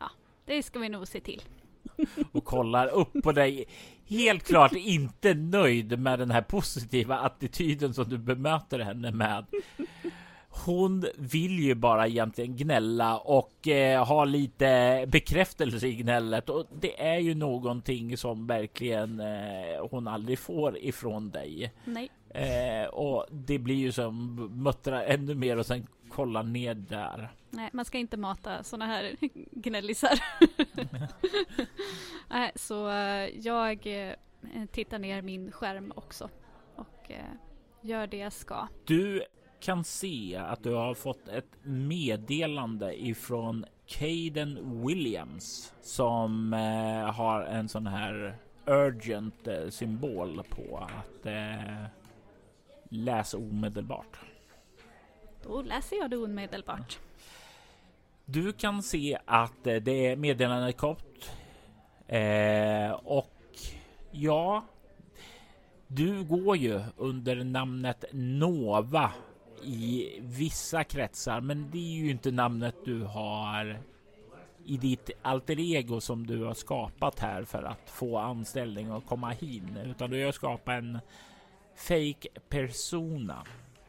Ja, 0.01 0.11
det 0.45 0.63
ska 0.63 0.79
vi 0.79 0.89
nog 0.89 1.09
se 1.09 1.21
till. 1.21 1.43
och 2.33 2.45
kollar 2.45 2.87
upp 2.87 3.23
på 3.23 3.33
dig. 3.33 3.65
Helt 4.07 4.45
klart 4.45 4.73
inte 4.73 5.35
nöjd 5.35 5.99
med 5.99 6.19
den 6.19 6.31
här 6.31 6.43
positiva 6.43 7.19
attityden 7.19 7.95
som 7.95 8.09
du 8.09 8.19
bemöter 8.19 8.79
henne 8.79 9.11
med. 9.11 9.47
Hon 10.65 11.05
vill 11.17 11.59
ju 11.59 11.75
bara 11.75 12.07
egentligen 12.07 12.57
gnälla 12.57 13.19
och 13.19 13.69
eh, 13.69 14.05
ha 14.07 14.25
lite 14.25 15.05
bekräftelse 15.09 15.87
i 15.87 15.95
gnället 15.95 16.49
och 16.49 16.67
det 16.81 17.03
är 17.03 17.19
ju 17.19 17.35
någonting 17.35 18.17
som 18.17 18.47
verkligen 18.47 19.21
eh, 19.21 19.87
hon 19.91 20.09
aldrig 20.09 20.39
får 20.39 20.79
ifrån 20.79 21.31
dig. 21.31 21.73
Nej. 21.85 22.11
Eh, 22.31 22.89
och 22.89 23.27
det 23.31 23.59
blir 23.59 23.75
ju 23.75 23.93
som 23.93 24.35
muttrar 24.63 25.03
ännu 25.03 25.35
mer 25.35 25.57
och 25.57 25.67
sen 25.67 25.87
kolla 26.09 26.43
ner 26.43 26.75
där. 26.75 27.33
Nej, 27.51 27.71
man 27.73 27.85
ska 27.85 27.99
inte 27.99 28.17
mata 28.17 28.63
sådana 28.63 28.87
här 28.87 29.17
gnällisar. 29.51 30.19
Nej, 32.29 32.53
så 32.55 32.89
eh, 32.91 33.39
jag 33.39 33.87
eh, 33.87 34.15
tittar 34.73 34.99
ner 34.99 35.23
min 35.23 35.53
skärm 35.53 35.93
också 35.97 36.29
och 36.77 37.11
eh, 37.11 37.25
gör 37.83 38.07
det 38.07 38.17
jag 38.17 38.33
ska. 38.33 38.69
Du 38.85 39.23
kan 39.61 39.85
se 39.85 40.37
att 40.37 40.63
du 40.63 40.75
har 40.75 40.95
fått 40.95 41.29
ett 41.29 41.51
meddelande 41.63 43.03
ifrån 43.05 43.65
Caden 43.87 44.83
Williams 44.87 45.73
som 45.81 46.53
har 47.15 47.43
en 47.43 47.69
sån 47.69 47.87
här 47.87 48.39
urgent 48.67 49.49
symbol 49.71 50.43
på 50.51 50.79
att 50.79 51.27
eh, 51.27 51.85
läs 52.89 53.35
omedelbart. 53.35 54.19
Då 55.43 55.63
läser 55.63 55.97
jag 55.97 56.11
det 56.11 56.17
omedelbart. 56.17 56.99
Du 58.25 58.53
kan 58.53 58.83
se 58.83 59.19
att 59.25 59.67
eh, 59.67 59.77
det 59.77 60.07
är 60.07 60.17
meddelandet 60.17 60.77
kort. 60.77 61.31
Eh, 62.07 62.91
och 62.91 63.59
ja, 64.11 64.65
du 65.87 66.25
går 66.25 66.57
ju 66.57 66.81
under 66.97 67.45
namnet 67.45 68.05
Nova 68.13 69.13
i 69.63 70.19
vissa 70.23 70.85
kretsar, 70.85 71.41
men 71.41 71.71
det 71.71 71.79
är 71.79 71.93
ju 71.93 72.11
inte 72.11 72.31
namnet 72.31 72.75
du 72.85 73.03
har 73.03 73.79
i 74.65 74.77
ditt 74.77 75.11
alter 75.23 75.61
ego 75.61 76.01
som 76.01 76.27
du 76.27 76.45
har 76.45 76.55
skapat 76.55 77.19
här 77.21 77.45
för 77.45 77.63
att 77.63 77.91
få 77.91 78.19
anställning 78.19 78.93
och 78.93 79.07
komma 79.07 79.35
in, 79.41 79.77
utan 79.77 80.11
du 80.11 80.25
har 80.25 80.33
skapat 80.33 80.75
en 80.75 80.99
fake 81.77 82.29
persona. 82.49 83.45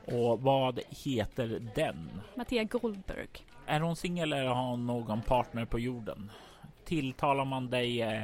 Och 0.06 0.42
vad 0.42 0.80
heter 0.90 1.72
den? 1.76 2.22
Mattia 2.36 2.64
Goldberg. 2.64 3.28
Är 3.66 3.80
hon 3.80 3.96
singel 3.96 4.34
eller 4.34 4.46
har 4.46 4.70
hon 4.70 4.86
någon 4.86 5.22
partner 5.22 5.66
på 5.66 5.80
jorden? 5.80 6.32
Tilltalar 6.86 7.46
man 7.46 7.70
dig 7.70 8.02
eh, 8.02 8.24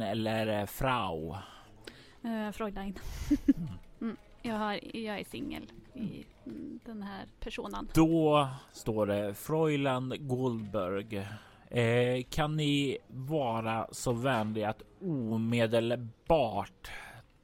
eller 0.00 0.60
eh, 0.60 0.66
Frau? 0.66 1.36
Uh, 2.24 2.50
Fräulein. 2.52 2.98
mm. 3.56 3.68
Jag, 4.42 4.54
har, 4.54 4.96
jag 4.96 5.20
är 5.20 5.24
singel 5.24 5.72
i 5.94 6.24
den 6.84 7.02
här 7.02 7.26
personen. 7.40 7.88
Då 7.94 8.48
står 8.72 9.06
det 9.06 9.34
Fräulein 9.34 10.14
Goldberg. 10.18 11.28
Eh, 11.68 12.22
kan 12.30 12.56
ni 12.56 12.98
vara 13.08 13.88
så 13.92 14.12
vänliga 14.12 14.70
att 14.70 14.82
omedelbart 15.00 16.90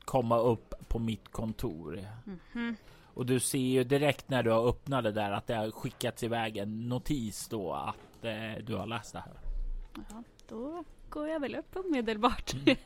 komma 0.05 0.38
upp 0.38 0.74
på 0.88 0.99
mitt 0.99 1.28
kontor. 1.28 2.07
Mm 2.26 2.38
-hmm. 2.53 2.74
Och 3.14 3.26
du 3.26 3.40
ser 3.40 3.59
ju 3.59 3.84
direkt 3.84 4.28
när 4.28 4.42
du 4.42 4.51
har 4.51 4.68
öppnat 4.68 5.05
det 5.05 5.12
där 5.12 5.30
att 5.30 5.46
det 5.46 5.55
har 5.55 5.70
skickats 5.70 6.22
iväg 6.22 6.57
en 6.57 6.88
notis 6.88 7.49
då 7.49 7.72
att 7.72 8.24
eh, 8.24 8.64
du 8.64 8.74
har 8.74 8.86
läst 8.86 9.12
det 9.12 9.18
här. 9.18 9.32
Ja, 9.94 10.22
då 10.49 10.84
går 11.09 11.28
jag 11.28 11.40
väl 11.40 11.55
upp 11.55 11.76
omedelbart. 11.76 12.55
Mm. 12.55 12.76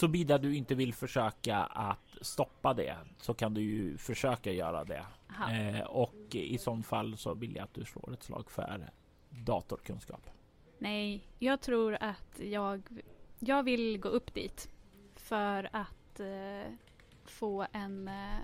Såvida 0.00 0.38
du 0.38 0.56
inte 0.56 0.74
vill 0.74 0.94
försöka 0.94 1.56
att 1.58 2.18
stoppa 2.20 2.74
det 2.74 2.96
så 3.18 3.34
kan 3.34 3.54
du 3.54 3.60
ju 3.60 3.98
försöka 3.98 4.52
göra 4.52 4.84
det. 4.84 5.06
Eh, 5.50 5.80
och 5.80 6.34
i 6.34 6.58
sån 6.58 6.82
fall 6.82 7.16
så 7.16 7.34
vill 7.34 7.56
jag 7.56 7.64
att 7.64 7.74
du 7.74 7.84
slår 7.84 8.12
ett 8.12 8.22
slag 8.22 8.50
för 8.50 8.90
datorkunskap. 9.28 10.30
Nej, 10.78 11.28
jag 11.38 11.60
tror 11.60 11.96
att 12.00 12.40
jag, 12.40 12.82
jag 13.38 13.62
vill 13.62 13.98
gå 13.98 14.08
upp 14.08 14.34
dit 14.34 14.70
för 15.16 15.68
att 15.72 16.20
eh, 16.20 16.72
få 17.24 17.66
en, 17.72 18.08
eh, 18.08 18.38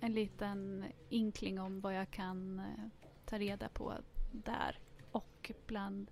en 0.00 0.12
liten 0.12 0.84
inkling 1.08 1.60
om 1.60 1.80
vad 1.80 1.94
jag 1.94 2.10
kan 2.10 2.58
eh, 2.58 2.84
ta 3.24 3.38
reda 3.38 3.68
på 3.68 3.94
där 4.32 4.78
och 5.12 5.50
bland 5.66 6.10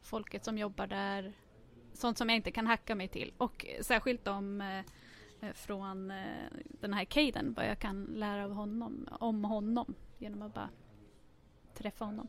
folket 0.00 0.44
som 0.44 0.58
jobbar 0.58 0.86
där. 0.86 1.32
Sånt 1.92 2.18
som 2.18 2.28
jag 2.28 2.36
inte 2.36 2.50
kan 2.50 2.66
hacka 2.66 2.94
mig 2.94 3.08
till 3.08 3.32
och 3.38 3.66
särskilt 3.80 4.28
om 4.28 4.60
eh, 4.60 4.78
eh, 5.40 5.52
från 5.54 6.10
eh, 6.10 6.16
den 6.80 6.92
här 6.92 7.04
Caden, 7.04 7.54
vad 7.56 7.66
jag 7.66 7.78
kan 7.78 8.04
lära 8.04 8.44
av 8.44 8.52
honom, 8.52 9.08
om 9.20 9.44
honom 9.44 9.94
genom 10.18 10.42
att 10.42 10.54
bara 10.54 10.70
träffa 11.74 12.04
honom. 12.04 12.28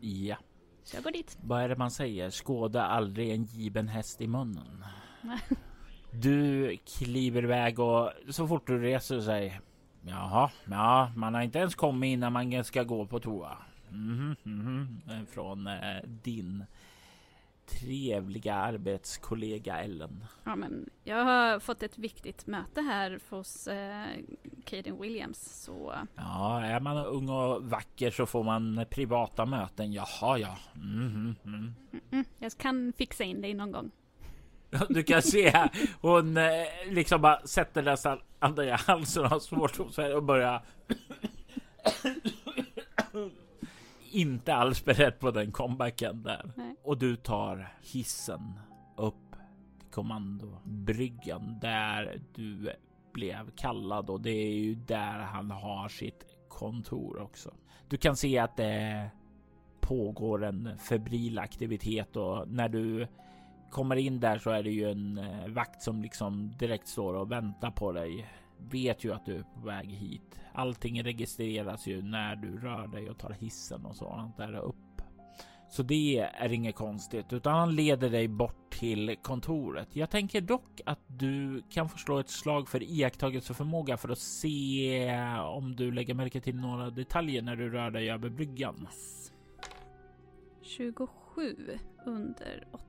Ja. 0.00 0.36
Så 0.84 0.96
jag 0.96 1.04
går 1.04 1.10
dit. 1.10 1.38
Vad 1.42 1.62
är 1.62 1.68
det 1.68 1.76
man 1.76 1.90
säger? 1.90 2.30
Skåda 2.30 2.84
aldrig 2.84 3.30
en 3.30 3.44
given 3.44 3.88
häst 3.88 4.20
i 4.20 4.26
munnen. 4.26 4.84
Du 6.20 6.76
kliver 6.76 7.44
iväg 7.44 7.78
och 7.78 8.12
så 8.28 8.48
fort 8.48 8.66
du 8.66 8.78
reser 8.78 9.20
sig. 9.20 9.60
Jaha, 10.02 10.50
ja, 10.64 11.12
man 11.16 11.34
har 11.34 11.42
inte 11.42 11.58
ens 11.58 11.74
kommit 11.74 12.08
innan 12.08 12.32
man 12.32 12.64
ska 12.64 12.82
gå 12.82 13.06
på 13.06 13.20
toa. 13.20 13.58
Mm 13.90 14.36
-hmm, 14.44 15.02
mm 15.10 15.26
Från 15.26 15.66
eh, 15.66 16.02
din 16.22 16.64
trevliga 17.66 18.54
arbetskollega 18.54 19.78
Ellen. 19.78 20.24
Ja, 20.44 20.56
men 20.56 20.90
jag 21.04 21.24
har 21.24 21.58
fått 21.60 21.82
ett 21.82 21.98
viktigt 21.98 22.46
möte 22.46 22.80
här 22.80 23.20
hos 23.30 23.66
eh, 23.66 24.06
Caden 24.64 25.00
Williams. 25.00 25.62
Så... 25.64 25.94
Ja, 26.14 26.60
är 26.60 26.80
man 26.80 27.06
ung 27.06 27.28
och 27.28 27.64
vacker 27.64 28.10
så 28.10 28.26
får 28.26 28.44
man 28.44 28.86
privata 28.90 29.46
möten. 29.46 29.92
Jaha, 29.92 30.38
ja. 30.38 30.58
Mm 30.74 31.36
mm. 31.44 31.74
Mm 32.10 32.24
jag 32.38 32.52
kan 32.58 32.92
fixa 32.96 33.24
in 33.24 33.40
dig 33.40 33.54
någon 33.54 33.72
gång. 33.72 33.90
Du 34.88 35.02
kan 35.02 35.22
se 35.22 35.68
hon 36.00 36.36
eh, 36.36 36.66
liksom 36.90 37.20
bara 37.20 37.46
sätter 37.46 37.82
nästan 37.82 38.18
andra 38.38 38.64
i 38.64 38.70
halsen 38.70 39.24
och 39.24 39.30
har 39.30 39.40
svårt 39.40 39.78
och 40.14 40.22
börjar 40.22 40.62
inte 44.14 44.54
alls 44.54 44.84
beredd 44.84 45.18
på 45.18 45.30
den 45.30 45.52
comebacken 45.52 46.22
där. 46.22 46.52
Nej. 46.56 46.76
Och 46.82 46.98
du 46.98 47.16
tar 47.16 47.72
hissen 47.82 48.60
upp 48.96 49.36
till 49.78 49.88
kommandobryggan 49.90 51.58
där 51.60 52.20
du 52.34 52.72
blev 53.12 53.50
kallad 53.56 54.10
och 54.10 54.20
det 54.20 54.30
är 54.30 54.54
ju 54.54 54.74
där 54.74 55.18
han 55.18 55.50
har 55.50 55.88
sitt 55.88 56.26
kontor 56.48 57.22
också. 57.22 57.54
Du 57.88 57.96
kan 57.96 58.16
se 58.16 58.38
att 58.38 58.56
det 58.56 59.10
pågår 59.80 60.44
en 60.44 60.78
febril 60.78 61.38
aktivitet 61.38 62.16
och 62.16 62.48
när 62.48 62.68
du 62.68 63.06
kommer 63.70 63.96
in 63.96 64.20
där 64.20 64.38
så 64.38 64.50
är 64.50 64.62
det 64.62 64.70
ju 64.70 64.90
en 64.90 65.18
eh, 65.18 65.48
vakt 65.48 65.82
som 65.82 66.02
liksom 66.02 66.56
direkt 66.58 66.88
står 66.88 67.14
och 67.14 67.30
väntar 67.30 67.70
på 67.70 67.92
dig. 67.92 68.26
Vet 68.58 69.04
ju 69.04 69.12
att 69.12 69.26
du 69.26 69.36
är 69.36 69.42
på 69.42 69.60
väg 69.66 69.90
hit. 69.90 70.40
Allting 70.52 71.02
registreras 71.02 71.86
ju 71.86 72.02
när 72.02 72.36
du 72.36 72.58
rör 72.58 72.86
dig 72.86 73.10
och 73.10 73.18
tar 73.18 73.30
hissen 73.30 73.86
och 73.86 73.96
sådant 73.96 74.36
där 74.36 74.54
upp. 74.54 74.76
Så 75.68 75.82
det 75.82 76.18
är 76.18 76.52
inget 76.52 76.74
konstigt, 76.74 77.32
utan 77.32 77.54
han 77.54 77.74
leder 77.74 78.10
dig 78.10 78.28
bort 78.28 78.70
till 78.70 79.16
kontoret. 79.22 79.96
Jag 79.96 80.10
tänker 80.10 80.40
dock 80.40 80.80
att 80.86 81.00
du 81.06 81.62
kan 81.70 81.88
få 81.88 81.98
slå 81.98 82.18
ett 82.18 82.28
slag 82.28 82.68
för 82.68 82.82
iakttagelseförmåga 82.82 83.96
för 83.96 84.08
att 84.08 84.18
se 84.18 85.18
om 85.38 85.76
du 85.76 85.92
lägger 85.92 86.14
märke 86.14 86.40
till 86.40 86.56
några 86.56 86.90
detaljer 86.90 87.42
när 87.42 87.56
du 87.56 87.70
rör 87.70 87.90
dig 87.90 88.10
över 88.10 88.28
bryggan. 88.28 88.88
27 90.62 91.08
under 92.06 92.66
8. 92.72 92.84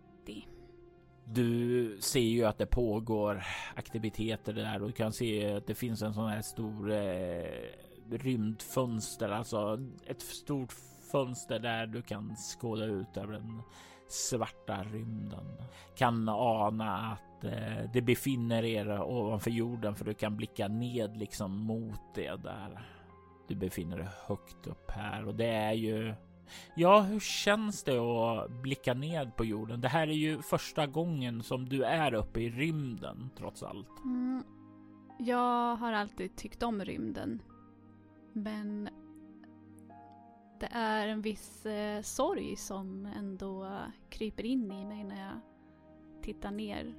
Du 1.34 1.98
ser 2.02 2.20
ju 2.20 2.46
att 2.46 2.58
det 2.58 2.66
pågår 2.66 3.44
aktiviteter 3.76 4.54
där 4.54 4.82
och 4.82 4.88
du 4.88 4.94
kan 4.94 5.14
se 5.14 5.54
att 5.54 5.68
det 5.68 5.76
finns 5.76 6.02
en 6.02 6.14
sån 6.14 6.30
här 6.30 6.42
stor 6.42 6.92
eh, 6.92 7.46
rymdfönster, 8.12 9.30
alltså 9.30 9.80
ett 10.08 10.22
stort 10.22 10.74
fönster 11.12 11.60
där 11.60 11.88
du 11.88 12.02
kan 12.02 12.36
skåda 12.36 12.86
ut 12.86 13.18
över 13.18 13.34
den 13.34 13.62
svarta 14.08 14.84
rymden. 14.84 15.46
Kan 15.96 16.30
ana 16.30 17.12
att 17.12 17.44
eh, 17.44 17.92
det 17.94 18.02
befinner 18.02 18.64
er 18.64 19.02
ovanför 19.02 19.52
jorden 19.52 19.96
för 19.96 20.06
du 20.06 20.14
kan 20.14 20.38
blicka 20.38 20.68
ned 20.68 21.18
liksom 21.18 21.52
mot 21.58 22.02
det 22.16 22.44
där. 22.44 22.90
Du 23.48 23.56
befinner 23.56 23.98
dig 23.98 24.08
högt 24.28 24.68
upp 24.68 24.92
här 24.92 25.28
och 25.28 25.36
det 25.36 25.50
är 25.50 25.74
ju 25.74 26.14
Ja, 26.76 27.02
hur 27.02 27.20
känns 27.20 27.84
det 27.84 27.98
att 27.98 28.52
blicka 28.52 28.94
ned 28.94 29.36
på 29.36 29.46
jorden? 29.46 29.82
Det 29.82 29.88
här 29.88 30.08
är 30.08 30.14
ju 30.14 30.42
första 30.42 30.88
gången 30.88 31.44
som 31.44 31.70
du 31.70 31.84
är 31.84 32.14
uppe 32.14 32.40
i 32.40 32.50
rymden 32.50 33.30
trots 33.38 33.64
allt. 33.64 34.04
Mm. 34.04 34.44
Jag 35.20 35.76
har 35.76 35.94
alltid 35.94 36.36
tyckt 36.36 36.64
om 36.64 36.82
rymden. 36.82 37.42
Men 38.34 38.90
det 40.60 40.70
är 40.72 41.08
en 41.08 41.22
viss 41.22 41.66
eh, 41.66 42.02
sorg 42.02 42.56
som 42.56 43.06
ändå 43.06 43.80
kryper 44.10 44.46
in 44.46 44.72
i 44.72 44.86
mig 44.86 45.04
när 45.04 45.22
jag 45.22 45.40
tittar 46.24 46.52
ner 46.52 46.96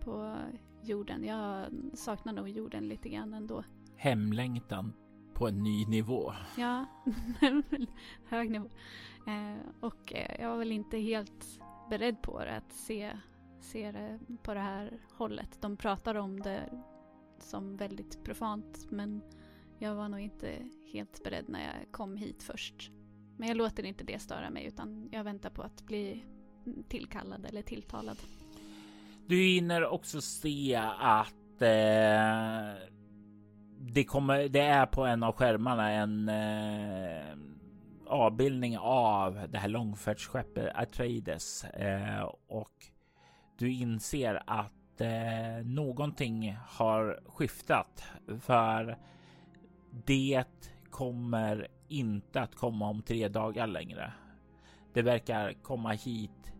på 0.00 0.36
jorden. 0.82 1.24
Jag 1.24 1.66
saknar 1.94 2.32
nog 2.32 2.48
jorden 2.48 2.88
lite 2.88 3.08
grann 3.08 3.34
ändå. 3.34 3.64
Hemlängtan 3.96 4.92
på 5.36 5.48
en 5.48 5.62
ny 5.62 5.86
nivå. 5.86 6.32
Ja, 6.56 6.86
hög 8.28 8.50
nivå. 8.50 8.68
Eh, 9.26 9.70
och 9.80 10.14
eh, 10.14 10.40
jag 10.40 10.50
var 10.50 10.56
väl 10.56 10.72
inte 10.72 10.98
helt 10.98 11.60
beredd 11.90 12.22
på 12.22 12.44
det, 12.44 12.56
att 12.56 12.72
se, 12.72 13.18
se 13.60 13.92
det 13.92 14.18
på 14.42 14.54
det 14.54 14.60
här 14.60 14.98
hållet. 15.12 15.58
De 15.60 15.76
pratar 15.76 16.14
om 16.14 16.40
det 16.40 16.70
som 17.38 17.76
väldigt 17.76 18.24
profant 18.24 18.86
men 18.90 19.22
jag 19.78 19.94
var 19.94 20.08
nog 20.08 20.20
inte 20.20 20.58
helt 20.92 21.24
beredd 21.24 21.44
när 21.48 21.60
jag 21.60 21.92
kom 21.92 22.16
hit 22.16 22.42
först. 22.42 22.90
Men 23.36 23.48
jag 23.48 23.56
låter 23.56 23.84
inte 23.84 24.04
det 24.04 24.18
störa 24.18 24.50
mig 24.50 24.64
utan 24.64 25.08
jag 25.12 25.24
väntar 25.24 25.50
på 25.50 25.62
att 25.62 25.86
bli 25.86 26.24
tillkallad 26.88 27.46
eller 27.46 27.62
tilltalad. 27.62 28.18
Du 29.26 29.36
hinner 29.36 29.86
också 29.86 30.20
se 30.20 30.74
att 30.98 31.62
eh, 31.62 32.95
det, 33.78 34.04
kommer, 34.04 34.48
det 34.48 34.60
är 34.60 34.86
på 34.86 35.04
en 35.04 35.22
av 35.22 35.32
skärmarna 35.32 35.90
en 35.90 36.28
eh, 36.28 37.36
avbildning 38.06 38.78
av 38.78 39.46
det 39.48 39.58
här 39.58 39.68
långfärdsskeppet 39.68 40.72
Atreides 40.74 41.64
eh, 41.64 42.32
och 42.48 42.86
du 43.58 43.72
inser 43.72 44.42
att 44.46 45.00
eh, 45.00 45.64
någonting 45.64 46.56
har 46.66 47.20
skiftat 47.26 48.04
för 48.40 48.98
det 50.06 50.44
kommer 50.90 51.68
inte 51.88 52.40
att 52.40 52.54
komma 52.54 52.88
om 52.88 53.02
tre 53.02 53.28
dagar 53.28 53.66
längre. 53.66 54.12
Det 54.92 55.02
verkar 55.02 55.52
komma 55.52 55.92
hit 55.92 56.52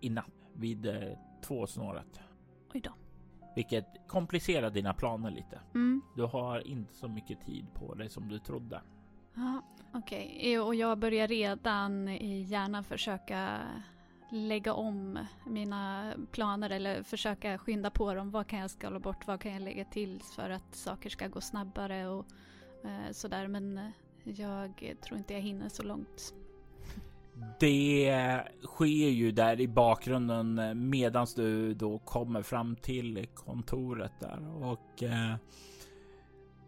i 0.00 0.10
natt 0.10 0.26
vid 0.54 0.86
eh, 0.86 1.18
tvåsnåret. 1.42 2.20
Oj 2.74 2.80
då. 2.80 3.01
Vilket 3.56 3.86
komplicerar 4.06 4.70
dina 4.70 4.94
planer 4.94 5.30
lite. 5.30 5.60
Mm. 5.74 6.02
Du 6.16 6.22
har 6.22 6.66
inte 6.66 6.94
så 6.94 7.08
mycket 7.08 7.46
tid 7.46 7.66
på 7.74 7.94
dig 7.94 8.08
som 8.08 8.28
du 8.28 8.38
trodde. 8.38 8.82
Ja, 9.34 9.62
okej. 9.92 10.34
Okay. 10.36 10.58
Och 10.58 10.74
jag 10.74 10.98
börjar 10.98 11.28
redan 11.28 12.08
i 12.08 12.42
hjärnan 12.42 12.84
försöka 12.84 13.60
lägga 14.32 14.74
om 14.74 15.18
mina 15.46 16.14
planer 16.30 16.70
eller 16.70 17.02
försöka 17.02 17.58
skynda 17.58 17.90
på 17.90 18.14
dem. 18.14 18.30
Vad 18.30 18.46
kan 18.46 18.58
jag 18.58 18.70
skala 18.70 18.98
bort? 18.98 19.26
Vad 19.26 19.40
kan 19.40 19.52
jag 19.52 19.62
lägga 19.62 19.84
till 19.84 20.22
för 20.22 20.50
att 20.50 20.74
saker 20.74 21.10
ska 21.10 21.28
gå 21.28 21.40
snabbare 21.40 22.08
och 22.08 22.26
eh, 22.84 23.12
sådär. 23.12 23.48
Men 23.48 23.78
eh, 23.78 23.90
jag 24.24 24.96
tror 25.00 25.18
inte 25.18 25.34
jag 25.34 25.40
hinner 25.40 25.68
så 25.68 25.82
långt. 25.82 26.34
Det 27.60 28.40
sker 28.62 29.10
ju 29.10 29.32
där 29.32 29.60
i 29.60 29.68
bakgrunden 29.68 30.72
medan 30.90 31.26
du 31.36 31.74
då 31.74 31.98
kommer 31.98 32.42
fram 32.42 32.76
till 32.76 33.26
kontoret 33.34 34.12
där 34.20 34.64
och 34.64 35.02
eh, 35.02 35.34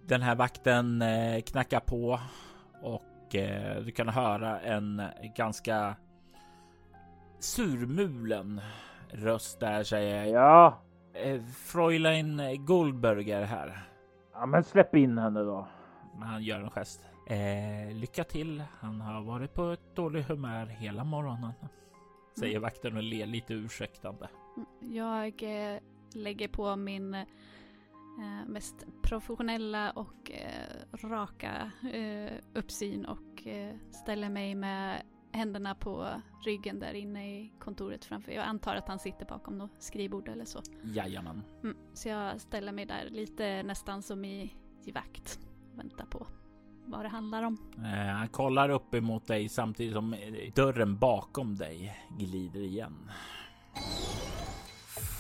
den 0.07 0.23
här 0.23 0.35
vakten 0.35 1.03
eh, 1.03 1.41
knackar 1.43 1.81
på 1.81 2.21
och 2.83 3.35
eh, 3.35 3.83
du 3.83 3.91
kan 3.91 4.09
höra 4.09 4.61
en 4.61 5.03
ganska 5.37 5.97
surmulen 7.39 8.61
röst 9.09 9.61
där 9.61 9.83
säger 9.83 10.25
ja. 10.25 10.79
Eh, 11.15 11.41
Fräulein 11.43 12.65
Goldberger 12.67 13.43
här. 13.43 13.89
Ja, 14.33 14.47
men 14.47 14.65
släpp 14.65 14.95
in 14.95 15.19
henne 15.19 15.41
då. 15.41 15.69
Han 16.21 16.43
gör 16.43 16.61
en 16.61 16.71
gest. 16.71 17.14
Eh, 17.27 17.95
lycka 17.95 18.25
till. 18.25 18.63
Han 18.81 19.01
har 19.01 19.23
varit 19.23 19.55
på 19.55 19.71
ett 19.71 19.97
dåligt 19.97 20.29
humör 20.29 20.67
hela 20.67 21.05
morgonen. 21.05 21.53
Säger 22.39 22.57
mm. 22.57 22.63
vakten 22.63 22.97
och 22.97 23.03
ler 23.03 23.27
lite 23.27 23.55
ursäktande. 23.55 24.29
Jag 24.81 25.43
eh, 25.43 25.81
lägger 26.15 26.49
på 26.49 26.77
min 26.77 27.15
eh, 27.15 27.25
mest 28.47 28.87
professionella 29.03 29.91
och 29.91 30.31
eh, 30.31 31.07
raka 31.09 31.71
eh, 31.93 32.33
uppsyn 32.55 33.05
och 33.05 33.47
eh, 33.47 33.77
ställer 33.91 34.29
mig 34.29 34.55
med 34.55 35.03
händerna 35.33 35.75
på 35.75 36.09
ryggen 36.45 36.79
där 36.81 36.95
inne 36.95 37.39
i 37.39 37.53
kontoret 37.59 38.05
framför. 38.05 38.33
Jag 38.33 38.45
antar 38.45 38.77
att 38.77 38.89
han 38.89 38.99
sitter 38.99 39.27
bakom 39.27 39.59
något 39.59 39.83
skrivbord 39.83 40.29
eller 40.29 40.45
så. 40.45 40.63
Jajamän. 40.83 41.43
Mm, 41.63 41.77
så 41.95 42.09
jag 42.09 42.41
ställer 42.41 42.73
mig 42.73 42.87
där 42.87 43.09
lite 43.11 43.63
nästan 43.63 44.03
som 44.03 44.25
i, 44.25 44.55
i 44.85 44.93
vakt. 44.93 45.39
Väntar 45.75 46.07
på 46.07 46.27
vad 46.87 47.05
det 47.05 47.09
handlar 47.09 47.43
om. 47.43 47.59
Eh, 47.77 48.15
han 48.15 48.29
kollar 48.29 48.69
upp 48.69 48.95
emot 48.95 49.27
dig 49.27 49.49
samtidigt 49.49 49.95
som 49.95 50.17
dörren 50.55 50.99
bakom 50.99 51.57
dig 51.57 51.99
glider 52.19 52.61
igen. 52.61 53.11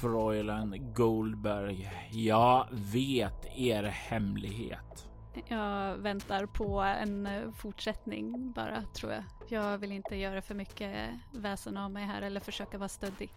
Fräulein 0.00 0.92
Goldberg, 0.94 1.90
jag 2.10 2.66
vet 2.70 3.46
er 3.56 3.82
hemlighet. 3.82 5.08
Jag 5.48 5.96
väntar 5.96 6.46
på 6.46 6.80
en 6.80 7.28
fortsättning 7.52 8.52
bara, 8.52 8.82
tror 8.82 9.12
jag. 9.12 9.24
Jag 9.48 9.78
vill 9.78 9.92
inte 9.92 10.16
göra 10.16 10.42
för 10.42 10.54
mycket 10.54 11.08
väsen 11.32 11.76
av 11.76 11.90
mig 11.90 12.04
här 12.04 12.22
eller 12.22 12.40
försöka 12.40 12.78
vara 12.78 12.88
stöddig. 12.88 13.30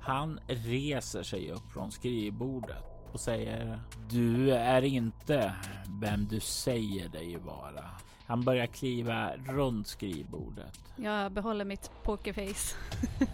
Han 0.00 0.40
reser 0.46 1.22
sig 1.22 1.50
upp 1.50 1.72
från 1.72 1.92
skrivbordet 1.92 2.95
och 3.12 3.20
säger 3.20 3.80
du 4.10 4.50
är 4.50 4.82
inte 4.82 5.54
vem 6.00 6.26
du 6.26 6.40
säger 6.40 7.08
dig 7.08 7.36
vara. 7.36 7.84
Han 8.26 8.44
börjar 8.44 8.66
kliva 8.66 9.30
runt 9.36 9.86
skrivbordet. 9.86 10.80
Jag 10.96 11.32
behåller 11.32 11.64
mitt 11.64 11.90
pokerface. 12.02 12.76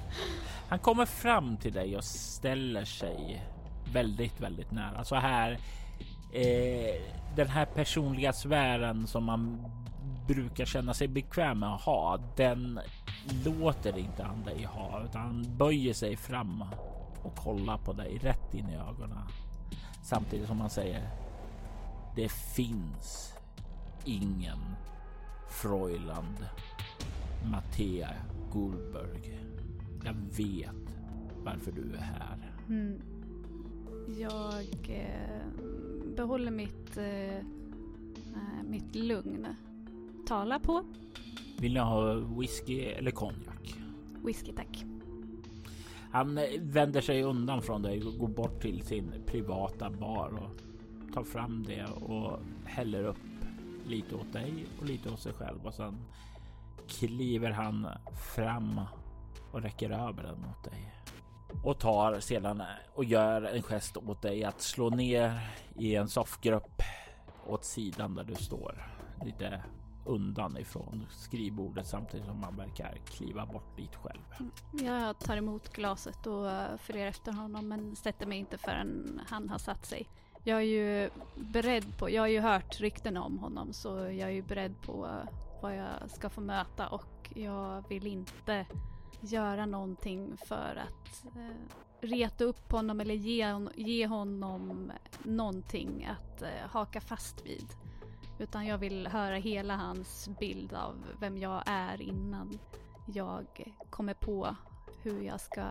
Han 0.68 0.78
kommer 0.78 1.06
fram 1.06 1.56
till 1.56 1.72
dig 1.72 1.96
och 1.96 2.04
ställer 2.04 2.84
sig 2.84 3.46
väldigt, 3.92 4.40
väldigt 4.40 4.70
nära. 4.70 5.04
Så 5.04 5.16
här. 5.16 5.58
Eh, 6.32 7.02
den 7.36 7.48
här 7.48 7.64
personliga 7.64 8.32
sfären 8.32 9.06
som 9.06 9.24
man 9.24 9.64
brukar 10.26 10.64
känna 10.64 10.94
sig 10.94 11.08
bekväm 11.08 11.58
med 11.58 11.74
att 11.74 11.80
ha, 11.80 12.18
den 12.36 12.80
låter 13.44 13.98
inte 13.98 14.22
han 14.22 14.42
dig 14.42 14.64
ha, 14.64 15.02
utan 15.04 15.22
han 15.22 15.56
böjer 15.56 15.94
sig 15.94 16.16
fram 16.16 16.64
och 17.22 17.36
kollar 17.36 17.78
på 17.78 17.92
dig 17.92 18.18
rätt 18.22 18.54
in 18.54 18.68
i 18.68 18.76
ögonen. 18.76 19.18
Samtidigt 20.02 20.46
som 20.46 20.60
han 20.60 20.70
säger 20.70 21.08
det 22.16 22.32
finns 22.32 23.34
ingen 24.04 24.58
Freuland 25.48 26.46
Mattea 27.50 28.10
Gullberg. 28.52 29.38
Jag 30.04 30.14
vet 30.14 30.94
varför 31.44 31.72
du 31.72 31.94
är 31.94 32.00
här. 32.00 32.52
Mm. 32.68 33.00
Jag 34.18 34.90
eh, 34.90 35.46
behåller 36.16 36.50
mitt, 36.50 36.96
eh, 36.96 37.36
eh, 37.36 37.42
mitt 38.68 38.94
lugn. 38.94 39.46
Tala 40.26 40.58
på. 40.58 40.84
Vill 41.58 41.74
ni 41.74 41.80
ha 41.80 42.14
whisky 42.14 42.80
eller 42.80 43.10
konjak? 43.10 43.74
Whisky 44.24 44.52
tack. 44.52 44.84
Han 46.12 46.38
eh, 46.38 46.44
vänder 46.60 47.00
sig 47.00 47.22
undan 47.22 47.62
från 47.62 47.82
dig 47.82 48.02
och 48.02 48.18
går 48.18 48.28
bort 48.28 48.62
till 48.62 48.82
sin 48.82 49.12
privata 49.26 49.90
bar 49.90 50.28
och 50.28 51.14
tar 51.14 51.24
fram 51.24 51.64
det 51.68 51.84
och 51.84 52.38
häller 52.64 53.04
upp 53.04 53.16
lite 53.86 54.14
åt 54.14 54.32
dig 54.32 54.66
och 54.80 54.86
lite 54.86 55.10
åt 55.10 55.20
sig 55.20 55.32
själv. 55.32 55.66
Och 55.66 55.74
sen 55.74 55.98
kliver 56.88 57.50
han 57.50 57.88
fram 58.34 58.80
och 59.52 59.62
räcker 59.62 59.90
över 59.90 60.22
den 60.22 60.40
mot 60.40 60.64
dig. 60.64 60.94
Och 61.64 61.78
tar 61.78 62.20
sedan 62.20 62.60
eh, 62.60 62.66
och 62.94 63.04
gör 63.04 63.42
en 63.42 63.62
gest 63.62 63.96
åt 63.96 64.22
dig 64.22 64.44
att 64.44 64.60
slå 64.60 64.90
ner 64.90 65.40
i 65.78 65.94
en 65.94 66.08
soffgrupp 66.08 66.82
åt 67.46 67.64
sidan 67.64 68.14
där 68.14 68.24
du 68.24 68.34
står. 68.34 68.88
Lite 69.24 69.62
undan 70.04 70.56
ifrån 70.56 71.06
skrivbordet 71.10 71.86
samtidigt 71.86 72.26
som 72.26 72.40
man 72.40 72.56
verkar 72.56 72.96
kliva 73.06 73.46
bort 73.46 73.76
dit 73.76 73.94
själv. 73.94 74.20
Mm. 74.40 74.86
Jag 74.86 75.18
tar 75.18 75.36
emot 75.36 75.72
glaset 75.72 76.26
och 76.26 76.50
eh, 76.50 76.76
följer 76.76 77.06
efter 77.06 77.32
honom 77.32 77.68
men 77.68 77.96
sätter 77.96 78.26
mig 78.26 78.38
inte 78.38 78.58
förrän 78.58 79.20
han 79.28 79.48
har 79.48 79.58
satt 79.58 79.86
sig. 79.86 80.08
Jag 80.44 80.58
är 80.58 80.62
ju 80.62 81.10
beredd 81.34 81.98
på, 81.98 82.10
jag 82.10 82.22
har 82.22 82.26
ju 82.28 82.40
hört 82.40 82.80
rykten 82.80 83.16
om 83.16 83.38
honom 83.38 83.72
så 83.72 83.88
jag 83.88 84.28
är 84.28 84.28
ju 84.28 84.42
beredd 84.42 84.82
på 84.82 85.06
eh, 85.06 85.28
vad 85.62 85.76
jag 85.76 86.10
ska 86.10 86.28
få 86.28 86.40
möta 86.40 86.88
och 86.88 87.32
jag 87.34 87.88
vill 87.88 88.06
inte 88.06 88.66
göra 89.20 89.66
någonting 89.66 90.36
för 90.36 90.82
att 90.84 91.36
eh, 91.36 91.56
reta 92.00 92.44
upp 92.44 92.72
honom 92.72 93.00
eller 93.00 93.14
ge, 93.14 93.52
hon, 93.52 93.70
ge 93.76 94.06
honom 94.06 94.92
någonting 95.22 96.04
att 96.10 96.42
eh, 96.42 96.48
haka 96.68 97.00
fast 97.00 97.46
vid. 97.46 97.66
Utan 98.42 98.66
jag 98.66 98.78
vill 98.78 99.06
höra 99.06 99.36
hela 99.36 99.76
hans 99.76 100.28
bild 100.40 100.72
av 100.72 101.04
vem 101.20 101.38
jag 101.38 101.62
är 101.66 102.02
innan 102.02 102.58
jag 103.06 103.74
kommer 103.90 104.14
på 104.14 104.56
hur 105.02 105.22
jag 105.22 105.40
ska 105.40 105.64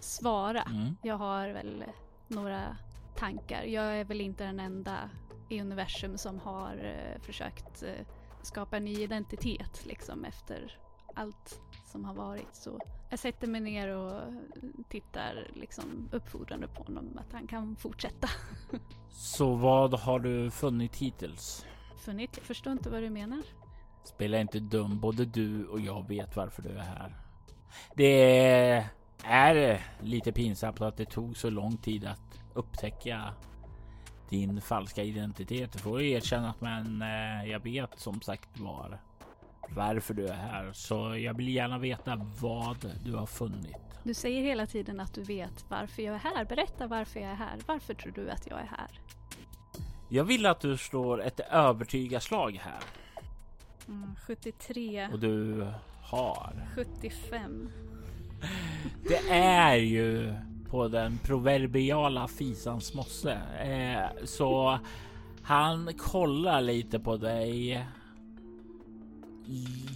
svara. 0.00 0.62
Mm. 0.62 0.96
Jag 1.02 1.16
har 1.16 1.48
väl 1.48 1.84
några 2.28 2.76
tankar. 3.16 3.62
Jag 3.62 3.84
är 3.84 4.04
väl 4.04 4.20
inte 4.20 4.44
den 4.44 4.60
enda 4.60 5.10
i 5.48 5.60
universum 5.60 6.18
som 6.18 6.38
har 6.38 6.76
eh, 6.84 7.20
försökt 7.22 7.82
eh, 7.82 8.06
skapa 8.42 8.76
en 8.76 8.84
ny 8.84 9.02
identitet 9.02 9.86
liksom 9.86 10.24
efter 10.24 10.78
allt 11.14 11.60
som 11.86 12.04
har 12.04 12.14
varit. 12.14 12.54
Så 12.54 12.80
jag 13.10 13.18
sätter 13.18 13.46
mig 13.46 13.60
ner 13.60 13.88
och 13.88 14.22
tittar 14.88 15.50
liksom 15.54 16.08
uppfordrande 16.12 16.68
på 16.68 16.82
honom 16.82 17.18
att 17.18 17.32
han 17.32 17.46
kan 17.46 17.76
fortsätta. 17.76 18.28
Så 19.08 19.54
vad 19.54 19.94
har 19.94 20.18
du 20.18 20.50
funnit 20.50 20.96
hittills? 20.96 21.66
Funnit? 22.04 22.30
Jag 22.36 22.46
förstår 22.46 22.72
inte 22.72 22.90
vad 22.90 23.02
du 23.02 23.10
menar. 23.10 23.42
Spela 24.04 24.40
inte 24.40 24.60
dum. 24.60 25.00
Både 25.00 25.24
du 25.24 25.66
och 25.66 25.80
jag 25.80 26.08
vet 26.08 26.36
varför 26.36 26.62
du 26.62 26.68
är 26.68 26.82
här. 26.82 27.16
Det 27.94 28.86
är 29.24 29.80
lite 30.00 30.32
pinsamt 30.32 30.80
att 30.80 30.96
det 30.96 31.04
tog 31.04 31.36
så 31.36 31.50
lång 31.50 31.76
tid 31.76 32.04
att 32.04 32.42
upptäcka 32.54 33.34
din 34.28 34.60
falska 34.60 35.02
identitet. 35.02 35.72
Du 35.72 35.78
får 35.78 36.02
erkänna 36.02 36.50
att 36.50 36.60
men 36.60 37.02
eh, 37.02 37.50
jag 37.50 37.60
vet 37.60 37.98
som 37.98 38.20
sagt 38.20 38.58
var 38.58 39.00
varför 39.68 40.14
du 40.14 40.26
är 40.26 40.34
här. 40.34 40.72
Så 40.72 41.16
jag 41.16 41.36
vill 41.36 41.48
gärna 41.48 41.78
veta 41.78 42.26
vad 42.40 42.92
du 43.04 43.14
har 43.14 43.26
funnit. 43.26 43.76
Du 44.02 44.14
säger 44.14 44.42
hela 44.42 44.66
tiden 44.66 45.00
att 45.00 45.14
du 45.14 45.22
vet 45.22 45.64
varför 45.68 46.02
jag 46.02 46.14
är 46.14 46.18
här. 46.18 46.44
Berätta 46.44 46.86
varför 46.86 47.20
jag 47.20 47.30
är 47.30 47.34
här. 47.34 47.58
Varför 47.66 47.94
tror 47.94 48.12
du 48.12 48.30
att 48.30 48.46
jag 48.46 48.60
är 48.60 48.66
här? 48.66 49.00
Jag 50.14 50.24
vill 50.24 50.46
att 50.46 50.60
du 50.60 50.76
slår 50.76 51.22
ett 51.22 51.40
övertygarslag 51.50 52.60
här. 52.62 52.82
Mm, 53.88 54.14
73. 54.26 55.08
Och 55.12 55.18
du 55.18 55.66
har 56.02 56.66
75. 56.74 57.70
Det 59.08 59.30
är 59.30 59.76
ju 59.76 60.34
på 60.70 60.88
den 60.88 61.18
proverbiala 61.18 62.28
fisans 62.28 62.94
mosse. 62.94 63.32
Eh, 63.62 64.24
så 64.24 64.78
han 65.42 65.94
kollar 65.94 66.60
lite 66.60 66.98
på 66.98 67.16
dig. 67.16 67.86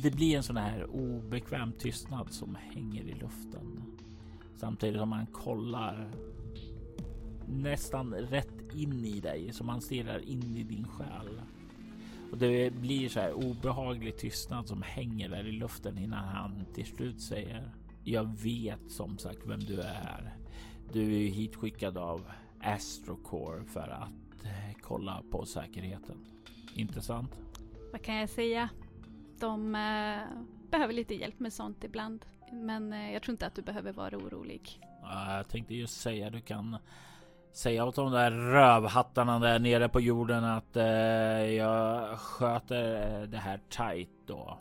Det 0.03 0.11
blir 0.11 0.37
en 0.37 0.43
sån 0.43 0.57
här 0.57 0.87
obekväm 0.91 1.73
tystnad 1.73 2.33
som 2.33 2.57
hänger 2.75 3.03
i 3.03 3.15
luften. 3.15 3.83
Samtidigt 4.57 5.01
som 5.01 5.13
han 5.13 5.27
kollar 5.27 6.11
nästan 7.49 8.15
rätt 8.15 8.75
in 8.75 9.05
i 9.05 9.21
dig, 9.21 9.53
som 9.53 9.69
han 9.69 9.81
stirrar 9.81 10.19
in 10.19 10.57
i 10.57 10.63
din 10.63 10.89
själ. 10.89 11.41
Och 12.33 12.39
det 12.39 12.73
blir 12.73 13.09
så 13.09 13.21
här 13.21 13.33
obehaglig 13.33 14.17
tystnad 14.17 14.69
som 14.69 14.83
hänger 14.83 15.29
där 15.29 15.47
i 15.47 15.53
luften 15.53 15.99
innan 15.99 16.29
han 16.29 16.65
till 16.75 16.87
slut 16.87 17.21
säger 17.21 17.71
jag 18.05 18.37
vet 18.43 18.91
som 18.91 19.19
sagt 19.19 19.39
vem 19.47 19.61
du 19.61 19.81
är. 19.81 20.37
Du 20.93 21.03
är 21.03 21.19
ju 21.19 21.29
hitskickad 21.29 21.99
av 21.99 22.25
Astrocore 22.61 23.65
för 23.65 23.89
att 23.89 24.45
eh, 24.45 24.77
kolla 24.83 25.23
på 25.31 25.47
säkerheten. 25.47 26.17
Intressant. 26.75 27.41
Vad 27.93 28.03
kan 28.03 28.15
jag 28.15 28.29
säga? 28.29 28.69
De 29.41 29.75
eh, 29.75 30.21
behöver 30.71 30.93
lite 30.93 31.15
hjälp 31.15 31.41
med 31.41 31.53
sånt 31.53 31.85
ibland. 31.85 32.25
Men 32.53 32.93
eh, 32.93 33.13
jag 33.13 33.23
tror 33.23 33.33
inte 33.33 33.47
att 33.47 33.55
du 33.55 33.63
behöver 33.63 33.93
vara 33.93 34.17
orolig. 34.17 34.81
Ja, 35.03 35.37
Jag 35.37 35.49
tänkte 35.49 35.75
just 35.75 36.01
säga 36.01 36.31
du 36.31 36.41
kan 36.41 36.77
säga 37.57 37.85
åt 37.85 37.95
de 37.95 38.13
där 38.13 38.31
rövhattarna 38.31 39.39
där 39.39 39.59
nere 39.59 39.89
på 39.89 40.01
jorden 40.01 40.45
att 40.45 40.77
eh, 40.77 40.85
jag 41.55 42.19
sköter 42.19 43.21
eh, 43.21 43.29
det 43.29 43.39
här 43.39 43.61
tight 43.69 44.11
då. 44.27 44.59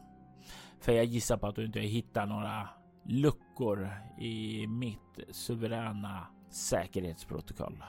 För 0.79 0.91
jag 0.91 1.05
gissar 1.05 1.37
på 1.37 1.47
att 1.47 1.55
du 1.55 1.65
inte 1.65 1.79
hittar 1.79 2.25
några 2.25 2.69
luckor 3.05 3.89
i 4.19 4.67
mitt 4.67 5.19
suveräna 5.29 6.27
säkerhetsprotokoll. 6.49 7.83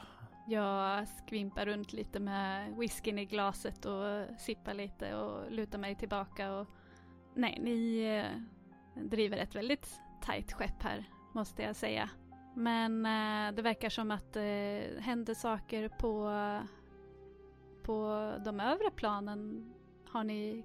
Jag 0.48 1.08
skvimpar 1.08 1.66
runt 1.66 1.92
lite 1.92 2.20
med 2.20 2.76
whiskyn 2.76 3.18
i 3.18 3.24
glaset 3.24 3.84
och 3.84 4.24
sippar 4.38 4.74
lite 4.74 5.14
och 5.14 5.52
lutar 5.52 5.78
mig 5.78 5.94
tillbaka 5.94 6.52
och 6.52 6.66
nej, 7.34 7.58
ni 7.62 8.04
eh, 8.04 9.04
driver 9.04 9.36
ett 9.36 9.54
väldigt 9.54 10.00
tajt 10.22 10.52
skepp 10.52 10.82
här, 10.82 11.04
måste 11.32 11.62
jag 11.62 11.76
säga. 11.76 12.10
Men 12.58 13.06
eh, 13.06 13.54
det 13.54 13.62
verkar 13.62 13.88
som 13.88 14.10
att 14.10 14.32
det 14.32 14.84
eh, 14.96 15.02
händer 15.02 15.34
saker 15.34 15.88
på, 15.88 16.30
på 17.82 18.32
de 18.44 18.60
övre 18.60 18.90
planen. 18.90 19.72
Har 20.08 20.24
ni 20.24 20.64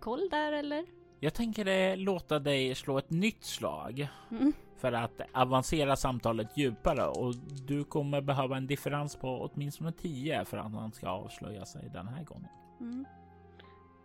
koll 0.00 0.28
där 0.30 0.52
eller? 0.52 0.86
Jag 1.20 1.34
tänker 1.34 1.66
eh, 1.66 1.96
låta 1.96 2.38
dig 2.38 2.74
slå 2.74 2.98
ett 2.98 3.10
nytt 3.10 3.44
slag 3.44 4.08
Mm. 4.30 4.52
för 4.76 4.92
att 4.92 5.20
avancera 5.32 5.96
samtalet 5.96 6.56
djupare 6.56 7.06
och 7.06 7.34
du 7.66 7.84
kommer 7.84 8.20
behöva 8.20 8.56
en 8.56 8.66
differens 8.66 9.16
på 9.16 9.50
åtminstone 9.52 9.92
10 9.92 10.44
för 10.44 10.56
att 10.58 10.72
han 10.72 10.92
ska 10.92 11.08
avslöja 11.08 11.64
sig 11.66 11.90
den 11.92 12.08
här 12.08 12.24
gången. 12.24 12.48
Mm. 12.80 13.04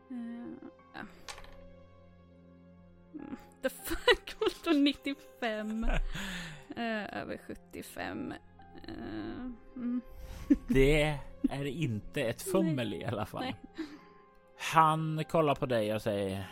Mm, 0.10 0.60
The 3.62 3.70
fuck, 3.70 4.36
vadå 4.66 4.78
95? 4.80 5.86
Eh, 6.76 7.20
över 7.22 7.38
75. 7.48 8.34
Eh, 8.88 8.94
mm. 9.76 10.02
Det 10.68 11.20
är 11.50 11.66
inte 11.66 12.22
ett 12.22 12.42
fummel 12.42 12.94
i 12.94 13.06
alla 13.06 13.26
fall. 13.26 13.44
Nej. 13.44 13.56
Han 14.74 15.24
kollar 15.30 15.56
på 15.56 15.66
dig 15.66 15.96
och 15.96 16.02
säger 16.02 16.48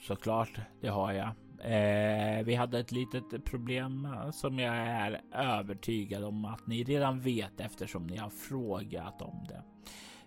såklart, 0.00 0.60
det 0.80 0.88
har 0.88 1.12
jag. 1.12 1.28
Eh, 1.60 2.44
vi 2.44 2.54
hade 2.54 2.78
ett 2.78 2.92
litet 2.92 3.44
problem 3.44 4.04
eh, 4.04 4.30
som 4.30 4.58
jag 4.58 4.76
är 4.76 5.20
övertygad 5.32 6.24
om 6.24 6.44
att 6.44 6.66
ni 6.66 6.84
redan 6.84 7.20
vet 7.20 7.60
eftersom 7.60 8.06
ni 8.06 8.16
har 8.16 8.30
frågat 8.30 9.22
om 9.22 9.46
det. 9.48 9.62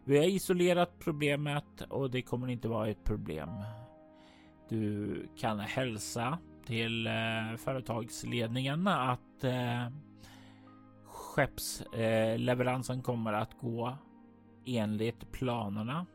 Vi 0.03 0.17
har 0.17 0.25
isolerat 0.25 0.99
problemet 0.99 1.81
och 1.89 2.11
det 2.11 2.21
kommer 2.21 2.47
inte 2.47 2.67
vara 2.67 2.89
ett 2.89 3.03
problem. 3.03 3.49
Du 4.69 5.15
kan 5.37 5.59
hälsa 5.59 6.37
till 6.65 7.07
eh, 7.07 7.57
företagsledningen 7.57 8.87
att 8.87 9.19
eh, 9.43 9.87
skeppsleveransen 11.05 12.97
eh, 12.97 13.03
kommer 13.03 13.33
att 13.33 13.57
gå 13.59 13.97
enligt 14.65 15.31
planerna. 15.31 16.05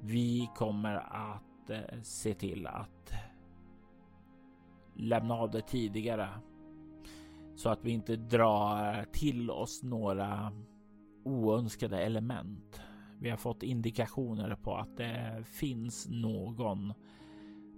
Vi 0.00 0.50
kommer 0.56 0.94
att 0.96 1.70
eh, 1.70 2.02
se 2.02 2.34
till 2.34 2.66
att 2.66 3.12
lämna 4.94 5.34
av 5.34 5.50
det 5.50 5.60
tidigare 5.60 6.28
så 7.56 7.68
att 7.68 7.84
vi 7.84 7.90
inte 7.90 8.16
drar 8.16 9.04
till 9.12 9.50
oss 9.50 9.82
några 9.82 10.52
oönskade 11.24 11.98
element. 11.98 12.80
Vi 13.20 13.30
har 13.30 13.36
fått 13.36 13.62
indikationer 13.62 14.54
på 14.54 14.76
att 14.76 14.96
det 14.96 15.44
finns 15.44 16.08
någon 16.10 16.92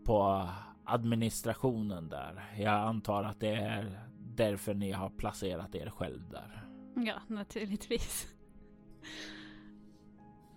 på 0.04 0.48
administrationen 0.87 2.09
där. 2.09 2.45
Jag 2.59 2.74
antar 2.74 3.24
att 3.24 3.41
det 3.41 3.55
är 3.55 4.01
därför 4.18 4.74
ni 4.74 4.93
har 4.93 5.11
placerat 5.11 5.74
er 5.74 5.91
själv 5.91 6.30
där. 6.30 6.68
Ja, 6.95 7.20
naturligtvis. 7.26 8.26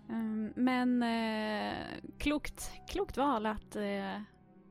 Ehm, 0.10 0.54
men 0.56 1.04
eh, 1.04 1.78
klokt, 2.18 2.72
klokt 2.88 3.18
val 3.18 3.46
att 3.46 3.76
eh, 3.76 4.22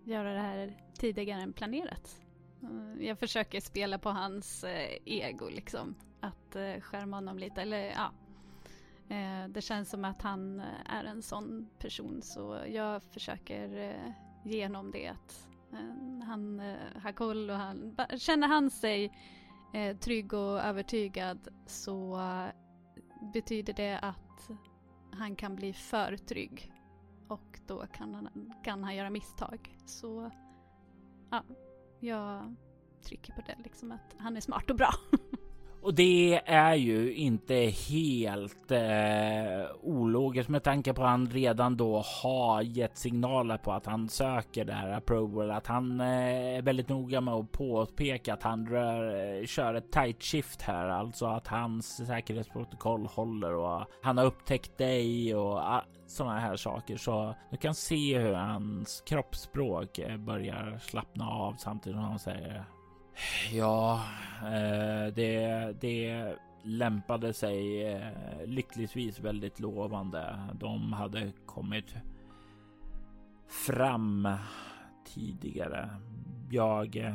göra 0.05 0.33
det 0.33 0.41
här 0.41 0.77
tidigare 0.95 1.43
än 1.43 1.53
planerat. 1.53 2.21
Eh, 2.63 3.07
jag 3.07 3.19
försöker 3.19 3.61
spela 3.61 3.99
på 3.99 4.11
hans 4.11 4.65
eh, 4.65 4.99
ego 5.05 5.49
liksom. 5.49 5.95
Att 6.21 6.57
eh, 6.57 6.81
skärma 6.81 7.17
honom 7.17 7.39
lite. 7.39 7.63
Eller 7.63 7.79
ja. 7.79 8.13
Eh, 9.09 9.49
det 9.49 9.61
känns 9.61 9.91
som 9.91 10.05
att 10.05 10.23
han 10.23 10.61
eh, 10.61 10.95
är 10.95 11.05
en 11.05 11.23
sån 11.23 11.69
person 11.79 12.23
så 12.23 12.59
jag 12.69 13.03
försöker 13.03 13.79
eh, 13.79 14.13
ge 14.45 14.67
honom 14.67 14.91
det 14.91 15.09
att 15.09 15.48
Eh, 15.73 16.27
han 16.27 16.61
eh, 16.61 17.03
har 17.03 17.13
koll 17.13 17.51
och 17.51 17.57
han, 17.57 17.97
känner 18.17 18.49
han 18.49 18.71
sig 18.71 19.13
eh, 19.75 19.97
trygg 19.97 20.33
och 20.33 20.61
övertygad 20.61 21.49
så 21.67 22.21
betyder 23.33 23.73
det 23.73 23.99
att 23.99 24.51
han 25.13 25.37
kan 25.37 25.57
bli 25.57 25.73
för 25.73 26.17
trygg 26.17 26.73
och 27.29 27.61
då 27.67 27.87
kan 27.87 28.15
han, 28.15 28.53
kan 28.65 28.85
han 28.85 28.97
göra 28.97 29.11
misstag. 29.11 29.77
Så 29.87 30.31
ja, 31.31 31.45
jag 32.01 32.55
trycker 33.03 33.33
på 33.33 33.41
det 33.41 33.57
liksom 33.65 33.93
att 33.93 34.17
han 34.19 34.37
är 34.37 34.41
smart 34.41 34.71
och 34.71 34.77
bra. 34.77 34.91
Och 35.83 35.95
det 35.95 36.41
är 36.45 36.75
ju 36.75 37.15
inte 37.15 37.55
helt 37.55 38.71
eh, 38.71 39.71
ologiskt 39.83 40.49
med 40.49 40.63
tanke 40.63 40.93
på 40.93 41.03
att 41.03 41.11
han 41.11 41.27
redan 41.27 41.77
då 41.77 42.03
har 42.23 42.63
gett 42.63 42.99
signaler 42.99 43.59
på 43.59 43.73
att 43.73 43.87
han 43.87 44.09
söker 44.09 44.65
det 44.65 44.73
här 44.73 44.91
approval. 44.91 45.51
Att 45.51 45.67
han 45.67 46.01
eh, 46.01 46.57
är 46.57 46.63
väldigt 46.63 46.89
noga 46.89 47.21
med 47.21 47.35
att 47.35 47.53
påpeka 47.53 48.35
att 48.35 48.43
han 48.43 48.67
rör, 48.67 49.37
eh, 49.41 49.47
kör 49.47 49.75
ett 49.75 49.93
tight 49.93 50.23
shift 50.23 50.63
här, 50.63 50.89
alltså 50.89 51.27
att 51.27 51.47
hans 51.47 52.07
säkerhetsprotokoll 52.07 53.07
håller 53.07 53.55
och 53.55 53.85
han 54.03 54.19
har 54.19 54.25
upptäckt 54.25 54.79
dig 54.79 55.35
och 55.35 55.59
ah, 55.59 55.85
sådana 56.07 56.41
här 56.41 56.57
saker. 56.57 56.97
Så 56.97 57.35
du 57.51 57.57
kan 57.57 57.75
se 57.75 58.19
hur 58.19 58.33
hans 58.33 59.03
kroppsspråk 59.07 59.99
eh, 59.99 60.17
börjar 60.17 60.79
slappna 60.79 61.29
av 61.29 61.55
samtidigt 61.59 61.97
som 61.97 62.05
han 62.05 62.19
säger 62.19 62.65
Ja, 63.53 64.05
eh, 64.43 65.15
det, 65.15 65.73
det 65.81 66.35
lämpade 66.63 67.33
sig 67.33 67.87
eh, 67.93 68.13
lyckligtvis 68.47 69.21
väldigt 69.21 69.61
lovande. 69.61 70.39
De 70.61 70.93
hade 70.93 71.33
kommit 71.47 71.95
fram 73.49 74.29
tidigare. 75.15 75.91
Jag 76.51 76.97
eh, 76.97 77.15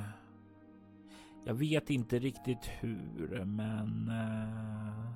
jag 1.45 1.53
vet 1.53 1.89
inte 1.89 2.19
riktigt 2.19 2.69
hur, 2.79 3.45
men 3.45 4.09
eh, 4.09 5.11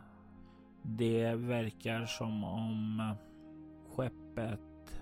det 0.82 1.36
verkar 1.36 2.06
som 2.06 2.44
om 2.44 3.04
skeppet. 3.90 5.02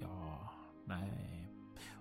Ja, 0.00 0.50
nej. 0.84 1.29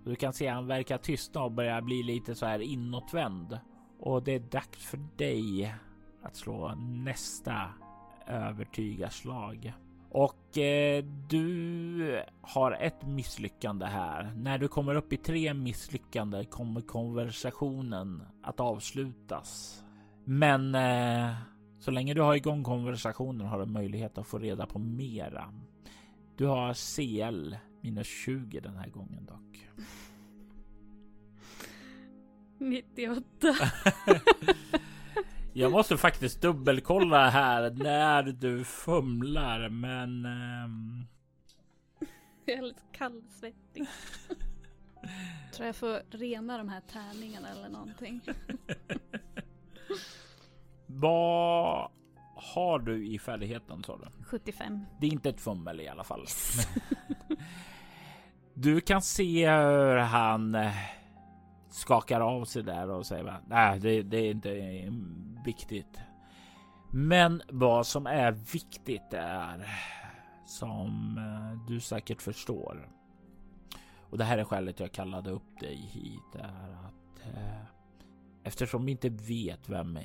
Och 0.04 0.10
du 0.10 0.16
kan 0.16 0.34
se 0.34 0.48
att 0.48 0.56
han 0.56 0.68
verkar 0.68 0.98
tystna 0.98 1.44
och 1.44 1.52
börja 1.52 1.82
bli 1.82 2.04
lite 2.04 2.36
så 2.36 2.46
här 2.46 2.60
inåtvänd. 2.60 3.60
Och 4.00 4.24
det 4.24 4.36
är 4.36 4.40
dags 4.40 4.86
för 4.86 5.00
dig 5.18 5.76
att 6.24 6.36
slå 6.36 6.76
nästa 6.78 7.74
övertygarslag. 8.28 9.74
Och 10.12 10.58
eh, 10.58 11.04
du 11.30 12.24
har 12.42 12.72
ett 12.72 13.06
misslyckande 13.06 13.86
här. 13.86 14.34
När 14.36 14.58
du 14.58 14.68
kommer 14.68 14.96
upp 14.96 15.14
i 15.14 15.18
tre 15.18 15.54
misslyckanden 15.54 16.46
kommer 16.46 16.82
konversationen 16.82 18.24
att 18.44 18.60
avslutas. 18.60 19.84
Men 20.24 20.76
eh, 20.76 21.36
så 21.80 21.92
länge 21.92 22.14
du 22.14 22.22
har 22.22 22.36
igång 22.36 22.64
konversationen 22.64 23.48
har 23.48 23.60
du 23.60 23.66
möjlighet 23.66 24.18
att 24.18 24.28
få 24.28 24.38
reda 24.38 24.66
på 24.66 24.80
mera. 24.80 25.54
Du 26.38 26.46
har 26.46 26.74
CL 26.74 27.56
minus 27.82 28.08
20 28.08 28.60
den 28.60 28.78
här 28.78 28.90
gången 28.90 29.26
dock. 29.26 29.70
98. 32.58 33.56
Jag 35.54 35.72
måste 35.72 35.98
faktiskt 35.98 36.42
dubbelkolla 36.42 37.30
här 37.30 37.70
när 37.70 38.24
du 38.24 38.64
fumlar, 38.64 39.70
men... 39.70 40.26
Um... 40.26 41.08
Jag 42.46 42.58
är 42.58 42.62
lite 42.62 42.82
kallsvettig. 42.92 43.86
Tror 45.54 45.66
jag 45.66 45.76
får 45.76 46.18
rena 46.18 46.58
de 46.58 46.70
här 46.70 46.82
tärningarna 46.82 47.50
eller 47.50 47.70
någonting. 47.70 48.22
Vad 50.86 51.92
har 52.36 52.80
du 52.80 53.08
i 53.08 53.20
färdigheten 53.20 53.84
sa 53.84 53.98
du? 53.98 54.24
75. 54.24 54.86
Det 55.00 55.08
är 55.08 55.12
inte 55.12 55.30
ett 55.30 55.42
fummel 55.42 55.82
i 55.82 55.88
alla 55.88 56.04
fall 56.04 56.26
du 58.62 58.82
kan 58.82 59.02
se 59.02 59.50
hur 59.50 59.98
han 59.98 60.56
eh, 60.56 60.74
skakar 61.70 62.22
av 62.22 62.46
sig 62.46 62.64
där 62.64 62.90
och 62.90 63.06
säger 63.06 63.26
att 63.26 63.48
nej, 63.48 63.80
det, 63.80 64.04
det 64.04 64.18
är 64.18 64.32
inte 64.32 64.94
viktigt. 65.46 66.00
Men 66.92 67.42
vad 67.50 67.88
som 67.88 68.08
är 68.08 68.32
viktigt 68.32 69.14
är 69.14 69.68
som 70.46 71.18
eh, 71.18 71.68
du 71.68 71.80
säkert 71.80 72.22
förstår. 72.22 72.90
Och 74.10 74.18
det 74.18 74.24
här 74.24 74.38
är 74.38 74.44
skälet 74.44 74.80
jag 74.80 74.92
kallade 74.92 75.30
upp 75.30 75.60
dig 75.60 75.76
hit 75.76 76.36
är 76.36 76.74
att 76.86 77.26
eh, 77.26 77.66
eftersom 78.44 78.86
vi 78.86 78.92
inte 78.92 79.10
vet 79.10 79.70
vem 79.70 80.00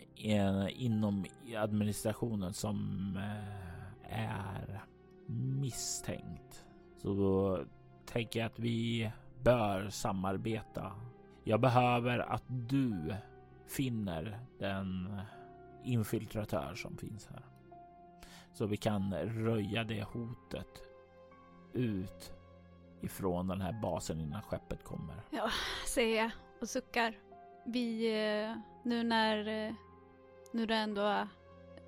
inom 0.68 1.24
administrationen 1.56 2.54
som 2.54 3.10
eh, 3.16 4.28
är 4.30 4.80
misstänkt 5.26 6.64
så 7.02 7.58
tänker 8.06 8.40
jag 8.40 8.46
att 8.46 8.58
vi 8.58 9.10
bör 9.42 9.88
samarbeta 9.90 10.92
jag 11.46 11.60
behöver 11.60 12.18
att 12.18 12.44
du 12.48 13.14
finner 13.66 14.40
den 14.58 15.20
infiltratör 15.84 16.74
som 16.74 16.96
finns 16.96 17.26
här. 17.26 17.42
Så 18.52 18.66
vi 18.66 18.76
kan 18.76 19.14
röja 19.14 19.84
det 19.84 20.02
hotet 20.02 20.82
ut 21.72 22.32
ifrån 23.00 23.48
den 23.48 23.60
här 23.60 23.72
basen 23.82 24.20
innan 24.20 24.42
skeppet 24.42 24.84
kommer. 24.84 25.22
Ja, 25.30 25.50
säger 25.94 26.22
jag 26.22 26.30
och 26.60 26.68
suckar. 26.68 27.18
Vi, 27.66 28.06
eh, 28.06 28.56
nu 28.82 29.02
när 29.02 29.66
eh, 29.68 29.74
nu 30.52 30.66
du 30.66 30.74
ändå 30.74 31.02
har 31.02 31.28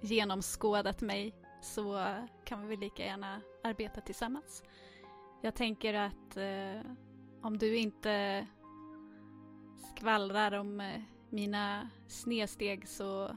genomskådat 0.01 1.01
mig 1.01 1.35
så 1.62 2.14
kan 2.45 2.62
vi 2.62 2.69
väl 2.69 2.79
lika 2.79 3.05
gärna 3.05 3.41
arbeta 3.64 4.01
tillsammans. 4.01 4.62
Jag 5.47 5.55
tänker 5.55 5.94
att 5.94 6.36
eh, 6.36 6.90
om 7.42 7.59
du 7.59 7.76
inte 7.76 8.47
skvallrar 9.76 10.53
om 10.53 10.80
eh, 10.80 11.01
mina 11.30 11.90
snedsteg 12.07 12.88
så 12.88 13.36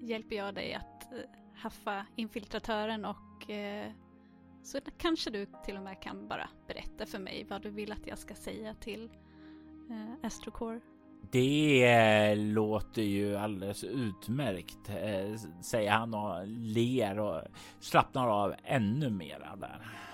hjälper 0.00 0.36
jag 0.36 0.54
dig 0.54 0.74
att 0.74 1.12
eh, 1.12 1.18
haffa 1.54 2.06
infiltratören 2.16 3.04
och 3.04 3.50
eh, 3.50 3.92
så 4.62 4.78
kanske 4.98 5.30
du 5.30 5.46
till 5.64 5.76
och 5.76 5.82
med 5.82 6.02
kan 6.02 6.28
bara 6.28 6.48
berätta 6.66 7.06
för 7.06 7.18
mig 7.18 7.46
vad 7.50 7.62
du 7.62 7.70
vill 7.70 7.92
att 7.92 8.06
jag 8.06 8.18
ska 8.18 8.34
säga 8.34 8.74
till 8.74 9.10
eh, 9.90 10.26
Astrocore. 10.26 10.80
Det 11.30 11.84
eh, 11.84 12.36
låter 12.36 13.02
ju 13.02 13.36
alldeles 13.36 13.84
utmärkt, 13.84 14.88
eh, 14.88 15.36
säger 15.62 15.90
han 15.90 16.14
och 16.14 16.46
ler 16.46 17.18
och 17.18 17.42
slappnar 17.80 18.28
av 18.28 18.54
ännu 18.64 19.10
mera 19.10 19.56
där. 19.56 20.06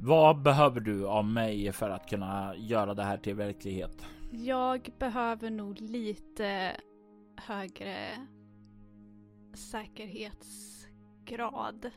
Vad 0.00 0.42
behöver 0.42 0.80
du 0.80 1.06
av 1.06 1.24
mig 1.24 1.72
för 1.72 1.90
att 1.90 2.10
kunna 2.10 2.56
göra 2.56 2.94
det 2.94 3.02
här 3.02 3.18
till 3.18 3.34
verklighet? 3.34 4.06
Jag 4.30 4.90
behöver 4.98 5.50
nog 5.50 5.80
lite 5.80 6.76
högre 7.36 7.96
säkerhetsgrad 9.54 11.90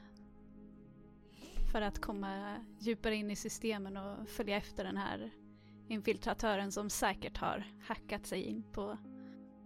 för 1.72 1.82
att 1.82 2.02
komma 2.02 2.56
djupare 2.80 3.16
in 3.16 3.32
i 3.32 3.36
systemen 3.36 3.98
och 3.98 4.30
följa 4.30 4.58
efter 4.58 4.84
den 4.84 4.98
här 4.98 5.32
infiltratören 5.88 6.72
som 6.72 6.90
säkert 6.90 7.38
har 7.38 7.64
hackat 7.88 8.26
sig 8.26 8.42
in 8.42 8.64
på, 8.74 8.98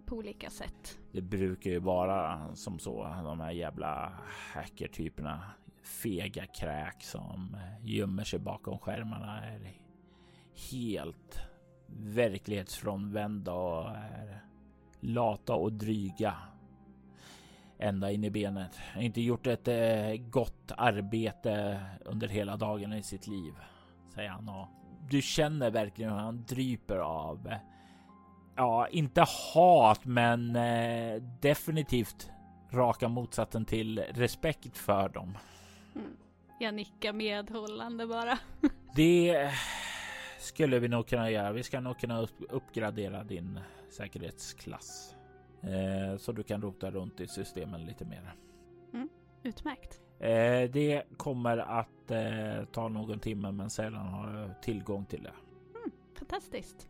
på 0.06 0.16
olika 0.16 0.50
sätt. 0.50 1.00
Det 1.12 1.22
brukar 1.22 1.72
ju 1.72 1.80
vara 1.80 2.56
som 2.56 2.80
så, 2.80 3.04
de 3.24 3.40
här 3.40 3.52
jävla 3.52 4.14
hackertyperna 4.54 5.44
fega 5.84 6.46
kräk 6.46 7.04
som 7.04 7.56
eh, 7.56 7.86
gömmer 7.90 8.24
sig 8.24 8.40
bakom 8.40 8.80
skärmarna 8.80 9.46
är 9.46 9.72
helt 10.72 11.40
verklighetsfrånvända 11.88 13.54
och 13.54 13.90
är 13.90 14.42
lata 15.00 15.54
och 15.56 15.74
dryga. 15.74 16.36
Ända 17.80 18.12
in 18.12 18.24
i 18.24 18.30
benet. 18.30 18.80
Inte 18.98 19.22
gjort 19.22 19.48
ett 19.48 19.68
eh, 19.68 20.16
gott 20.30 20.72
arbete 20.78 21.80
under 22.06 22.28
hela 22.28 22.58
dagen 22.58 22.94
i 22.94 23.04
sitt 23.04 23.28
liv, 23.28 23.54
säger 24.14 24.30
han. 24.30 24.50
Och 24.50 24.68
du 25.10 25.22
känner 25.22 25.72
verkligen 25.72 26.12
hur 26.12 26.20
han 26.20 26.44
dryper 26.48 26.98
av, 26.98 27.48
eh, 27.48 27.58
ja, 28.56 28.88
inte 28.88 29.26
hat, 29.54 30.06
men 30.06 30.58
definitivt 31.42 32.32
raka 32.72 33.08
motsatsen 33.08 33.66
till 33.66 34.00
respekt 34.00 34.78
för 34.78 35.10
dem. 35.10 35.38
Mm. 35.96 36.18
Jag 36.60 36.74
nickar 36.74 37.14
medhållande 37.14 38.08
bara. 38.08 38.40
Det 38.96 39.52
skulle 40.40 40.80
vi 40.80 40.88
nog 40.88 41.08
kunna 41.08 41.32
göra. 41.32 41.52
Vi 41.52 41.64
ska 41.64 41.80
nog 41.80 42.00
kunna 42.00 42.28
uppgradera 42.50 43.24
din 43.24 43.60
säkerhetsklass 43.90 45.16
eh, 45.62 46.18
så 46.18 46.32
du 46.32 46.44
kan 46.44 46.62
rota 46.62 46.92
runt 46.92 47.20
i 47.20 47.28
systemen 47.28 47.86
lite 47.86 48.06
mer. 48.06 48.34
Mm, 48.94 49.10
utmärkt. 49.44 50.02
Eh, 50.20 50.72
det 50.72 51.04
kommer 51.18 51.58
att 51.58 52.12
eh, 52.12 52.66
ta 52.72 52.88
någon 52.88 53.20
timme, 53.20 53.52
men 53.52 53.70
sällan 53.70 54.08
har 54.08 54.54
tillgång 54.62 55.06
till 55.06 55.24
det. 55.24 55.34
Mm, 55.76 55.92
fantastiskt. 56.20 56.88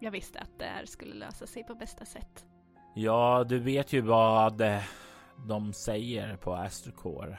Jag 0.00 0.10
visste 0.10 0.38
att 0.38 0.58
det 0.58 0.64
här 0.64 0.84
skulle 0.84 1.14
lösa 1.14 1.46
sig 1.46 1.64
på 1.64 1.74
bästa 1.74 2.04
sätt. 2.04 2.46
Ja, 2.94 3.44
du 3.48 3.58
vet 3.58 3.92
ju 3.92 4.00
vad 4.00 4.62
de 5.48 5.72
säger 5.72 6.36
på 6.36 6.54
Astrocore. 6.54 7.38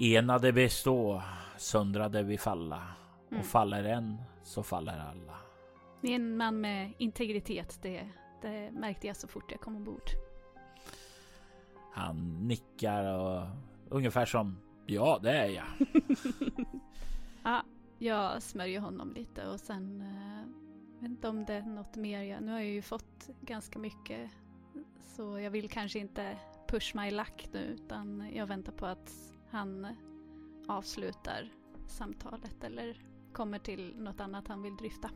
Enade 0.00 0.52
bestå, 0.52 1.22
söndrade 1.56 2.22
vi 2.22 2.38
falla. 2.38 2.82
Mm. 3.30 3.40
Och 3.40 3.46
faller 3.46 3.84
en 3.84 4.16
så 4.42 4.62
faller 4.62 4.98
alla. 4.98 5.36
Ni 6.00 6.10
är 6.10 6.14
en 6.14 6.36
man 6.36 6.60
med 6.60 6.92
integritet. 6.98 7.78
Det, 7.82 8.08
det 8.42 8.70
märkte 8.70 9.06
jag 9.06 9.16
så 9.16 9.28
fort 9.28 9.50
jag 9.50 9.60
kom 9.60 9.76
ombord. 9.76 10.10
Han 11.92 12.48
nickar 12.48 13.04
och 13.04 13.46
ungefär 13.88 14.26
som 14.26 14.56
ja, 14.86 15.18
det 15.22 15.30
är 15.30 15.46
jag. 15.48 15.66
ja, 17.44 17.62
jag 17.98 18.42
smörjer 18.42 18.80
honom 18.80 19.12
lite 19.12 19.46
och 19.46 19.60
sen 19.60 20.02
uh, 20.02 21.02
vet 21.02 21.10
inte 21.10 21.28
om 21.28 21.44
det 21.44 21.54
är 21.54 21.62
något 21.62 21.96
mer. 21.96 22.22
Jag, 22.22 22.42
nu 22.42 22.52
har 22.52 22.58
jag 22.58 22.68
ju 22.68 22.82
fått 22.82 23.28
ganska 23.40 23.78
mycket 23.78 24.30
så 25.00 25.38
jag 25.38 25.50
vill 25.50 25.70
kanske 25.70 25.98
inte 25.98 26.36
push 26.68 26.96
my 26.96 27.10
luck 27.10 27.48
nu 27.52 27.60
utan 27.60 28.30
jag 28.34 28.46
väntar 28.46 28.72
på 28.72 28.86
att 28.86 29.37
han 29.50 29.86
avslutar 30.68 31.48
samtalet 31.86 32.64
eller 32.64 33.00
kommer 33.32 33.58
till 33.58 33.94
något 33.96 34.20
annat 34.20 34.48
han 34.48 34.62
vill 34.62 34.76
dryfta. 34.76 35.10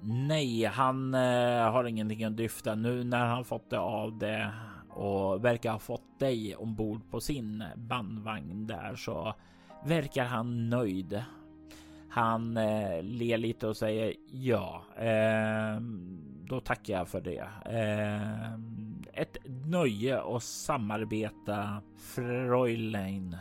Nej, 0.00 0.64
han 0.64 1.14
eh, 1.14 1.70
har 1.72 1.84
ingenting 1.84 2.24
att 2.24 2.36
dryfta 2.36 2.74
nu 2.74 3.04
när 3.04 3.26
han 3.26 3.44
fått 3.44 3.70
det 3.70 3.78
av 3.78 4.18
det 4.18 4.52
och 4.90 5.44
verkar 5.44 5.72
ha 5.72 5.78
fått 5.78 6.18
dig 6.18 6.56
ombord 6.56 7.10
på 7.10 7.20
sin 7.20 7.64
bandvagn 7.76 8.66
där 8.66 8.94
så 8.96 9.34
verkar 9.84 10.24
han 10.24 10.70
nöjd. 10.70 11.24
Han 12.08 12.56
eh, 12.56 13.02
ler 13.02 13.38
lite 13.38 13.68
och 13.68 13.76
säger 13.76 14.14
ja, 14.32 14.82
eh, 14.96 15.80
då 16.44 16.60
tackar 16.60 16.94
jag 16.94 17.08
för 17.08 17.20
det. 17.20 17.48
Eh, 17.66 18.52
ett 19.12 19.36
nöje 19.66 20.22
att 20.22 20.42
samarbeta 20.42 21.82
Fräulein 21.96 23.36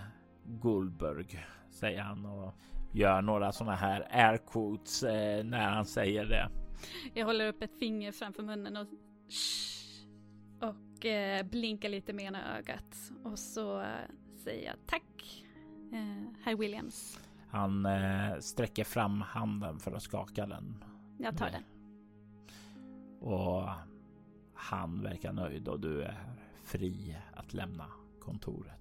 Gullberg, 0.51 1.45
säger 1.69 2.01
han 2.01 2.25
och 2.25 2.53
gör 2.93 3.21
några 3.21 3.51
sådana 3.51 3.75
här 3.75 4.07
air 4.11 4.37
quotes 4.37 5.03
eh, 5.03 5.43
när 5.43 5.69
han 5.69 5.85
säger 5.85 6.25
det. 6.25 6.49
Jag 7.13 7.25
håller 7.25 7.47
upp 7.47 7.61
ett 7.61 7.79
finger 7.79 8.11
framför 8.11 8.43
munnen 8.43 8.77
och 8.77 8.87
och 10.61 11.05
eh, 11.05 11.45
blinkar 11.45 11.89
lite 11.89 12.13
med 12.13 12.25
ena 12.25 12.57
ögat 12.57 13.11
och 13.23 13.39
så 13.39 13.81
eh, 13.81 13.87
säger 14.43 14.65
jag 14.65 14.75
tack, 14.85 15.43
eh, 15.93 16.33
herr 16.43 16.55
Williams. 16.55 17.19
Han 17.49 17.85
eh, 17.85 18.39
sträcker 18.39 18.83
fram 18.83 19.21
handen 19.21 19.79
för 19.79 19.91
att 19.91 20.03
skaka 20.03 20.45
den. 20.45 20.83
Jag 21.17 21.37
tar 21.37 21.49
den. 21.49 21.63
Och 23.19 23.69
han 24.53 25.03
verkar 25.03 25.33
nöjd 25.33 25.67
och 25.67 25.79
du 25.79 26.03
är 26.03 26.17
fri 26.63 27.17
att 27.33 27.53
lämna 27.53 27.85
kontoret. 28.19 28.80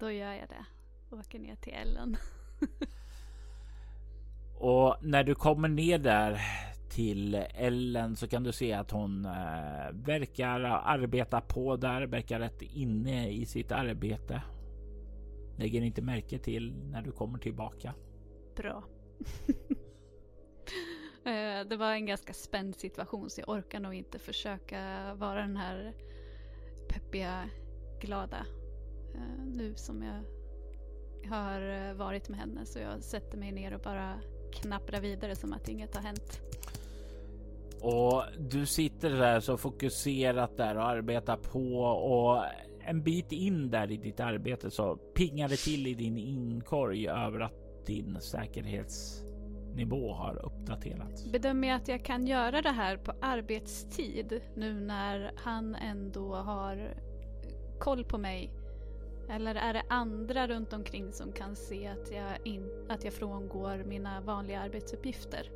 Då 0.00 0.10
gör 0.10 0.32
jag 0.32 0.48
det. 0.48 0.64
Åker 1.16 1.38
ner 1.38 1.56
till 1.56 1.72
Ellen. 1.72 2.16
och 4.58 4.96
när 5.00 5.24
du 5.24 5.34
kommer 5.34 5.68
ner 5.68 5.98
där 5.98 6.40
till 6.90 7.34
Ellen 7.54 8.16
så 8.16 8.28
kan 8.28 8.42
du 8.42 8.52
se 8.52 8.72
att 8.72 8.90
hon 8.90 9.24
äh, 9.24 9.92
verkar 9.92 10.60
arbeta 10.60 11.40
på 11.40 11.76
där, 11.76 12.06
verkar 12.06 12.40
rätt 12.40 12.62
inne 12.62 13.30
i 13.30 13.46
sitt 13.46 13.72
arbete. 13.72 14.42
Lägger 15.58 15.82
inte 15.82 16.02
märke 16.02 16.38
till 16.38 16.72
när 16.72 17.02
du 17.02 17.12
kommer 17.12 17.38
tillbaka. 17.38 17.94
Bra. 18.56 18.84
Eh, 21.24 21.66
det 21.68 21.76
var 21.76 21.92
en 21.92 22.06
ganska 22.06 22.32
spänd 22.32 22.76
situation 22.76 23.30
så 23.30 23.40
jag 23.40 23.48
orkar 23.48 23.80
nog 23.80 23.94
inte 23.94 24.18
försöka 24.18 25.14
vara 25.14 25.40
den 25.40 25.56
här 25.56 25.94
peppiga, 26.88 27.48
glada 28.00 28.36
eh, 28.36 28.61
nu 29.46 29.74
som 29.76 30.02
jag 30.02 30.22
har 31.30 31.94
varit 31.94 32.28
med 32.28 32.38
henne 32.38 32.66
så 32.66 32.78
jag 32.78 33.02
sätter 33.02 33.38
mig 33.38 33.52
ner 33.52 33.74
och 33.74 33.80
bara 33.80 34.14
knapprar 34.52 35.00
vidare 35.00 35.36
som 35.36 35.52
att 35.52 35.68
inget 35.68 35.94
har 35.96 36.02
hänt. 36.02 36.40
Och 37.80 38.24
du 38.38 38.66
sitter 38.66 39.10
där 39.10 39.40
så 39.40 39.56
fokuserat 39.56 40.56
där 40.56 40.76
och 40.76 40.88
arbetar 40.88 41.36
på 41.36 41.80
och 41.82 42.44
en 42.84 43.02
bit 43.02 43.32
in 43.32 43.70
där 43.70 43.90
i 43.90 43.96
ditt 43.96 44.20
arbete 44.20 44.70
så 44.70 44.96
pingar 44.96 45.48
det 45.48 45.56
till 45.56 45.86
i 45.86 45.94
din 45.94 46.18
inkorg 46.18 47.08
över 47.08 47.40
att 47.40 47.86
din 47.86 48.20
säkerhetsnivå 48.20 50.12
har 50.12 50.44
uppdaterats. 50.44 51.32
Bedömer 51.32 51.68
jag 51.68 51.76
att 51.76 51.88
jag 51.88 52.04
kan 52.04 52.26
göra 52.26 52.62
det 52.62 52.70
här 52.70 52.96
på 52.96 53.12
arbetstid 53.20 54.40
nu 54.56 54.80
när 54.80 55.32
han 55.36 55.74
ändå 55.74 56.34
har 56.34 56.94
koll 57.80 58.04
på 58.04 58.18
mig? 58.18 58.61
Eller 59.34 59.54
är 59.54 59.72
det 59.72 59.82
andra 59.88 60.46
runt 60.46 60.72
omkring 60.72 61.12
som 61.12 61.32
kan 61.32 61.56
se 61.56 61.86
att 61.86 62.10
jag, 62.12 62.46
in, 62.46 62.70
att 62.88 63.04
jag 63.04 63.12
frångår 63.12 63.84
mina 63.86 64.20
vanliga 64.20 64.60
arbetsuppgifter? 64.60 65.50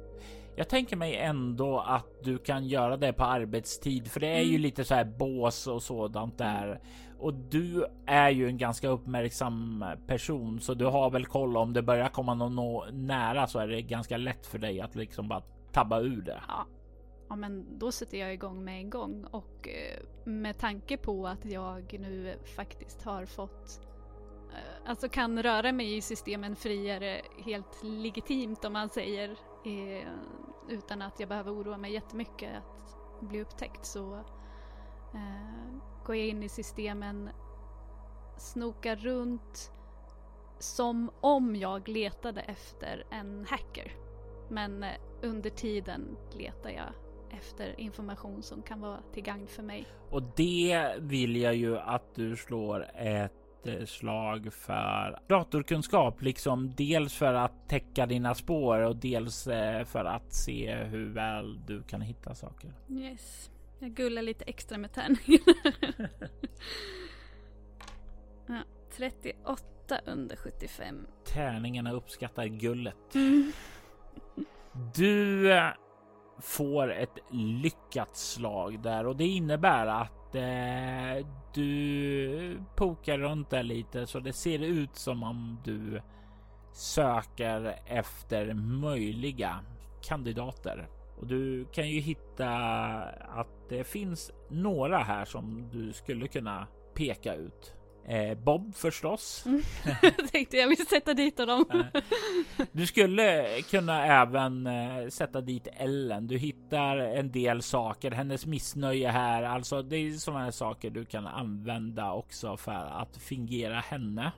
Jag 0.57 0.69
tänker 0.69 0.97
mig 0.97 1.17
ändå 1.17 1.79
att 1.81 2.07
du 2.23 2.39
kan 2.39 2.67
göra 2.67 2.97
det 2.97 3.13
på 3.13 3.25
arbetstid, 3.25 4.11
för 4.11 4.21
det 4.21 4.27
är 4.27 4.41
mm. 4.41 4.53
ju 4.53 4.59
lite 4.59 4.85
så 4.85 4.95
här 4.95 5.05
bås 5.05 5.67
och 5.67 5.83
sådant 5.83 6.39
där. 6.39 6.81
Och 7.19 7.35
du 7.35 7.87
är 8.07 8.31
ju 8.31 8.47
en 8.47 8.59
ganska 8.59 8.89
uppmärksam 8.89 9.85
person, 10.07 10.61
så 10.61 10.75
du 10.75 10.85
har 10.85 11.11
väl 11.11 11.27
koll 11.27 11.57
om 11.57 11.73
det 11.73 11.83
börjar 11.83 12.09
komma 12.09 12.35
någon 12.35 13.07
nära 13.07 13.47
så 13.47 13.59
är 13.59 13.69
det 13.69 13.83
ganska 13.83 14.17
lätt 14.17 14.47
för 14.47 14.59
dig 14.59 14.81
att 14.81 14.95
liksom 14.95 15.29
bara 15.29 15.43
tabba 15.73 16.01
ur 16.01 16.23
det. 16.23 16.41
Ja, 16.49 16.67
ja 17.29 17.37
men 17.37 17.79
då 17.79 17.93
sätter 17.93 18.19
jag 18.19 18.35
igång 18.35 18.65
med 18.65 18.81
en 18.81 18.91
gång 18.91 19.25
och 19.25 19.69
eh, 19.69 20.03
med 20.25 20.59
tanke 20.59 20.97
på 20.97 21.27
att 21.27 21.45
jag 21.45 21.97
nu 22.01 22.39
faktiskt 22.57 23.03
har 23.03 23.27
fått 23.27 23.81
eh, 24.53 24.91
Alltså 24.91 25.09
kan 25.09 25.43
röra 25.43 25.73
mig 25.73 25.97
i 25.97 26.01
systemen 26.01 26.57
friare 26.57 27.23
helt 27.39 27.83
legitimt 27.83 28.65
om 28.65 28.73
man 28.73 28.89
säger 28.89 29.31
eh, 29.65 30.09
utan 30.69 31.03
att 31.03 31.21
jag 31.21 31.29
behöver 31.29 31.53
oroa 31.53 31.79
mig 31.79 31.93
jättemycket 31.93 32.51
att 32.57 33.21
bli 33.21 33.43
upptäckt 33.43 33.87
så 33.87 34.25
går 36.07 36.17
jag 36.17 36.27
in 36.27 36.43
i 36.43 36.49
systemen, 36.49 37.31
snokar 38.39 38.97
runt 38.97 39.73
som 40.59 41.11
om 41.21 41.57
jag 41.57 41.89
letade 41.89 42.41
efter 42.41 43.07
en 43.11 43.47
hacker. 43.51 43.93
Men 44.51 44.85
under 45.23 45.51
tiden 45.51 46.17
letar 46.33 46.71
jag 46.71 46.93
efter 47.37 47.81
information 47.81 48.43
som 48.43 48.63
kan 48.63 48.81
vara 48.81 49.01
till 49.13 49.23
gagn 49.23 49.47
för 49.47 49.63
mig. 49.63 49.87
Och 50.11 50.23
det 50.37 50.95
vill 50.99 51.37
jag 51.37 51.57
ju 51.57 51.79
att 51.79 52.15
du 52.15 52.37
slår 52.37 52.87
ett 52.97 53.33
slag 53.87 54.53
för 54.53 55.19
datorkunskap, 55.29 56.23
liksom 56.23 56.75
dels 56.75 57.15
för 57.15 57.35
att 57.35 57.69
täcka 57.69 58.07
dina 58.07 58.35
spår 58.35 58.81
och 58.81 58.97
dels 58.97 59.47
eh, 59.47 59.85
för 59.85 60.05
att 60.05 60.35
se 60.35 60.75
hur 60.75 61.09
väl 61.09 61.67
du 61.67 61.83
kan 61.83 62.01
hitta 62.01 62.35
saker. 62.35 62.73
Yes, 62.91 63.51
jag 63.79 63.91
gullar 63.91 64.23
lite 64.23 64.45
extra 64.45 64.79
med 64.79 64.93
tärningarna. 64.93 66.09
ja, 68.47 68.63
38 68.97 70.01
under 70.07 70.37
75. 70.37 71.07
Tärningarna 71.25 71.93
uppskattar 71.93 72.47
gullet. 72.47 73.15
Mm. 73.15 73.53
Du 74.95 75.53
eh, 75.53 75.73
får 76.39 76.93
ett 76.93 77.19
lyckat 77.31 78.17
slag 78.17 78.81
där 78.81 79.07
och 79.07 79.17
det 79.17 79.27
innebär 79.27 79.87
att 79.87 80.35
eh, 80.35 81.27
du 81.55 82.61
pokar 82.77 83.19
runt 83.19 83.51
där 83.51 83.63
lite 83.63 84.07
så 84.07 84.21
det 84.21 84.33
ser 84.33 84.59
ut 84.59 84.97
som 84.97 85.23
om 85.23 85.59
du 85.65 86.01
söker 86.73 87.79
efter 87.87 88.55
möjliga 88.55 89.61
kandidater. 90.03 90.89
Och 91.19 91.27
du 91.27 91.65
kan 91.65 91.89
ju 91.89 92.01
hitta 92.01 92.49
att 93.19 93.69
det 93.69 93.85
finns 93.85 94.33
några 94.49 94.99
här 94.99 95.25
som 95.25 95.69
du 95.73 95.93
skulle 95.93 96.29
kunna 96.29 96.67
peka 96.95 97.35
ut. 97.35 97.76
Eh, 98.09 98.39
Bob 98.39 98.75
förstås. 98.75 99.47
Mm. 99.47 99.63
Tänkte 100.33 100.57
jag 100.57 100.69
vill 100.69 100.87
sätta 100.87 101.15
dit 101.15 101.39
honom. 101.39 101.65
du 102.73 102.87
skulle 102.87 103.63
kunna 103.63 104.07
även 104.23 104.67
eh, 104.67 105.09
sätta 105.09 105.41
dit 105.41 105.69
Ellen. 105.77 106.27
Du 106.27 106.39
hittar 106.39 106.97
en 106.97 107.33
del 107.33 107.63
saker, 107.63 108.11
hennes 108.11 108.47
missnöje 108.47 109.09
här. 109.09 109.43
Alltså 109.43 109.83
det 109.83 109.97
är 109.97 110.13
sådana 110.13 110.45
här 110.45 110.51
saker 110.51 110.91
du 110.91 111.05
kan 111.05 111.27
använda 111.27 112.13
också 112.13 112.57
för 112.57 113.01
att 113.01 113.17
fingera 113.17 113.81
henne. 113.81 114.33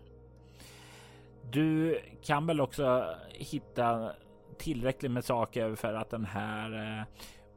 Du 1.50 2.00
kan 2.22 2.46
väl 2.46 2.60
också 2.60 3.14
hitta 3.30 4.12
tillräckligt 4.58 5.12
med 5.12 5.24
saker 5.24 5.74
för 5.74 5.94
att 5.94 6.10
den 6.10 6.24
här 6.24 6.98
eh, 6.98 7.04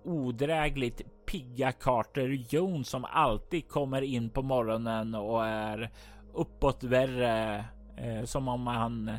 odrägligt 0.03 1.01
pigga 1.25 1.71
Carter 1.71 2.27
Jones 2.49 2.89
som 2.89 3.05
alltid 3.05 3.67
kommer 3.67 4.01
in 4.01 4.29
på 4.29 4.41
morgonen 4.41 5.15
och 5.15 5.45
är 5.45 5.91
uppåt 6.33 6.83
värre 6.83 7.65
eh, 7.97 8.23
som 8.23 8.47
om 8.47 8.67
han 8.67 9.11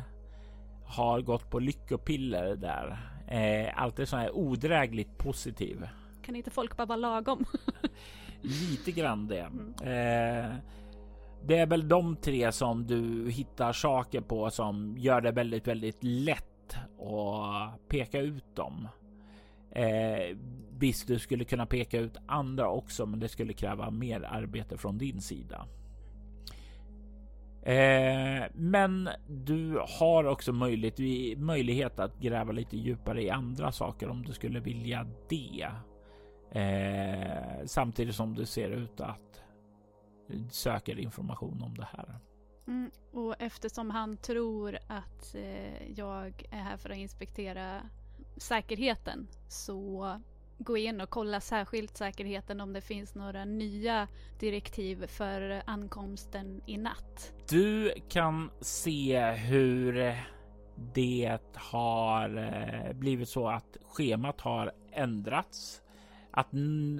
har 0.85 1.21
gått 1.21 1.49
på 1.49 1.59
lyckopiller 1.59 2.55
där. 2.55 2.97
Eh, 3.27 3.81
alltid 3.81 4.07
så 4.07 4.17
här 4.17 4.37
odrägligt 4.37 5.17
positiv. 5.17 5.87
Kan 6.25 6.35
inte 6.35 6.51
folk 6.51 6.77
bara 6.77 6.85
vara 6.85 6.97
lagom? 6.97 7.45
Lite 8.41 8.91
grann 8.91 9.27
det. 9.27 9.39
Mm. 9.39 9.73
Eh, 9.79 10.55
det 11.45 11.57
är 11.57 11.65
väl 11.65 11.87
de 11.87 12.15
tre 12.15 12.51
som 12.51 12.87
du 12.87 13.31
hittar 13.31 13.73
saker 13.73 14.21
på 14.21 14.49
som 14.49 14.97
gör 14.97 15.21
det 15.21 15.31
väldigt, 15.31 15.67
väldigt 15.67 16.03
lätt 16.03 16.75
att 16.99 17.87
peka 17.89 18.19
ut 18.19 18.55
dem. 18.55 18.87
Eh, 19.75 20.37
visst, 20.79 21.07
du 21.07 21.19
skulle 21.19 21.43
kunna 21.43 21.65
peka 21.65 21.99
ut 21.99 22.17
andra 22.25 22.69
också, 22.69 23.05
men 23.05 23.19
det 23.19 23.29
skulle 23.29 23.53
kräva 23.53 23.91
mer 23.91 24.21
arbete 24.21 24.77
från 24.77 24.97
din 24.97 25.21
sida. 25.21 25.67
Eh, 27.63 28.43
men 28.53 29.09
du 29.27 29.81
har 29.99 30.23
också 30.23 30.53
möjlighet, 30.53 31.39
möjlighet 31.39 31.99
att 31.99 32.19
gräva 32.19 32.51
lite 32.51 32.77
djupare 32.77 33.23
i 33.23 33.29
andra 33.29 33.71
saker 33.71 34.09
om 34.09 34.23
du 34.23 34.33
skulle 34.33 34.59
vilja 34.59 35.07
det. 35.29 35.69
Eh, 36.59 37.65
samtidigt 37.65 38.15
som 38.15 38.33
du 38.33 38.45
ser 38.45 38.69
ut 38.69 39.01
att 39.01 39.43
söker 40.49 40.99
information 40.99 41.61
om 41.61 41.77
det 41.77 41.87
här. 41.91 42.19
Mm, 42.67 42.91
och 43.11 43.35
eftersom 43.39 43.89
han 43.89 44.17
tror 44.17 44.77
att 44.87 45.35
eh, 45.35 45.91
jag 45.91 46.43
är 46.49 46.63
här 46.63 46.77
för 46.77 46.89
att 46.89 46.97
inspektera 46.97 47.81
säkerheten 48.37 49.27
så 49.47 50.19
gå 50.57 50.77
in 50.77 51.01
och 51.01 51.09
kolla 51.09 51.41
särskilt 51.41 51.97
säkerheten 51.97 52.61
om 52.61 52.73
det 52.73 52.81
finns 52.81 53.15
några 53.15 53.45
nya 53.45 54.07
direktiv 54.39 55.07
för 55.07 55.61
ankomsten 55.65 56.61
i 56.65 56.77
natt. 56.77 57.33
Du 57.49 57.93
kan 58.09 58.51
se 58.61 59.31
hur 59.31 60.15
det 60.93 61.39
har 61.55 62.37
eh, 62.37 62.93
blivit 62.93 63.29
så 63.29 63.47
att 63.47 63.77
schemat 63.83 64.41
har 64.41 64.71
ändrats. 64.91 65.81
Att 66.31 66.47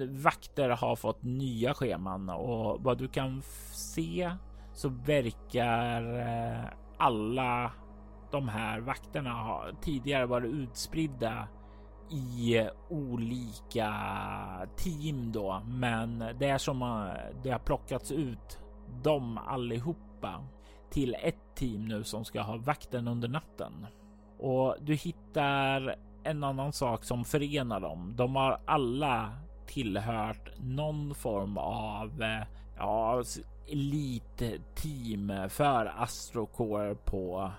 vakter 0.08 0.68
har 0.68 0.96
fått 0.96 1.22
nya 1.22 1.74
scheman 1.74 2.28
och 2.28 2.82
vad 2.82 2.98
du 2.98 3.08
kan 3.08 3.42
se 3.72 4.30
så 4.74 4.88
verkar 4.88 6.18
eh, 6.18 6.64
alla 6.96 7.72
de 8.34 8.48
här 8.48 8.80
vakterna 8.80 9.30
har 9.30 9.74
tidigare 9.80 10.26
varit 10.26 10.52
utspridda 10.52 11.48
i 12.10 12.68
olika 12.88 13.94
team 14.76 15.32
då, 15.32 15.62
men 15.66 16.18
det 16.18 16.48
är 16.48 16.58
som 16.58 17.08
det 17.42 17.50
har 17.50 17.58
plockats 17.58 18.12
ut 18.12 18.58
dem 19.02 19.38
allihopa 19.46 20.44
till 20.90 21.16
ett 21.22 21.54
team 21.54 21.84
nu 21.84 22.04
som 22.04 22.24
ska 22.24 22.40
ha 22.42 22.56
vakten 22.56 23.08
under 23.08 23.28
natten. 23.28 23.86
Och 24.38 24.76
du 24.80 24.94
hittar 24.94 25.96
en 26.24 26.44
annan 26.44 26.72
sak 26.72 27.04
som 27.04 27.24
förenar 27.24 27.80
dem. 27.80 28.12
De 28.16 28.36
har 28.36 28.60
alla 28.64 29.32
tillhört 29.66 30.58
någon 30.58 31.14
form 31.14 31.58
av 31.58 32.22
eh, 32.22 32.46
ja, 32.76 33.22
elitteam 33.68 35.32
för 35.48 35.92
Astrocore 35.96 36.94
på 36.94 37.50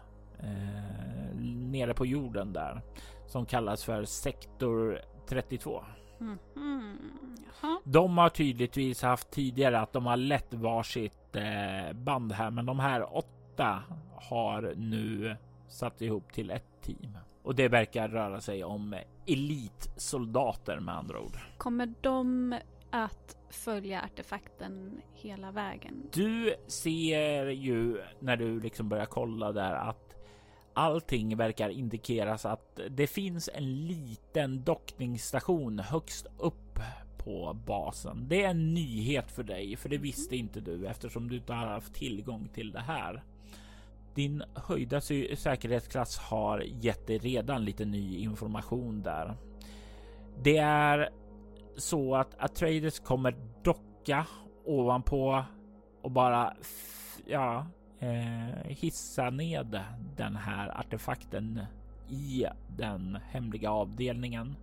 eh, 0.45 1.35
nere 1.45 1.93
på 1.93 2.05
jorden 2.05 2.53
där 2.53 2.81
som 3.27 3.45
kallas 3.45 3.83
för 3.83 4.03
sektor 4.03 5.01
32. 5.27 5.83
Mm 6.19 6.37
-hmm. 6.55 7.77
De 7.83 8.17
har 8.17 8.29
tydligtvis 8.29 9.01
haft 9.01 9.31
tidigare 9.31 9.79
att 9.79 9.93
de 9.93 10.05
har 10.05 10.17
lett 10.17 10.53
varsitt 10.53 11.35
eh, 11.35 11.93
band 11.93 12.31
här, 12.31 12.51
men 12.51 12.65
de 12.65 12.79
här 12.79 13.17
åtta 13.17 13.83
har 14.15 14.73
nu 14.75 15.35
satt 15.67 16.01
ihop 16.01 16.33
till 16.33 16.51
ett 16.51 16.81
team 16.81 17.17
och 17.43 17.55
det 17.55 17.67
verkar 17.67 18.07
röra 18.07 18.41
sig 18.41 18.63
om 18.63 18.95
elitsoldater 19.27 20.79
med 20.79 20.95
andra 20.95 21.19
ord. 21.19 21.37
Kommer 21.57 21.93
de 22.01 22.55
att 22.89 23.37
följa 23.49 24.01
artefakten 24.01 25.01
hela 25.13 25.51
vägen? 25.51 26.09
Du 26.13 26.55
ser 26.67 27.45
ju 27.47 28.01
när 28.19 28.37
du 28.37 28.59
liksom 28.59 28.89
börjar 28.89 29.05
kolla 29.05 29.51
där 29.51 29.75
att 29.75 30.04
allting 30.75 31.37
verkar 31.37 31.69
indikeras 31.69 32.45
att 32.45 32.79
det 32.89 33.07
finns 33.07 33.49
en 33.53 33.87
liten 33.87 34.63
dockningsstation 34.63 35.79
högst 35.79 36.27
upp 36.37 36.79
på 37.17 37.57
basen. 37.65 38.25
Det 38.27 38.43
är 38.43 38.49
en 38.49 38.73
nyhet 38.73 39.31
för 39.31 39.43
dig, 39.43 39.75
för 39.75 39.89
det 39.89 39.97
visste 39.97 40.35
inte 40.35 40.59
du 40.59 40.87
eftersom 40.87 41.29
du 41.29 41.35
inte 41.35 41.53
har 41.53 41.67
haft 41.67 41.93
tillgång 41.93 42.49
till 42.53 42.71
det 42.71 42.79
här. 42.79 43.23
Din 44.15 44.43
höjda 44.55 45.01
säkerhetsklass 45.01 46.17
har 46.17 46.59
gett 46.59 47.07
dig 47.07 47.17
redan 47.17 47.65
lite 47.65 47.85
ny 47.85 48.17
information 48.17 49.01
där. 49.01 49.35
Det 50.43 50.57
är 50.57 51.09
så 51.77 52.15
att 52.15 52.35
Atreides 52.37 52.99
kommer 52.99 53.35
docka 53.63 54.27
ovanpå 54.65 55.43
och 56.01 56.11
bara 56.11 56.53
ja, 57.27 57.67
Eh, 57.99 58.65
hissa 58.67 59.29
ned 59.29 59.79
den 60.15 60.35
här 60.35 60.79
artefakten 60.79 61.61
i 62.09 62.45
den 62.77 63.17
hemliga 63.31 63.71
avdelningen. 63.71 64.55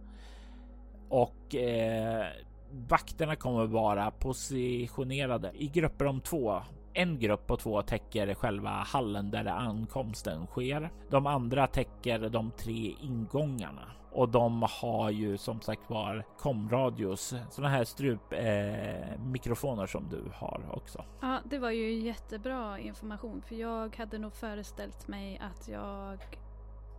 Och 1.09 1.55
eh, 1.55 2.27
vakterna 2.71 3.37
kommer 3.37 3.67
vara 3.67 4.11
positionerade 4.11 5.53
i 5.55 5.67
grupper 5.67 6.05
om 6.05 6.21
två. 6.21 6.63
En 6.95 7.19
grupp 7.19 7.47
på 7.47 7.57
två 7.57 7.83
täcker 7.83 8.35
själva 8.35 8.71
hallen 8.71 9.31
där 9.31 9.47
ankomsten 9.47 10.47
sker. 10.47 10.91
De 11.11 11.27
andra 11.27 11.67
täcker 11.67 12.19
de 12.19 12.51
tre 12.51 12.95
ingångarna 13.01 13.93
och 14.13 14.29
de 14.29 14.67
har 14.81 15.11
ju 15.11 15.37
som 15.37 15.61
sagt 15.61 15.91
var 15.91 16.25
komradios, 16.39 17.35
sådana 17.51 17.75
här 17.75 17.85
strup 17.85 18.33
eh, 18.33 19.21
mikrofoner 19.21 19.87
som 19.87 20.09
du 20.09 20.23
har 20.35 20.63
också. 20.73 21.05
Ja, 21.21 21.39
det 21.45 21.59
var 21.59 21.71
ju 21.71 21.93
jättebra 21.93 22.79
information 22.79 23.43
för 23.43 23.55
jag 23.55 23.97
hade 23.97 24.19
nog 24.19 24.33
föreställt 24.33 25.09
mig 25.09 25.39
att 25.39 25.69
jag 25.69 26.19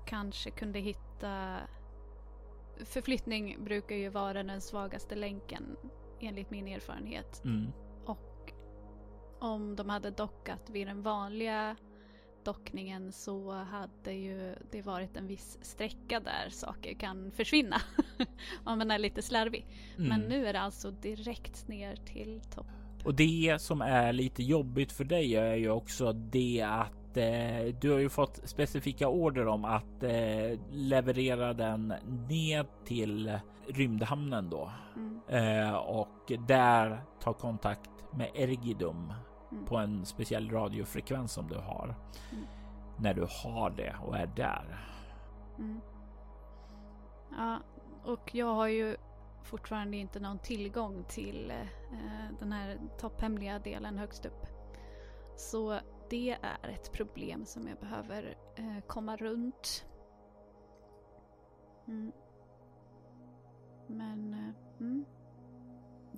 kanske 0.06 0.52
kunde 0.52 0.80
hitta 0.80 1.58
Förflyttning 2.86 3.58
brukar 3.64 3.96
ju 3.96 4.10
vara 4.10 4.44
den 4.44 4.62
svagaste 4.62 5.16
länken 5.16 5.76
enligt 6.20 6.52
min 6.52 6.68
erfarenhet. 6.68 7.42
Mm. 7.46 7.72
Om 9.44 9.76
de 9.76 9.90
hade 9.90 10.12
dockat 10.12 10.70
vid 10.70 10.88
den 10.88 11.02
vanliga 11.02 11.76
dockningen 12.44 13.12
så 13.12 13.52
hade 13.52 14.14
ju 14.14 14.56
det 14.72 14.82
varit 14.82 15.18
en 15.18 15.28
viss 15.28 15.58
sträcka 15.62 16.20
där 16.20 16.50
saker 16.50 16.94
kan 16.94 17.32
försvinna. 17.32 17.82
Om 18.64 18.78
man 18.78 18.92
är 18.92 19.00
lite 19.00 19.22
slarvig. 19.22 19.66
Mm. 19.98 20.10
Men 20.10 20.22
nu 20.22 20.48
är 20.48 20.54
det 20.54 20.60
alltså 20.60 20.92
direkt 20.92 21.68
ner 21.68 21.96
till 21.96 22.42
topp. 22.56 22.66
Och 23.06 23.16
det 23.16 23.62
som 23.62 23.82
är 23.82 24.14
lite 24.14 24.44
jobbigt 24.44 24.92
för 24.92 25.04
dig 25.04 25.36
är 25.36 25.56
ju 25.56 25.70
också 25.70 26.14
det 26.14 26.66
att 26.70 27.18
eh, 27.18 27.76
du 27.82 27.92
har 27.92 28.00
ju 28.00 28.10
fått 28.10 28.42
specifika 28.44 29.08
order 29.08 29.48
om 29.48 29.66
att 29.66 30.04
eh, 30.04 30.60
leverera 30.72 31.54
den 31.54 31.94
ned 32.30 32.66
till 32.86 33.40
rymdhamnen 33.68 34.50
då 34.50 34.72
mm. 34.96 35.20
eh, 35.28 35.74
och 35.76 36.32
där 36.48 37.04
ta 37.20 37.34
kontakt 37.34 37.90
med 38.14 38.30
Ergidum 38.34 39.14
mm. 39.54 39.66
på 39.66 39.78
en 39.78 40.06
speciell 40.06 40.50
radiofrekvens 40.50 41.32
som 41.32 41.48
du 41.48 41.56
har. 41.56 41.96
Mm. 42.32 42.46
När 42.98 43.14
du 43.14 43.28
har 43.44 43.70
det 43.70 43.96
och 44.06 44.18
är 44.18 44.28
där. 44.28 44.90
Mm. 45.60 45.82
Ja, 47.38 47.60
och 48.04 48.36
jag 48.36 48.54
har 48.56 48.68
ju 48.68 48.96
fortfarande 49.44 49.98
inte 49.98 50.20
någon 50.20 50.40
tillgång 50.40 51.04
till 51.08 51.52
eh, 51.92 52.38
den 52.40 52.52
här 52.52 52.80
topphemliga 52.98 53.60
delen 53.60 53.98
högst 53.98 54.26
upp. 54.26 54.46
Så 55.36 55.80
det 56.10 56.38
är 56.42 56.70
ett 56.70 56.92
problem 56.92 57.46
som 57.46 57.68
jag 57.68 57.78
behöver 57.78 58.38
eh, 58.56 58.80
komma 58.88 59.16
runt. 59.16 59.86
Mm. 61.88 62.12
Men 63.88 64.34
eh, 64.34 64.80
mm. 64.80 65.06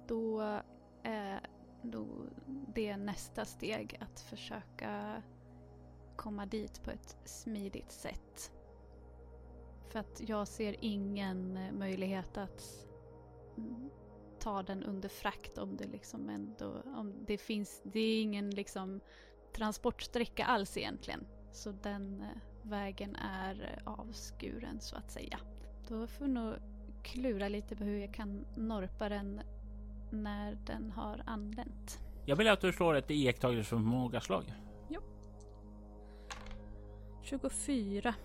då 0.07 0.41
är 1.93 2.73
det 2.75 2.97
nästa 2.97 3.45
steg 3.45 3.97
att 3.99 4.19
försöka 4.19 5.23
komma 6.15 6.45
dit 6.45 6.83
på 6.83 6.91
ett 6.91 7.17
smidigt 7.25 7.91
sätt. 7.91 8.51
För 9.89 9.99
att 9.99 10.21
jag 10.27 10.47
ser 10.47 10.75
ingen 10.79 11.59
möjlighet 11.79 12.37
att 12.37 12.85
ta 14.39 14.63
den 14.63 14.83
under 14.83 15.09
frakt 15.09 15.57
om 15.57 15.77
det 15.77 15.87
liksom 15.87 16.29
ändå, 16.29 16.81
om 16.95 17.13
det 17.27 17.37
finns, 17.37 17.81
det 17.83 17.99
är 17.99 18.21
ingen 18.21 18.49
liksom 18.49 19.01
transportsträcka 19.55 20.45
alls 20.45 20.77
egentligen. 20.77 21.27
Så 21.51 21.71
den 21.71 22.21
eh, 22.21 22.27
vägen 22.69 23.15
är 23.15 23.77
eh, 23.77 23.93
avskuren 23.93 24.79
så 24.79 24.95
att 24.95 25.11
säga. 25.11 25.39
Då 25.87 26.07
får 26.07 26.27
jag 26.27 26.33
nog 26.33 26.53
klura 27.03 27.47
lite 27.47 27.75
på 27.75 27.83
hur 27.83 27.97
jag 27.97 28.13
kan 28.13 28.45
norpa 28.55 29.09
den 29.09 29.41
när 30.11 30.57
den 30.65 30.91
har 30.91 31.21
anlänt. 31.25 31.99
Jag 32.25 32.35
vill 32.35 32.47
att 32.47 32.61
du 32.61 32.71
slår 32.71 32.95
ett 32.95 33.11
iakttagelseförmågaslag. 33.11 34.53
24. 37.25 38.15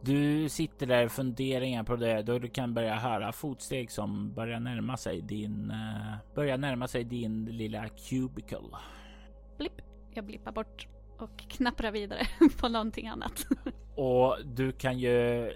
Du 0.00 0.48
sitter 0.48 0.86
där 0.86 1.08
funderingar 1.08 1.84
på 1.84 1.96
det 1.96 2.22
då 2.22 2.38
du 2.38 2.48
kan 2.48 2.74
börja 2.74 2.94
höra 2.94 3.32
fotsteg 3.32 3.90
som 3.90 4.34
börjar 4.34 4.60
närma 4.60 4.96
sig 4.96 5.20
din, 5.20 5.70
uh, 5.70 6.34
börjar 6.34 6.58
närma 6.58 6.88
sig 6.88 7.04
din 7.04 7.44
lilla 7.44 7.88
cubicle. 7.88 8.76
Blipp. 9.58 9.80
Jag 10.14 10.24
blippar 10.24 10.52
bort 10.52 10.88
och 11.18 11.38
knapprar 11.38 11.90
vidare 11.90 12.26
på 12.60 12.68
någonting 12.68 13.08
annat. 13.08 13.46
Och 13.94 14.36
du 14.44 14.72
kan 14.72 14.98
ju 14.98 15.50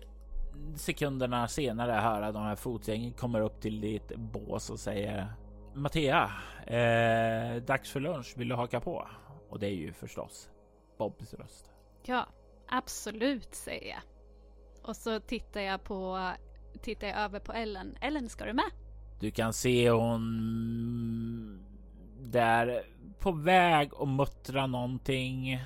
sekunderna 0.77 1.49
senare 1.49 1.93
höra 1.93 2.33
de 2.33 2.43
här 2.43 2.57
fotgängen 2.57 3.12
kommer 3.12 3.41
upp 3.41 3.61
till 3.61 3.81
ditt 3.81 4.16
bås 4.16 4.70
och 4.70 4.81
säger 4.81 5.33
Mattea, 5.74 6.31
eh, 6.66 7.62
dags 7.62 7.91
för 7.91 8.01
lunch. 8.01 8.35
Vill 8.37 8.49
du 8.49 8.55
haka 8.55 8.81
på? 8.81 9.09
Och 9.51 9.59
det 9.59 9.66
är 9.66 9.74
ju 9.74 9.93
förstås 9.93 10.51
Bobs 10.99 11.35
röst. 11.35 11.73
Ja, 12.03 12.27
absolut 12.69 13.55
säger 13.55 13.89
jag. 13.89 14.01
Och 14.83 14.97
så 14.97 15.20
tittar 15.20 15.61
jag 15.61 15.85
på, 15.85 16.31
tittar 16.83 17.07
jag 17.07 17.16
över 17.16 17.41
på 17.41 17.53
Ellen. 17.53 17.97
Ellen, 18.01 18.28
ska 18.28 18.45
du 18.45 18.53
med? 18.53 18.70
Du 19.20 19.31
kan 19.31 19.53
se 19.53 19.91
hon 19.91 21.66
där 22.20 22.83
på 23.19 23.33
väg 23.33 23.91
att 23.99 24.09
muttra 24.09 24.66
någonting. 24.66 25.65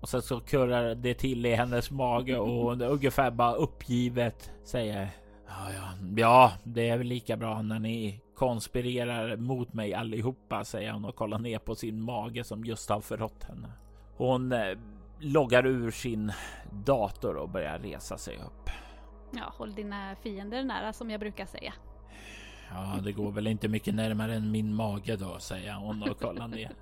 Och 0.00 0.08
sen 0.08 0.22
så 0.22 0.40
kurrar 0.40 0.94
det 0.94 1.14
till 1.14 1.46
i 1.46 1.54
hennes 1.54 1.90
mage 1.90 2.38
och 2.38 2.80
ungefär 2.80 3.30
bara 3.30 3.54
uppgivet 3.54 4.50
säger 4.64 5.10
Ja, 5.48 5.72
ja, 5.72 5.92
ja, 6.16 6.52
det 6.64 6.88
är 6.88 6.98
väl 6.98 7.06
lika 7.06 7.36
bra 7.36 7.62
när 7.62 7.78
ni 7.78 8.20
konspirerar 8.34 9.36
mot 9.36 9.72
mig 9.72 9.94
allihopa, 9.94 10.64
säger 10.64 10.92
hon 10.92 11.04
och 11.04 11.16
kollar 11.16 11.38
ner 11.38 11.58
på 11.58 11.74
sin 11.74 12.02
mage 12.02 12.44
som 12.44 12.64
just 12.64 12.90
har 12.90 13.00
förrått 13.00 13.44
henne. 13.44 13.72
Hon 14.16 14.52
eh, 14.52 14.78
loggar 15.20 15.66
ur 15.66 15.90
sin 15.90 16.32
dator 16.72 17.36
och 17.36 17.48
börjar 17.48 17.78
resa 17.78 18.18
sig 18.18 18.36
upp. 18.36 18.70
Ja, 19.30 19.52
håll 19.58 19.74
dina 19.74 20.16
fiender 20.22 20.64
nära 20.64 20.92
som 20.92 21.10
jag 21.10 21.20
brukar 21.20 21.46
säga. 21.46 21.72
Ja, 22.70 23.00
det 23.04 23.12
går 23.12 23.30
väl 23.30 23.46
inte 23.46 23.68
mycket 23.68 23.94
närmare 23.94 24.34
än 24.34 24.50
min 24.50 24.74
mage 24.74 25.16
då, 25.16 25.38
säger 25.38 25.74
hon 25.74 26.02
och 26.02 26.20
kollar 26.20 26.48
ner. 26.48 26.70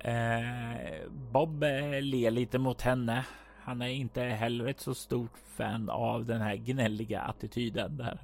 Eh, 0.00 1.08
Bob 1.32 1.62
eh, 1.62 2.02
ler 2.02 2.30
lite 2.30 2.58
mot 2.58 2.82
henne. 2.82 3.24
Han 3.62 3.82
är 3.82 3.88
inte 3.88 4.22
heller 4.22 4.66
ett 4.66 4.80
så 4.80 4.94
stort 4.94 5.38
fan 5.56 5.90
av 5.90 6.26
den 6.26 6.40
här 6.40 6.56
gnälliga 6.56 7.20
attityden 7.20 7.96
där. 7.96 8.20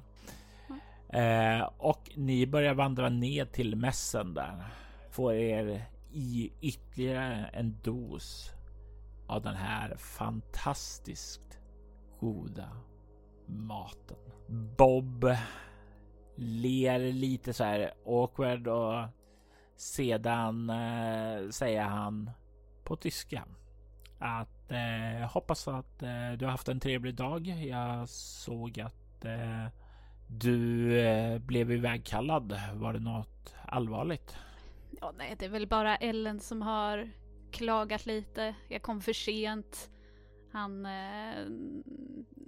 Eh, 1.09 1.69
och 1.77 2.11
ni 2.15 2.47
börjar 2.47 2.73
vandra 2.73 3.09
ner 3.09 3.45
till 3.45 3.75
mässen 3.75 4.33
där. 4.33 4.63
Får 5.11 5.33
er 5.33 5.85
i 6.11 6.51
ytterligare 6.61 7.49
en 7.53 7.77
dos 7.83 8.51
av 9.27 9.41
den 9.41 9.55
här 9.55 9.95
fantastiskt 9.97 11.59
goda 12.19 12.69
maten. 13.45 14.17
Bob 14.77 15.25
ler 16.35 16.99
lite 16.99 17.53
så 17.53 17.63
här 17.63 17.93
awkward 18.05 18.67
och 18.67 19.03
sedan 19.77 20.69
eh, 20.69 21.49
säger 21.49 21.83
han 21.83 22.31
på 22.83 22.95
tyska 22.95 23.45
att 24.19 24.71
eh, 24.71 25.29
hoppas 25.29 25.67
att 25.67 26.03
eh, 26.03 26.31
du 26.37 26.45
har 26.45 26.51
haft 26.51 26.69
en 26.69 26.79
trevlig 26.79 27.15
dag. 27.15 27.47
Jag 27.47 28.09
såg 28.09 28.79
att 28.79 29.25
eh, 29.25 29.67
du 30.27 30.91
eh, 30.99 31.39
blev 31.39 31.71
ivägkallad. 31.71 32.59
Var 32.73 32.93
det 32.93 32.99
något 32.99 33.55
allvarligt? 33.65 34.37
Ja, 35.01 35.13
nej, 35.17 35.35
det 35.39 35.45
är 35.45 35.49
väl 35.49 35.67
bara 35.67 35.95
Ellen 35.95 36.39
som 36.39 36.61
har 36.61 37.09
klagat 37.51 38.05
lite. 38.05 38.55
Jag 38.69 38.81
kom 38.81 39.01
för 39.01 39.13
sent. 39.13 39.89
Han, 40.51 40.85
eh, 40.85 41.45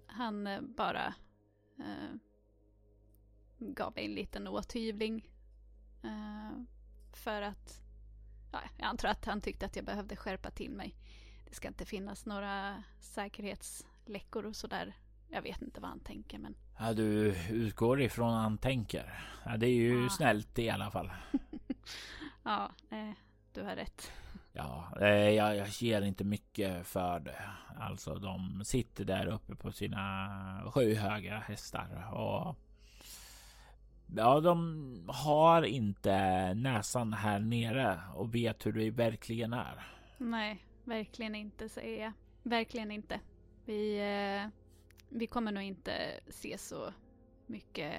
han 0.08 0.48
eh, 0.48 0.62
bara 0.62 1.14
eh, 1.80 2.16
gav 3.60 3.94
mig 3.96 4.06
en 4.06 4.16
liten 4.16 4.48
åthyvling. 4.48 5.30
Eh, 6.04 6.79
för 7.14 7.42
att, 7.42 7.82
ja, 8.52 8.60
jag 8.78 8.86
antar 8.86 9.08
att 9.10 9.26
han 9.26 9.42
tyckte 9.42 9.66
att 9.66 9.76
jag 9.76 9.86
behövde 9.86 10.16
skärpa 10.16 10.52
till 10.52 10.72
mig. 10.72 10.96
Det 11.50 11.56
ska 11.56 11.68
inte 11.68 11.86
finnas 11.86 12.26
några 12.26 12.84
säkerhetsläckor 13.00 14.46
och 14.46 14.56
sådär. 14.56 14.94
Jag 15.32 15.42
vet 15.42 15.62
inte 15.62 15.82
vad 15.82 15.90
han 15.90 16.00
tänker 16.00 16.38
men. 16.40 16.56
Ja, 16.80 16.94
du 16.94 17.36
utgår 17.50 18.02
ifrån 18.02 18.34
han 18.34 18.58
tänker. 18.58 19.24
Ja, 19.46 19.58
det 19.58 19.68
är 19.68 19.76
ju 19.76 20.06
Ah. 20.06 20.10
snällt 20.10 20.60
i 20.60 20.70
alla 20.70 20.92
fall. 20.92 21.12
Ja, 22.44 22.72
eh, 22.90 23.12
du 23.54 23.62
har 23.64 23.76
rätt. 23.76 24.12
Ja, 24.54 24.94
eh, 25.02 25.08
jag, 25.30 25.56
jag 25.58 25.68
ger 25.68 26.02
inte 26.02 26.24
mycket 26.24 26.88
för 26.88 27.20
det. 27.20 27.44
Alltså, 27.80 28.16
de 28.16 28.62
sitter 28.66 29.06
där 29.06 29.26
uppe 29.28 29.56
på 29.56 29.72
sina 29.72 30.72
skyhöga 30.74 31.40
hästar 31.40 32.14
och 32.14 32.56
ja, 34.16 34.40
de 34.40 35.04
har 35.08 35.64
inte 35.64 36.14
näsan 36.54 37.14
här 37.14 37.40
nere 37.40 38.00
och 38.16 38.36
vet 38.36 38.66
hur 38.66 38.74
det 38.74 38.92
verkligen 38.92 39.54
är. 39.54 39.88
Nej, 40.18 40.66
verkligen 40.84 41.36
inte 41.36 41.70
säger 41.70 42.04
jag. 42.04 42.14
Verkligen 42.44 42.92
inte. 42.92 43.20
Vi, 43.66 44.00
eh, 44.00 44.50
vi 45.10 45.28
kommer 45.28 45.52
nog 45.52 45.64
inte 45.64 45.92
se 46.30 46.58
så 46.58 46.94
mycket 47.46 47.94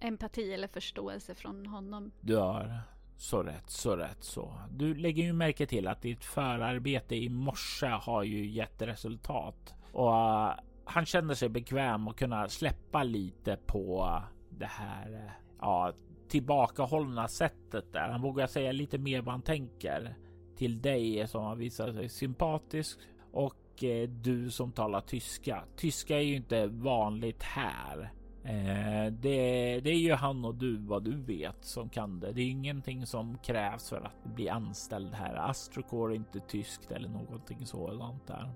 empati 0.00 0.52
eller 0.54 0.68
förståelse 0.68 1.34
från 1.34 1.66
honom. 1.66 2.12
Du 2.20 2.36
har 2.36 2.80
så 3.16 3.42
rätt, 3.42 3.70
så 3.70 3.96
rätt 3.96 4.24
så. 4.24 4.54
Du 4.70 4.94
lägger 4.94 5.22
ju 5.22 5.32
märke 5.32 5.66
till 5.66 5.88
att 5.88 6.02
ditt 6.02 6.24
förarbete 6.24 7.16
i 7.16 7.28
morse 7.28 7.86
har 7.86 8.22
ju 8.22 8.46
gett 8.46 8.82
resultat 8.82 9.74
och 9.92 10.14
eh, 10.14 10.54
han 10.84 11.06
känner 11.06 11.34
sig 11.34 11.48
bekväm 11.48 12.08
och 12.08 12.18
kunna 12.18 12.48
släppa 12.48 13.02
lite 13.02 13.56
på 13.66 14.22
det 14.50 14.66
här 14.66 15.12
eh, 15.12 15.49
ja, 15.60 15.92
tillbakahållna 16.28 17.28
sättet 17.28 17.92
där. 17.92 18.08
Han 18.08 18.22
vågar 18.22 18.46
säga 18.46 18.72
lite 18.72 18.98
mer 18.98 19.22
vad 19.22 19.32
han 19.32 19.42
tänker 19.42 20.14
till 20.56 20.82
dig 20.82 21.28
som 21.28 21.44
har 21.44 21.56
visat 21.56 21.94
sig 21.94 22.08
sympatisk 22.08 22.98
och 23.32 23.84
eh, 23.84 24.08
du 24.08 24.50
som 24.50 24.72
talar 24.72 25.00
tyska. 25.00 25.64
Tyska 25.76 26.16
är 26.16 26.22
ju 26.22 26.36
inte 26.36 26.66
vanligt 26.66 27.42
här. 27.42 28.12
Eh, 28.44 29.12
det, 29.12 29.80
det 29.80 29.90
är 29.90 29.98
ju 29.98 30.12
han 30.12 30.44
och 30.44 30.54
du 30.54 30.76
vad 30.76 31.04
du 31.04 31.16
vet 31.16 31.64
som 31.64 31.88
kan 31.88 32.20
det. 32.20 32.32
Det 32.32 32.40
är 32.40 32.50
ingenting 32.50 33.06
som 33.06 33.38
krävs 33.38 33.88
för 33.88 34.00
att 34.00 34.34
bli 34.34 34.48
anställd 34.48 35.14
här. 35.14 35.34
Astrocore 35.34 36.14
är 36.14 36.16
inte 36.16 36.40
tyskt 36.40 36.90
eller 36.90 37.08
någonting 37.08 37.66
sådant 37.66 38.26
där. 38.26 38.50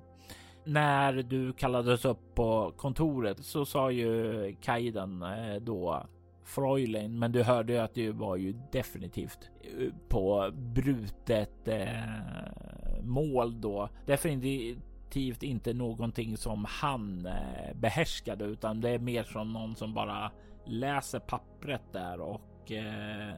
När 0.64 1.12
du 1.12 1.52
kallades 1.52 2.05
upp 2.05 2.35
på 2.35 2.72
kontoret 2.76 3.44
så 3.44 3.64
sa 3.64 3.90
ju 3.90 4.56
Kaiden 4.60 5.22
eh, 5.22 5.56
då 5.60 6.06
Freulein, 6.44 7.18
men 7.18 7.32
du 7.32 7.42
hörde 7.42 7.72
ju 7.72 7.78
att 7.78 7.94
det 7.94 8.10
var 8.10 8.36
ju 8.36 8.54
definitivt 8.72 9.50
eh, 9.60 9.88
på 10.08 10.50
brutet 10.52 11.68
eh, 11.68 11.88
mål 13.02 13.60
då. 13.60 13.88
Definitivt 14.06 15.42
inte 15.42 15.72
någonting 15.72 16.36
som 16.36 16.66
han 16.68 17.26
eh, 17.26 17.74
behärskade, 17.74 18.44
utan 18.44 18.80
det 18.80 18.90
är 18.90 18.98
mer 18.98 19.22
som 19.22 19.52
någon 19.52 19.76
som 19.76 19.94
bara 19.94 20.30
läser 20.64 21.18
pappret 21.18 21.92
där 21.92 22.20
och 22.20 22.72
eh, 22.72 23.34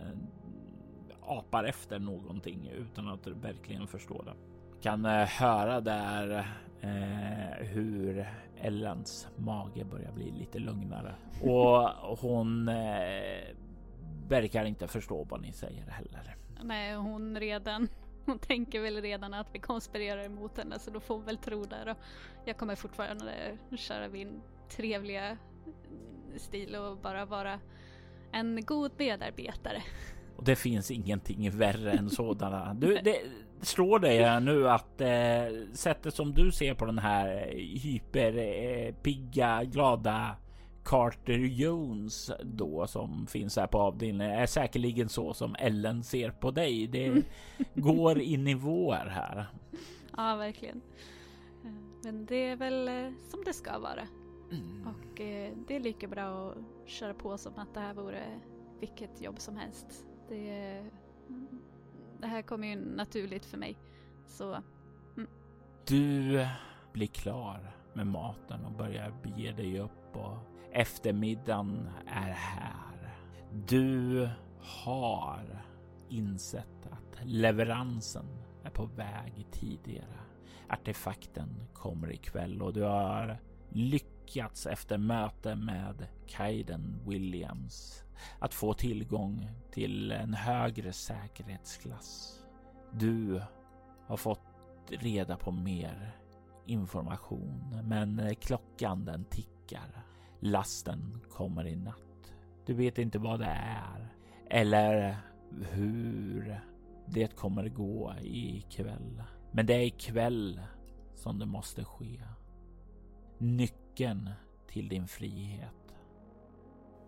apar 1.26 1.64
efter 1.64 1.98
någonting 1.98 2.70
utan 2.74 3.08
att 3.08 3.26
verkligen 3.26 3.86
förstå 3.86 4.22
det. 4.22 4.34
Kan 4.82 5.04
eh, 5.04 5.26
höra 5.26 5.80
där 5.80 6.46
eh, 6.80 7.66
hur 7.66 8.28
Ellens 8.60 9.28
mage 9.36 9.84
börjar 9.84 10.12
bli 10.12 10.30
lite 10.30 10.58
lugnare 10.58 11.14
och 11.42 12.18
hon 12.18 12.68
eh, 12.68 13.54
verkar 14.28 14.64
inte 14.64 14.88
förstå 14.88 15.24
vad 15.24 15.40
ni 15.40 15.52
säger 15.52 15.86
heller. 15.86 16.36
Nej, 16.62 16.94
hon 16.94 17.40
redan 17.40 17.88
hon 18.26 18.38
tänker 18.38 18.80
väl 18.80 19.02
redan 19.02 19.34
att 19.34 19.46
vi 19.52 19.58
konspirerar 19.58 20.24
emot 20.24 20.58
henne 20.58 20.78
så 20.78 20.90
då 20.90 21.00
får 21.00 21.14
hon 21.14 21.24
väl 21.24 21.36
tro 21.36 21.64
det. 21.64 21.90
Och 21.90 21.96
jag 22.44 22.56
kommer 22.56 22.74
fortfarande 22.74 23.58
köra 23.76 24.08
min 24.08 24.42
trevliga 24.68 25.38
stil 26.36 26.76
och 26.76 26.96
bara 26.96 27.24
vara 27.24 27.60
en 28.32 28.64
god 28.64 28.92
medarbetare. 28.98 29.82
Och 30.36 30.44
det 30.44 30.56
finns 30.56 30.90
ingenting 30.90 31.50
värre 31.50 31.92
än 31.92 32.10
sådana. 32.10 32.74
Du, 32.74 32.98
det 32.98 33.22
slår 33.60 33.98
dig 33.98 34.40
nu 34.40 34.68
att 34.68 35.00
eh, 35.00 35.46
sättet 35.72 36.14
som 36.14 36.34
du 36.34 36.52
ser 36.52 36.74
på 36.74 36.86
den 36.86 36.98
här 36.98 37.52
hyperpigga, 37.82 39.62
eh, 39.62 39.68
glada 39.68 40.36
Carter 40.86 41.38
Jones 41.38 42.30
då 42.42 42.86
som 42.86 43.26
finns 43.26 43.56
här 43.56 43.66
på 43.66 43.78
avdelningen 43.78 44.32
är 44.32 44.46
säkerligen 44.46 45.08
så 45.08 45.34
som 45.34 45.56
Ellen 45.58 46.02
ser 46.02 46.30
på 46.30 46.50
dig. 46.50 46.86
Det 46.86 47.06
mm. 47.06 47.22
går 47.74 48.20
i 48.20 48.36
nivåer 48.36 49.06
här. 49.06 49.46
Ja, 50.16 50.36
verkligen. 50.36 50.80
Eh, 51.64 51.70
men 52.04 52.26
det 52.26 52.48
är 52.48 52.56
väl 52.56 52.88
eh, 52.88 53.12
som 53.30 53.44
det 53.44 53.52
ska 53.52 53.78
vara. 53.78 54.08
Mm. 54.52 54.86
Och 54.86 55.20
eh, 55.20 55.52
det 55.68 55.76
är 55.76 55.80
lika 55.80 56.08
bra 56.08 56.50
att 56.50 56.90
köra 56.90 57.14
på 57.14 57.38
som 57.38 57.52
att 57.56 57.74
det 57.74 57.80
här 57.80 57.94
vore 57.94 58.40
vilket 58.80 59.20
jobb 59.20 59.40
som 59.40 59.56
helst. 59.56 60.06
Det, 60.28 60.84
det 62.20 62.26
här 62.26 62.43
kommer 62.43 62.68
ju 62.68 62.97
naturligt 62.97 63.44
för 63.44 63.59
mig. 63.59 63.78
Så... 64.26 64.62
Mm. 65.16 65.28
Du 65.86 66.47
blir 66.93 67.06
klar 67.06 67.76
med 67.94 68.06
maten 68.06 68.64
och 68.64 68.72
börjar 68.72 69.14
bege 69.22 69.52
dig 69.52 69.80
upp 69.80 70.16
och 70.16 70.38
eftermiddagen 70.72 71.88
är 72.06 72.30
här. 72.30 73.16
Du 73.68 74.28
har 74.60 75.64
insett 76.09 76.86
att 76.90 77.18
leveransen 77.24 78.26
är 78.64 78.70
på 78.70 78.84
väg 78.84 79.47
tidigare. 79.51 80.18
Artefakten 80.68 81.48
kommer 81.72 82.12
ikväll 82.12 82.62
och 82.62 82.72
du 82.72 82.82
har 82.82 83.38
lyckats 83.70 84.15
efter 84.66 84.98
möte 84.98 85.56
med 85.56 86.06
Kaiden 86.26 87.00
Williams 87.06 88.04
att 88.38 88.54
få 88.54 88.74
tillgång 88.74 89.50
till 89.70 90.12
en 90.12 90.34
högre 90.34 90.92
säkerhetsklass. 90.92 92.40
Du 92.92 93.42
har 94.06 94.16
fått 94.16 94.40
reda 94.88 95.36
på 95.36 95.50
mer 95.50 96.16
information, 96.66 97.82
men 97.84 98.34
klockan 98.40 99.04
den 99.04 99.24
tickar. 99.24 100.04
Lasten 100.40 101.20
kommer 101.30 101.66
i 101.66 101.76
natt. 101.76 102.32
Du 102.66 102.74
vet 102.74 102.98
inte 102.98 103.18
vad 103.18 103.40
det 103.40 103.56
är 103.56 104.08
eller 104.50 105.16
hur 105.70 106.60
det 107.06 107.36
kommer 107.36 107.68
gå 107.68 108.14
ikväll. 108.22 109.22
Men 109.52 109.66
det 109.66 109.74
är 109.74 109.86
ikväll 109.86 110.60
som 111.14 111.38
det 111.38 111.46
måste 111.46 111.84
ske. 111.84 112.22
Nyckeln 113.38 113.85
till 114.66 114.89
din 114.89 115.06
frihet. 115.06 115.73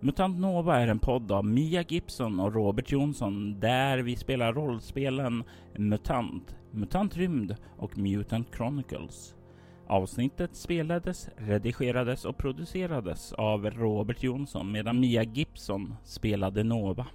Mutant 0.00 0.38
Nova 0.38 0.80
är 0.80 0.88
en 0.88 0.98
podd 0.98 1.32
av 1.32 1.44
Mia 1.44 1.82
Gibson 1.82 2.40
och 2.40 2.54
Robert 2.54 2.92
Jonsson 2.92 3.60
där 3.60 3.98
vi 3.98 4.16
spelar 4.16 4.52
rollspelen 4.52 5.44
MUTANT, 5.76 6.56
MUTANT 6.70 7.16
Rymd 7.16 7.56
och 7.78 7.98
Mutant 7.98 8.48
Chronicles. 8.56 9.34
Avsnittet 9.86 10.56
spelades, 10.56 11.28
redigerades 11.36 12.24
och 12.24 12.38
producerades 12.38 13.32
av 13.32 13.70
Robert 13.70 14.22
Jonsson 14.22 14.72
medan 14.72 15.00
Mia 15.00 15.22
Gibson 15.22 15.94
spelade 16.04 16.64
Nova. 16.64 17.06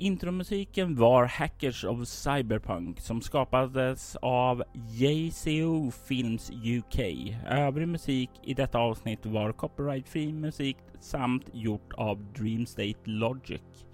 Intromusiken 0.00 0.96
var 0.96 1.24
Hackers 1.24 1.84
of 1.84 2.08
Cyberpunk 2.08 3.00
som 3.00 3.20
skapades 3.20 4.16
av 4.22 4.62
JCO 4.72 5.90
Films 5.90 6.50
UK. 6.50 6.98
Övrig 7.46 7.88
musik 7.88 8.30
i 8.42 8.54
detta 8.54 8.78
avsnitt 8.78 9.26
var 9.26 9.52
copyrightfri 9.52 10.32
musik 10.32 10.76
samt 11.00 11.44
gjort 11.52 11.92
av 11.92 12.24
Dreamstate 12.32 13.04
Logic. 13.04 13.86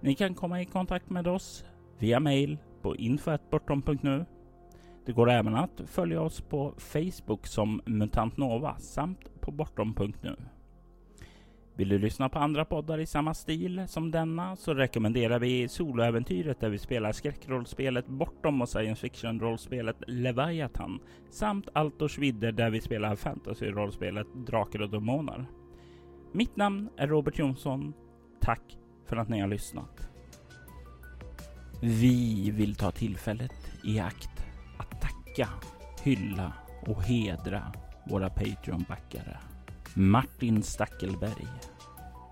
Ni 0.00 0.14
kan 0.14 0.34
komma 0.34 0.62
i 0.62 0.64
kontakt 0.64 1.10
med 1.10 1.28
oss 1.28 1.64
via 1.98 2.20
mail 2.20 2.58
på 2.82 2.96
info.bortom.nu 2.96 4.24
det 5.06 5.12
går 5.12 5.30
även 5.30 5.54
att 5.54 5.82
följa 5.86 6.20
oss 6.20 6.40
på 6.40 6.74
Facebook 6.78 7.46
som 7.46 7.80
Mutant 7.86 8.36
Nova 8.36 8.78
samt 8.78 9.40
på 9.40 9.50
bortom.nu. 9.50 10.36
Vill 11.80 11.88
du 11.88 11.98
lyssna 11.98 12.28
på 12.28 12.38
andra 12.38 12.64
poddar 12.64 12.98
i 12.98 13.06
samma 13.06 13.34
stil 13.34 13.84
som 13.88 14.10
denna 14.10 14.56
så 14.56 14.74
rekommenderar 14.74 15.38
vi 15.38 15.68
Soloäventyret 15.68 16.60
där 16.60 16.68
vi 16.68 16.78
spelar 16.78 17.12
skräckrollspelet 17.12 18.06
Bortom 18.06 18.62
och 18.62 18.68
science 18.68 19.00
fiction-rollspelet 19.00 19.96
Leviathan 20.06 21.00
samt 21.30 21.68
Altors 21.72 22.18
vidder 22.18 22.52
där 22.52 22.70
vi 22.70 22.80
spelar 22.80 23.16
fantasy-rollspelet 23.16 24.26
Drakar 24.34 24.82
och 24.82 24.90
Demoner. 24.90 25.44
Mitt 26.32 26.56
namn 26.56 26.88
är 26.96 27.06
Robert 27.06 27.38
Jonsson. 27.38 27.92
Tack 28.40 28.78
för 29.06 29.16
att 29.16 29.28
ni 29.28 29.40
har 29.40 29.48
lyssnat. 29.48 30.08
Vi 31.82 32.50
vill 32.50 32.74
ta 32.74 32.90
tillfället 32.90 33.70
i 33.84 34.00
akt 34.00 34.46
att 34.78 35.00
tacka, 35.00 35.48
hylla 36.02 36.52
och 36.86 37.02
hedra 37.02 37.72
våra 38.10 38.28
Patreon-backare. 38.28 39.36
Martin 39.94 40.62
Stackelberg, 40.62 41.46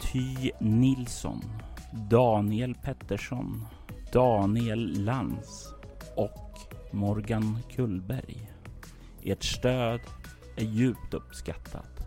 Ty 0.01 0.51
Nilsson, 0.59 1.45
Daniel 2.11 2.75
Pettersson, 2.75 3.65
Daniel 4.13 5.05
Lantz 5.05 5.75
och 6.17 6.59
Morgan 6.91 7.59
Kullberg. 7.71 8.51
Ert 9.23 9.43
stöd 9.45 10.01
är 10.57 10.65
djupt 10.65 11.15
uppskattat. 11.15 11.98